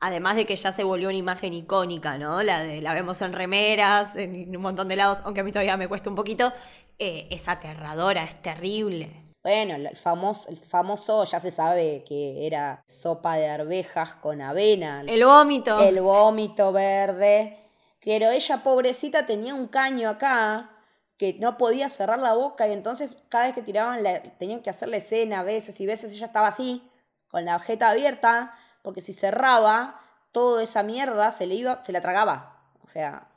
además 0.00 0.36
de 0.36 0.46
que 0.46 0.56
ya 0.56 0.72
se 0.72 0.82
volvió 0.82 1.08
una 1.08 1.18
imagen 1.18 1.52
icónica, 1.52 2.18
¿no? 2.18 2.42
La 2.42 2.62
de 2.62 2.80
la 2.80 2.94
vemos 2.94 3.22
en 3.22 3.32
remeras, 3.32 4.16
en 4.16 4.54
un 4.56 4.62
montón 4.62 4.88
de 4.88 4.96
lados, 4.96 5.22
aunque 5.24 5.40
a 5.40 5.44
mí 5.44 5.52
todavía 5.52 5.76
me 5.76 5.88
cuesta 5.88 6.10
un 6.10 6.16
poquito, 6.16 6.52
eh, 6.98 7.28
es 7.30 7.48
aterradora, 7.48 8.24
es 8.24 8.40
terrible. 8.42 9.25
Bueno, 9.46 9.76
el 9.76 9.96
famoso, 9.96 10.48
el 10.48 10.56
famoso 10.56 11.22
ya 11.22 11.38
se 11.38 11.52
sabe 11.52 12.02
que 12.02 12.48
era 12.48 12.82
sopa 12.88 13.36
de 13.36 13.48
arvejas 13.48 14.16
con 14.16 14.42
avena. 14.42 15.04
El 15.06 15.24
vómito. 15.24 15.78
el 15.78 16.00
vómito 16.00 16.72
verde. 16.72 17.56
Pero 18.04 18.28
ella, 18.30 18.64
pobrecita, 18.64 19.24
tenía 19.24 19.54
un 19.54 19.68
caño 19.68 20.08
acá 20.08 20.70
que 21.16 21.34
no 21.34 21.58
podía 21.58 21.88
cerrar 21.88 22.18
la 22.18 22.34
boca 22.34 22.66
y 22.66 22.72
entonces 22.72 23.08
cada 23.28 23.44
vez 23.44 23.54
que 23.54 23.62
tiraban 23.62 24.02
la, 24.02 24.20
tenían 24.20 24.62
que 24.62 24.70
hacer 24.70 24.88
la 24.88 24.96
escena 24.96 25.38
a 25.38 25.44
veces 25.44 25.80
y 25.80 25.86
veces 25.86 26.12
ella 26.12 26.26
estaba 26.26 26.48
así, 26.48 26.82
con 27.28 27.44
la 27.44 27.54
ojeta 27.54 27.90
abierta, 27.90 28.52
porque 28.82 29.00
si 29.00 29.12
cerraba, 29.12 30.00
toda 30.32 30.60
esa 30.60 30.82
mierda 30.82 31.30
se 31.30 31.46
le 31.46 31.54
iba, 31.54 31.84
se 31.84 31.92
la 31.92 32.00
tragaba. 32.00 32.64
O 32.82 32.88
sea, 32.88 33.28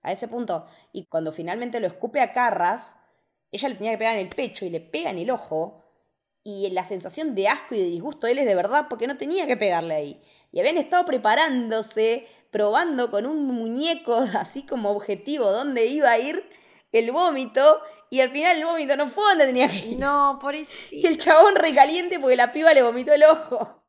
a 0.00 0.12
ese 0.12 0.28
punto. 0.28 0.68
Y 0.92 1.06
cuando 1.06 1.32
finalmente 1.32 1.80
lo 1.80 1.88
escupe 1.88 2.20
a 2.20 2.30
Carras, 2.30 3.00
ella 3.52 3.68
le 3.68 3.74
tenía 3.76 3.92
que 3.92 3.98
pegar 3.98 4.14
en 4.14 4.20
el 4.22 4.28
pecho 4.28 4.64
y 4.64 4.70
le 4.70 4.80
pega 4.80 5.10
en 5.10 5.18
el 5.18 5.30
ojo. 5.30 5.82
Y 6.42 6.70
la 6.70 6.86
sensación 6.86 7.34
de 7.34 7.48
asco 7.48 7.74
y 7.74 7.78
de 7.78 7.86
disgusto 7.86 8.26
de 8.26 8.32
él 8.32 8.38
es 8.38 8.46
de 8.46 8.54
verdad 8.54 8.86
porque 8.88 9.06
no 9.06 9.16
tenía 9.16 9.46
que 9.46 9.56
pegarle 9.56 9.94
ahí. 9.94 10.22
Y 10.52 10.60
habían 10.60 10.78
estado 10.78 11.04
preparándose, 11.04 12.26
probando 12.50 13.10
con 13.10 13.26
un 13.26 13.46
muñeco 13.46 14.16
así 14.38 14.64
como 14.64 14.90
objetivo 14.90 15.50
dónde 15.50 15.86
iba 15.86 16.10
a 16.10 16.18
ir 16.18 16.42
el 16.92 17.10
vómito. 17.12 17.80
Y 18.10 18.20
al 18.20 18.30
final 18.30 18.56
el 18.58 18.64
vómito 18.64 18.96
no 18.96 19.08
fue 19.08 19.24
donde 19.30 19.46
tenía 19.46 19.68
que 19.68 19.76
ir. 19.86 19.98
No, 19.98 20.36
Y 20.38 20.40
pobrecito. 20.40 21.08
el 21.08 21.18
chabón 21.18 21.56
recaliente 21.56 22.20
porque 22.20 22.36
la 22.36 22.52
piba 22.52 22.72
le 22.72 22.82
vomitó 22.82 23.12
el 23.12 23.24
ojo. 23.24 23.82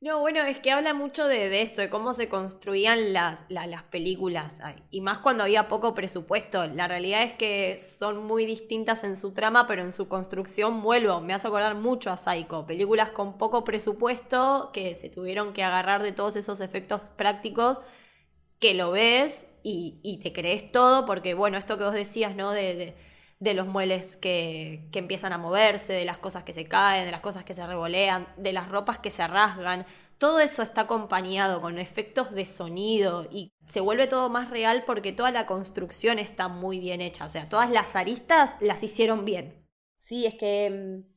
No, 0.00 0.20
bueno, 0.20 0.40
es 0.40 0.58
que 0.60 0.70
habla 0.70 0.94
mucho 0.94 1.26
de, 1.28 1.50
de 1.50 1.60
esto, 1.60 1.82
de 1.82 1.90
cómo 1.90 2.14
se 2.14 2.26
construían 2.30 3.12
las, 3.12 3.44
la- 3.50 3.66
las 3.66 3.82
películas, 3.82 4.58
y 4.90 5.02
más 5.02 5.18
cuando 5.18 5.42
había 5.44 5.68
poco 5.68 5.94
presupuesto. 5.94 6.66
La 6.68 6.88
realidad 6.88 7.22
es 7.22 7.34
que 7.34 7.78
son 7.78 8.24
muy 8.26 8.46
distintas 8.46 9.04
en 9.04 9.14
su 9.16 9.32
trama, 9.34 9.66
pero 9.66 9.82
en 9.82 9.92
su 9.92 10.08
construcción 10.08 10.80
vuelvo. 10.82 11.20
Me 11.20 11.34
hace 11.34 11.48
acordar 11.48 11.74
mucho 11.74 12.10
a 12.10 12.16
Psycho, 12.16 12.64
películas 12.66 13.10
con 13.10 13.36
poco 13.36 13.62
presupuesto 13.62 14.70
que 14.72 14.94
se 14.94 15.10
tuvieron 15.10 15.52
que 15.52 15.62
agarrar 15.62 16.02
de 16.02 16.12
todos 16.12 16.34
esos 16.36 16.60
efectos 16.62 17.02
prácticos 17.16 17.78
que 18.58 18.74
lo 18.74 18.90
ves 18.92 19.46
y, 19.62 20.00
y 20.02 20.18
te 20.18 20.32
crees 20.32 20.70
todo, 20.72 21.06
porque 21.06 21.34
bueno, 21.34 21.58
esto 21.58 21.78
que 21.78 21.84
vos 21.84 21.94
decías, 21.94 22.36
¿no? 22.36 22.52
De- 22.52 22.94
de 23.40 23.54
los 23.54 23.66
muebles 23.66 24.16
que, 24.16 24.88
que 24.92 25.00
empiezan 25.00 25.32
a 25.32 25.38
moverse, 25.38 25.94
de 25.94 26.04
las 26.04 26.18
cosas 26.18 26.44
que 26.44 26.52
se 26.52 26.66
caen, 26.66 27.06
de 27.06 27.10
las 27.10 27.20
cosas 27.20 27.44
que 27.44 27.54
se 27.54 27.66
revolean, 27.66 28.28
de 28.36 28.52
las 28.52 28.68
ropas 28.68 28.98
que 28.98 29.10
se 29.10 29.26
rasgan, 29.26 29.86
todo 30.20 30.38
eso 30.40 30.62
está 30.62 30.82
acompañado 30.82 31.62
con 31.62 31.78
efectos 31.78 32.30
de 32.32 32.44
sonido 32.44 33.26
y 33.30 33.54
se 33.66 33.80
vuelve 33.80 34.06
todo 34.06 34.28
más 34.28 34.50
real 34.50 34.84
porque 34.86 35.12
toda 35.12 35.30
la 35.30 35.46
construcción 35.46 36.18
está 36.18 36.46
muy 36.48 36.78
bien 36.78 37.00
hecha, 37.00 37.24
o 37.24 37.28
sea, 37.30 37.48
todas 37.48 37.70
las 37.70 37.96
aristas 37.96 38.54
las 38.60 38.82
hicieron 38.82 39.24
bien. 39.24 39.66
Sí, 39.98 40.26
es 40.26 40.34
que 40.34 40.70
mm, 40.70 41.10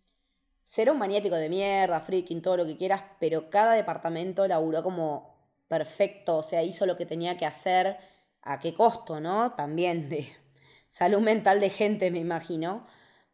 será 0.63 0.93
un 0.93 0.99
maniático 0.99 1.35
de 1.35 1.49
mierda, 1.49 1.99
freaking, 1.99 2.41
todo 2.41 2.55
lo 2.55 2.65
que 2.65 2.77
quieras, 2.77 3.03
pero 3.19 3.49
cada 3.49 3.73
departamento 3.73 4.47
laburó 4.47 4.81
como 4.83 5.35
perfecto, 5.67 6.37
o 6.37 6.43
sea, 6.43 6.63
hizo 6.63 6.85
lo 6.85 6.95
que 6.95 7.05
tenía 7.05 7.35
que 7.35 7.45
hacer, 7.45 7.97
a 8.41 8.59
qué 8.59 8.73
costo, 8.73 9.19
¿no? 9.19 9.53
También 9.53 10.07
de 10.07 10.33
salud 10.93 11.21
mental 11.21 11.59
de 11.59 11.71
gente, 11.71 12.11
me 12.11 12.19
imagino, 12.19 12.85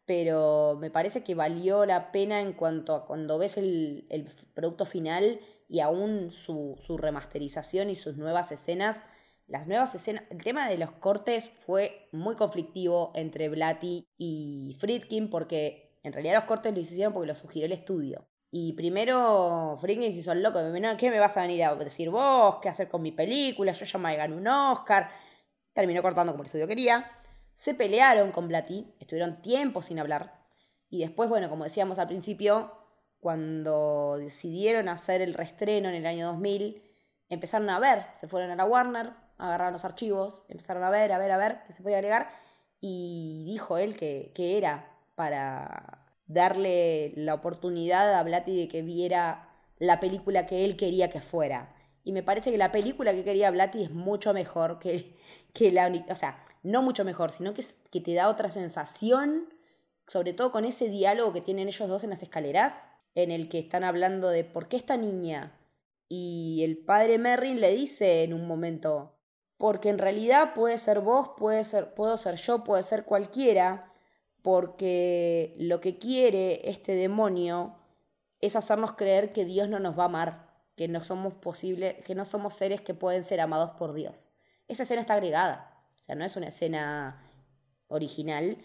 pero 0.06 0.78
me 0.80 0.90
parece 0.90 1.22
que 1.22 1.34
valió 1.34 1.84
la 1.84 2.10
pena 2.10 2.40
en 2.40 2.54
cuanto 2.54 2.94
a 2.94 3.04
cuando 3.04 3.36
ves 3.36 3.58
el, 3.58 4.06
el 4.08 4.24
producto 4.54 4.86
final 4.86 5.40
y 5.68 5.80
aún 5.80 6.30
su, 6.30 6.78
su 6.80 6.96
remasterización 6.96 7.90
y 7.90 7.96
sus 7.96 8.16
nuevas 8.16 8.50
escenas. 8.50 9.04
Las 9.46 9.66
nuevas 9.66 9.94
escenas, 9.94 10.24
el 10.30 10.42
tema 10.42 10.70
de 10.70 10.78
los 10.78 10.92
cortes 10.92 11.50
fue 11.50 12.08
muy 12.12 12.34
conflictivo 12.34 13.12
entre 13.14 13.50
Blatty 13.50 14.06
y 14.16 14.74
Friedkin 14.78 15.28
porque 15.28 15.98
en 16.02 16.14
realidad 16.14 16.36
los 16.36 16.44
cortes 16.44 16.74
los 16.74 16.90
hicieron 16.90 17.12
porque 17.12 17.28
los 17.28 17.38
sugirió 17.38 17.66
el 17.66 17.72
estudio. 17.72 18.26
Y 18.50 18.72
primero 18.72 19.76
Friedkin 19.78 20.10
se 20.10 20.20
hizo 20.20 20.32
el 20.32 20.42
loco, 20.42 20.60
¿qué 20.96 21.10
me 21.10 21.20
vas 21.20 21.36
a 21.36 21.42
venir 21.42 21.62
a 21.64 21.74
decir 21.74 22.08
vos? 22.08 22.56
¿Qué 22.62 22.70
hacer 22.70 22.88
con 22.88 23.02
mi 23.02 23.12
película? 23.12 23.72
Yo 23.72 23.84
ya 23.84 23.98
me 23.98 24.16
gané 24.16 24.34
un 24.34 24.48
Oscar. 24.48 25.10
Terminó 25.74 26.00
cortando 26.00 26.32
como 26.32 26.42
el 26.42 26.46
estudio 26.46 26.66
quería. 26.66 27.19
Se 27.60 27.74
pelearon 27.74 28.32
con 28.32 28.48
Blatty, 28.48 28.86
estuvieron 29.00 29.42
tiempo 29.42 29.82
sin 29.82 29.98
hablar. 29.98 30.32
Y 30.88 31.00
después, 31.00 31.28
bueno, 31.28 31.50
como 31.50 31.64
decíamos 31.64 31.98
al 31.98 32.06
principio, 32.06 32.72
cuando 33.20 34.16
decidieron 34.16 34.88
hacer 34.88 35.20
el 35.20 35.34
reestreno 35.34 35.90
en 35.90 35.94
el 35.94 36.06
año 36.06 36.28
2000, 36.28 36.82
empezaron 37.28 37.68
a 37.68 37.78
ver, 37.78 38.06
se 38.18 38.28
fueron 38.28 38.50
a 38.50 38.56
la 38.56 38.64
Warner, 38.64 39.10
agarraron 39.36 39.74
los 39.74 39.84
archivos, 39.84 40.40
empezaron 40.48 40.82
a 40.84 40.88
ver, 40.88 41.12
a 41.12 41.18
ver, 41.18 41.32
a 41.32 41.36
ver 41.36 41.58
qué 41.66 41.74
se 41.74 41.82
podía 41.82 41.98
agregar. 41.98 42.30
Y 42.80 43.44
dijo 43.44 43.76
él 43.76 43.94
que, 43.94 44.32
que 44.34 44.56
era 44.56 44.96
para 45.14 46.06
darle 46.24 47.12
la 47.14 47.34
oportunidad 47.34 48.14
a 48.14 48.22
Blatty 48.22 48.56
de 48.56 48.68
que 48.68 48.80
viera 48.80 49.50
la 49.76 50.00
película 50.00 50.46
que 50.46 50.64
él 50.64 50.78
quería 50.78 51.10
que 51.10 51.20
fuera. 51.20 51.74
Y 52.04 52.12
me 52.12 52.22
parece 52.22 52.50
que 52.50 52.56
la 52.56 52.72
película 52.72 53.12
que 53.12 53.22
quería 53.22 53.50
Blatty 53.50 53.82
es 53.82 53.90
mucho 53.90 54.32
mejor 54.32 54.78
que, 54.78 55.18
que 55.52 55.70
la... 55.70 55.92
O 56.08 56.14
sea, 56.14 56.42
no 56.62 56.82
mucho 56.82 57.04
mejor, 57.04 57.30
sino 57.32 57.54
que, 57.54 57.64
que 57.90 58.00
te 58.00 58.14
da 58.14 58.28
otra 58.28 58.50
sensación, 58.50 59.48
sobre 60.06 60.32
todo 60.32 60.52
con 60.52 60.64
ese 60.64 60.88
diálogo 60.88 61.32
que 61.32 61.40
tienen 61.40 61.68
ellos 61.68 61.88
dos 61.88 62.04
en 62.04 62.10
las 62.10 62.22
escaleras, 62.22 62.88
en 63.14 63.30
el 63.30 63.48
que 63.48 63.58
están 63.58 63.84
hablando 63.84 64.28
de 64.28 64.44
por 64.44 64.68
qué 64.68 64.76
esta 64.76 64.96
niña. 64.96 65.58
Y 66.08 66.62
el 66.64 66.78
padre 66.78 67.18
Merrin 67.18 67.60
le 67.60 67.74
dice 67.74 68.24
en 68.24 68.34
un 68.34 68.46
momento, 68.46 69.14
porque 69.56 69.88
en 69.88 69.98
realidad 69.98 70.54
puede 70.54 70.78
ser 70.78 71.00
vos, 71.00 71.30
puede 71.36 71.64
ser, 71.64 71.94
puedo 71.94 72.16
ser 72.16 72.36
yo, 72.36 72.64
puede 72.64 72.82
ser 72.82 73.04
cualquiera, 73.04 73.90
porque 74.42 75.54
lo 75.58 75.80
que 75.80 75.98
quiere 75.98 76.68
este 76.70 76.94
demonio 76.94 77.76
es 78.40 78.56
hacernos 78.56 78.92
creer 78.92 79.32
que 79.32 79.44
Dios 79.44 79.68
no 79.68 79.78
nos 79.78 79.98
va 79.98 80.04
a 80.04 80.06
amar, 80.06 80.50
que 80.76 80.88
no 80.88 81.00
somos 81.00 81.34
posible, 81.34 82.02
que 82.06 82.14
no 82.14 82.24
somos 82.24 82.54
seres 82.54 82.80
que 82.80 82.94
pueden 82.94 83.22
ser 83.22 83.40
amados 83.40 83.70
por 83.70 83.92
Dios. 83.92 84.30
Esa 84.66 84.84
escena 84.84 85.02
está 85.02 85.14
agregada, 85.14 85.69
no 86.14 86.24
es 86.24 86.36
una 86.36 86.48
escena 86.48 87.22
original. 87.88 88.58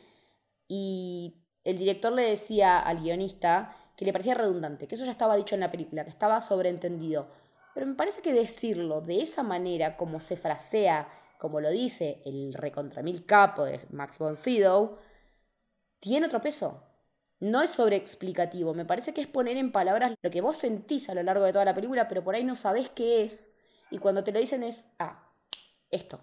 Y 0.67 1.35
el 1.63 1.77
director 1.77 2.13
le 2.13 2.23
decía 2.23 2.79
al 2.79 3.01
guionista 3.01 3.75
que 3.95 4.05
le 4.05 4.11
parecía 4.11 4.35
redundante, 4.35 4.87
que 4.87 4.95
eso 4.95 5.05
ya 5.05 5.11
estaba 5.11 5.35
dicho 5.35 5.55
en 5.55 5.61
la 5.61 5.71
película, 5.71 6.03
que 6.03 6.09
estaba 6.09 6.41
sobreentendido. 6.41 7.27
Pero 7.73 7.87
me 7.87 7.95
parece 7.95 8.21
que 8.21 8.33
decirlo 8.33 9.01
de 9.01 9.21
esa 9.21 9.43
manera, 9.43 9.97
como 9.97 10.19
se 10.19 10.37
frasea, 10.37 11.09
como 11.39 11.59
lo 11.59 11.71
dice 11.71 12.21
el 12.25 12.53
recontra 12.53 13.03
mil 13.03 13.25
capo 13.25 13.65
de 13.65 13.85
Max 13.91 14.17
von 14.17 14.35
Sydow, 14.35 14.97
tiene 15.99 16.27
otro 16.27 16.41
peso. 16.41 16.83
No 17.39 17.61
es 17.61 17.71
sobreexplicativo, 17.71 18.73
me 18.73 18.85
parece 18.85 19.13
que 19.13 19.21
es 19.21 19.27
poner 19.27 19.57
en 19.57 19.71
palabras 19.71 20.15
lo 20.21 20.31
que 20.31 20.41
vos 20.41 20.57
sentís 20.57 21.09
a 21.09 21.13
lo 21.13 21.23
largo 21.23 21.43
de 21.43 21.51
toda 21.51 21.65
la 21.65 21.75
película, 21.75 22.07
pero 22.07 22.23
por 22.23 22.35
ahí 22.35 22.43
no 22.43 22.55
sabés 22.55 22.89
qué 22.89 23.23
es. 23.23 23.51
Y 23.91 23.97
cuando 23.97 24.23
te 24.23 24.31
lo 24.31 24.39
dicen 24.39 24.63
es, 24.63 24.89
ah, 24.99 25.29
esto. 25.91 26.19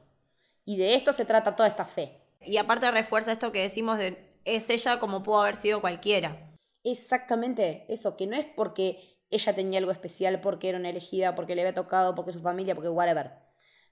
Y 0.65 0.77
de 0.77 0.95
esto 0.95 1.13
se 1.13 1.25
trata 1.25 1.57
toda 1.57 1.69
esta 1.69 1.85
fe. 1.85 2.21
Y 2.41 2.57
aparte 2.57 2.91
refuerza 2.91 3.33
esto 3.33 3.53
que 3.53 3.63
decimos 3.63 3.99
de 3.99 4.33
es 4.45 4.71
ella 4.71 4.99
como 4.99 5.23
pudo 5.23 5.43
haber 5.43 5.57
sido 5.57 5.81
cualquiera. 5.81 6.53
Exactamente, 6.85 7.85
eso, 7.89 8.17
que 8.17 8.27
no 8.27 8.37
es 8.37 8.45
porque 8.45 9.21
ella 9.31 9.55
tenía 9.55 9.79
algo 9.79 9.93
especial, 9.93 10.41
porque 10.41 10.69
era 10.69 10.79
una 10.79 10.91
elegida, 10.91 11.35
porque 11.35 11.55
le 11.55 11.63
había 11.63 11.75
tocado, 11.75 12.15
porque 12.15 12.33
su 12.33 12.41
familia, 12.41 12.75
porque 12.75 12.89
whatever. 12.89 13.33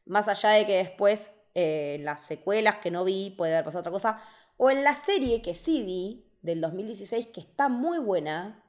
Más 0.05 0.29
allá 0.29 0.51
de 0.51 0.66
que 0.66 0.77
después, 0.77 1.33
eh, 1.55 1.97
en 1.99 2.05
las 2.05 2.23
secuelas 2.23 2.77
que 2.77 2.91
no 2.91 3.05
vi, 3.05 3.31
puede 3.31 3.53
haber 3.53 3.64
pasado 3.64 3.81
otra 3.81 3.93
cosa, 3.93 4.23
o 4.57 4.71
en 4.71 4.85
la 4.85 4.97
serie 4.97 5.41
que 5.41 5.55
sí 5.55 5.83
vi, 5.83 6.27
del 6.43 6.61
2016, 6.61 7.29
que 7.29 7.41
está 7.41 7.68
muy 7.68 7.99
buena, 7.99 8.64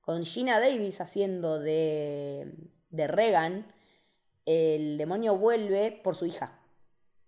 con 0.00 0.24
Gina 0.24 0.60
Davis 0.60 1.00
haciendo 1.00 1.58
de, 1.58 2.52
de 2.90 3.06
Regan, 3.06 3.72
el 4.44 4.98
demonio 4.98 5.36
vuelve 5.36 5.90
por 5.90 6.16
su 6.16 6.26
hija. 6.26 6.60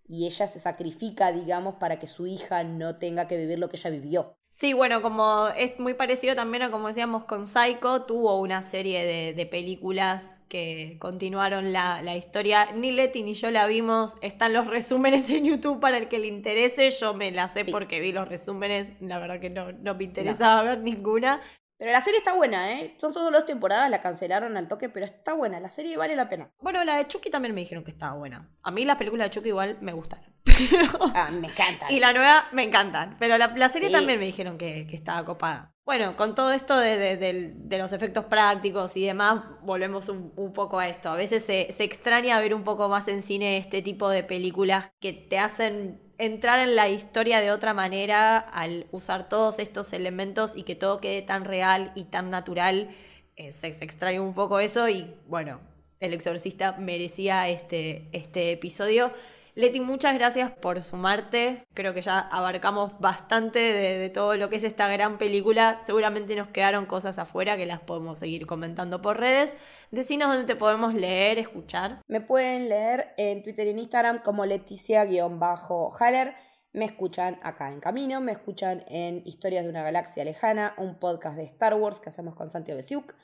Y 0.07 0.25
ella 0.25 0.47
se 0.47 0.59
sacrifica, 0.59 1.31
digamos, 1.31 1.75
para 1.75 1.99
que 1.99 2.07
su 2.07 2.27
hija 2.27 2.63
no 2.63 2.97
tenga 2.97 3.27
que 3.27 3.37
vivir 3.37 3.59
lo 3.59 3.69
que 3.69 3.77
ella 3.77 3.89
vivió. 3.89 4.37
Sí, 4.49 4.73
bueno, 4.73 5.01
como 5.03 5.49
es 5.49 5.79
muy 5.79 5.93
parecido 5.93 6.33
también 6.33 6.63
a 6.63 6.71
como 6.71 6.87
decíamos 6.87 7.25
con 7.25 7.45
Psycho, 7.45 8.03
tuvo 8.05 8.39
una 8.39 8.63
serie 8.63 9.05
de, 9.05 9.33
de 9.33 9.45
películas 9.45 10.41
que 10.49 10.97
continuaron 10.99 11.71
la, 11.73 12.01
la 12.01 12.15
historia. 12.15 12.71
Ni 12.73 12.91
Leti 12.91 13.21
ni 13.21 13.35
yo 13.35 13.51
la 13.51 13.67
vimos, 13.67 14.15
están 14.21 14.53
los 14.53 14.65
resúmenes 14.65 15.29
en 15.29 15.45
YouTube 15.45 15.79
para 15.79 15.97
el 15.97 16.07
que 16.07 16.17
le 16.17 16.27
interese. 16.27 16.89
Yo 16.89 17.13
me 17.13 17.29
la 17.31 17.47
sé 17.49 17.65
Sí. 17.65 17.71
porque 17.71 17.99
vi 17.99 18.11
los 18.11 18.27
resúmenes, 18.27 18.93
la 18.99 19.19
verdad 19.19 19.39
que 19.39 19.51
no, 19.51 19.71
no 19.73 19.93
me 19.93 20.05
interesaba 20.05 20.63
ver 20.63 20.79
ninguna. 20.79 21.39
Pero 21.77 21.91
la 21.91 22.01
serie 22.01 22.17
está 22.19 22.33
buena, 22.33 22.71
¿eh? 22.73 22.95
Son 22.97 23.13
solo 23.13 23.29
dos 23.29 23.45
temporadas, 23.45 23.89
la 23.89 24.01
cancelaron 24.01 24.57
al 24.57 24.67
toque, 24.67 24.89
pero 24.89 25.05
está 25.05 25.33
buena. 25.33 25.59
La 25.59 25.69
serie 25.69 25.95
vale 25.97 26.15
la 26.15 26.27
pena. 26.27 26.49
Bueno, 26.59 26.83
la 26.83 26.97
de 26.97 27.07
Chucky 27.07 27.29
también 27.29 27.53
me 27.53 27.61
dijeron 27.61 27.83
que 27.83 27.91
estaba 27.91 28.17
buena. 28.17 28.49
A 28.63 28.71
mí 28.71 28.83
las 28.83 28.97
películas 28.97 29.27
de 29.27 29.31
Chucky 29.31 29.49
igual 29.49 29.77
me 29.81 29.93
gustaron. 29.93 30.25
Ah, 31.13 31.29
me 31.31 31.47
encanta. 31.47 31.91
Y 31.91 31.99
la 31.99 32.13
nueva 32.13 32.47
me 32.51 32.63
encantan. 32.63 33.15
Pero 33.19 33.37
la, 33.37 33.47
la 33.55 33.69
serie 33.69 33.89
Sí. 33.89 33.93
también 33.93 34.19
me 34.19 34.25
dijeron 34.25 34.57
que, 34.57 34.87
que 34.89 34.95
estaba 34.95 35.23
copada. 35.23 35.71
Bueno, 35.85 36.15
con 36.15 36.33
todo 36.35 36.51
esto 36.51 36.77
de, 36.77 37.15
de 37.17 37.77
los 37.77 37.93
efectos 37.93 38.25
prácticos 38.25 38.97
y 38.97 39.05
demás, 39.05 39.43
volvemos 39.61 40.09
un, 40.09 40.33
un 40.35 40.53
poco 40.53 40.79
a 40.79 40.87
esto. 40.87 41.09
A 41.09 41.15
veces 41.15 41.45
se, 41.45 41.71
se 41.71 41.83
extraña 41.83 42.39
ver 42.39 42.53
un 42.55 42.63
poco 42.63 42.89
más 42.89 43.07
en 43.07 43.21
cine 43.21 43.57
este 43.57 43.81
tipo 43.83 44.09
de 44.09 44.23
películas 44.23 44.91
que 44.99 45.13
te 45.13 45.37
hacen 45.39 46.01
entrar 46.17 46.59
en 46.59 46.75
la 46.75 46.89
historia 46.89 47.39
de 47.39 47.51
otra 47.51 47.73
manera 47.73 48.37
al 48.37 48.87
usar 48.91 49.29
todos 49.29 49.59
estos 49.59 49.93
elementos 49.93 50.55
y 50.55 50.63
que 50.63 50.75
todo 50.75 50.99
quede 50.99 51.21
tan 51.21 51.45
real 51.45 51.91
y 51.95 52.05
tan 52.05 52.29
natural. 52.29 52.95
Eh, 53.35 53.51
se, 53.51 53.67
extraña 53.67 54.21
un 54.21 54.33
poco 54.33 54.59
eso 54.59 54.89
y 54.89 55.13
bueno, 55.27 55.59
El 55.99 56.13
Exorcista 56.13 56.73
merecía 56.73 57.49
este, 57.49 58.07
este 58.11 58.51
episodio. 58.51 59.11
Leti, 59.57 59.79
muchas 59.79 60.13
gracias 60.13 60.51
por 60.51 60.83
sumarte. 60.83 61.65
Creo 61.73 61.91
que 61.95 62.03
ya 62.03 62.19
abarcamos 62.19 62.91
bastante 62.99 63.57
de, 63.57 64.07
todo 64.11 64.35
lo 64.35 64.51
que 64.51 64.57
es 64.57 64.63
esta 64.63 64.87
gran 64.87 65.17
película. 65.17 65.79
Seguramente 65.81 66.35
nos 66.35 66.49
quedaron 66.49 66.85
cosas 66.85 67.17
afuera 67.17 67.57
que 67.57 67.65
las 67.65 67.79
podemos 67.79 68.19
seguir 68.19 68.45
comentando 68.45 69.01
por 69.01 69.19
redes. 69.19 69.55
Decinos 69.89 70.27
dónde 70.27 70.45
te 70.45 70.55
podemos 70.55 70.93
leer, 70.93 71.39
escuchar. 71.39 72.03
Me 72.07 72.21
pueden 72.21 72.69
leer 72.69 73.15
en 73.17 73.41
Twitter 73.41 73.65
y 73.65 73.71
en 73.71 73.79
Instagram 73.79 74.21
como 74.21 74.45
Leticia-Haller. 74.45 76.35
Me 76.73 76.85
escuchan 76.85 77.39
acá 77.41 77.71
en 77.71 77.79
Camino, 77.79 78.21
me 78.21 78.33
escuchan 78.33 78.83
en 78.87 79.23
Historias 79.25 79.63
de 79.63 79.71
una 79.71 79.81
Galaxia 79.81 80.23
Lejana, 80.23 80.75
un 80.77 80.99
podcast 80.99 81.35
de 81.35 81.45
Star 81.45 81.73
Wars 81.73 81.99
que 81.99 82.09
hacemos 82.09 82.35
con 82.35 82.51
Santiago 82.51 82.77
Besiuk. 82.77 83.15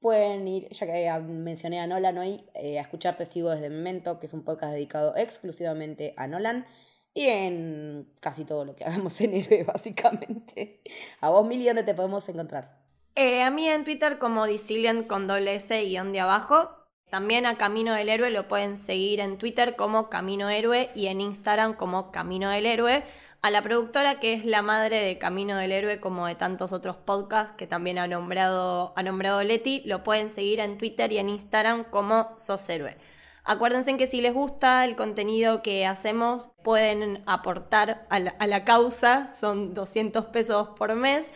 Pueden 0.00 0.46
ir, 0.46 0.68
ya 0.68 0.86
que 0.86 1.06
eh, 1.06 1.18
mencioné 1.20 1.80
a 1.80 1.86
Nolan 1.86 2.18
hoy, 2.18 2.44
eh, 2.54 2.78
a 2.78 2.82
escuchar 2.82 3.16
Testigos 3.16 3.54
desde 3.54 3.68
Memento, 3.68 4.20
que 4.20 4.26
es 4.26 4.32
un 4.32 4.44
podcast 4.44 4.72
dedicado 4.72 5.16
exclusivamente 5.16 6.14
a 6.16 6.26
Nolan. 6.26 6.66
Y 7.14 7.26
en 7.26 8.12
casi 8.20 8.44
todo 8.44 8.64
lo 8.64 8.76
que 8.76 8.84
hagamos 8.86 9.20
en 9.20 9.34
héroe, 9.34 9.64
básicamente. 9.64 10.82
A 11.20 11.30
vos, 11.30 11.46
Mili, 11.46 11.66
¿dónde 11.66 11.82
te 11.82 11.94
podemos 11.94 12.28
encontrar? 12.28 12.78
Eh, 13.16 13.42
a 13.42 13.50
mí 13.50 13.68
en 13.68 13.82
Twitter 13.82 14.18
como 14.18 14.46
Dicilian 14.46 15.02
con 15.02 15.26
doble 15.26 15.56
S 15.56 15.82
guion 15.82 16.12
de 16.12 16.20
abajo. 16.20 16.70
También 17.10 17.46
a 17.46 17.56
Camino 17.56 17.94
del 17.94 18.10
Héroe 18.10 18.30
lo 18.30 18.46
pueden 18.46 18.76
seguir 18.76 19.18
en 19.18 19.38
Twitter 19.38 19.74
como 19.76 20.10
Camino 20.10 20.50
Héroe 20.50 20.90
y 20.94 21.06
en 21.06 21.20
Instagram 21.22 21.74
como 21.74 22.12
Camino 22.12 22.50
del 22.50 22.66
Héroe. 22.66 23.02
A 23.40 23.50
la 23.52 23.62
productora 23.62 24.18
que 24.18 24.34
es 24.34 24.44
la 24.44 24.62
madre 24.62 24.96
de 24.96 25.16
Camino 25.16 25.56
del 25.56 25.70
Héroe 25.70 26.00
como 26.00 26.26
de 26.26 26.34
tantos 26.34 26.72
otros 26.72 26.96
podcasts 26.96 27.54
que 27.56 27.68
también 27.68 27.98
ha 27.98 28.08
nombrado, 28.08 28.92
ha 28.96 29.02
nombrado 29.04 29.40
Leti, 29.44 29.80
lo 29.84 30.02
pueden 30.02 30.28
seguir 30.28 30.58
en 30.58 30.76
Twitter 30.76 31.12
y 31.12 31.18
en 31.18 31.28
Instagram 31.28 31.84
como 31.84 32.36
Sos 32.36 32.68
Héroe. 32.68 32.96
Acuérdense 33.44 33.96
que 33.96 34.08
si 34.08 34.20
les 34.20 34.34
gusta 34.34 34.84
el 34.84 34.96
contenido 34.96 35.62
que 35.62 35.86
hacemos, 35.86 36.50
pueden 36.64 37.22
aportar 37.26 38.06
a 38.10 38.18
la, 38.18 38.30
a 38.40 38.48
la 38.48 38.64
causa, 38.64 39.32
son 39.32 39.72
200 39.72 40.26
pesos 40.26 40.70
por 40.76 40.94
mes. 40.96 41.30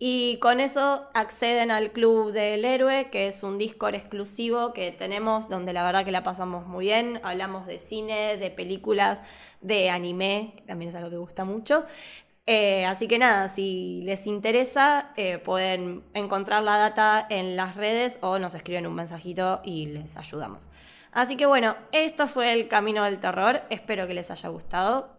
Y 0.00 0.38
con 0.38 0.60
eso 0.60 1.08
acceden 1.12 1.72
al 1.72 1.90
Club 1.90 2.30
del 2.30 2.64
Héroe, 2.64 3.10
que 3.10 3.26
es 3.26 3.42
un 3.42 3.58
Discord 3.58 3.96
exclusivo 3.96 4.72
que 4.72 4.92
tenemos, 4.92 5.48
donde 5.48 5.72
la 5.72 5.82
verdad 5.82 6.04
que 6.04 6.12
la 6.12 6.22
pasamos 6.22 6.66
muy 6.68 6.86
bien. 6.86 7.20
Hablamos 7.24 7.66
de 7.66 7.80
cine, 7.80 8.36
de 8.36 8.50
películas, 8.52 9.24
de 9.60 9.90
anime, 9.90 10.54
que 10.56 10.62
también 10.62 10.90
es 10.90 10.94
algo 10.94 11.10
que 11.10 11.16
gusta 11.16 11.44
mucho. 11.44 11.84
Eh, 12.46 12.86
así 12.86 13.08
que 13.08 13.18
nada, 13.18 13.48
si 13.48 14.00
les 14.04 14.26
interesa, 14.26 15.12
eh, 15.16 15.36
pueden 15.38 16.02
encontrar 16.14 16.62
la 16.62 16.78
data 16.78 17.26
en 17.28 17.56
las 17.56 17.76
redes 17.76 18.18
o 18.22 18.38
nos 18.38 18.54
escriben 18.54 18.86
un 18.86 18.94
mensajito 18.94 19.60
y 19.64 19.86
les 19.86 20.16
ayudamos. 20.16 20.70
Así 21.12 21.36
que 21.36 21.44
bueno, 21.44 21.76
esto 21.92 22.26
fue 22.26 22.54
el 22.54 22.68
Camino 22.68 23.04
del 23.04 23.20
Terror. 23.20 23.62
Espero 23.68 24.06
que 24.06 24.14
les 24.14 24.30
haya 24.30 24.48
gustado. 24.48 25.17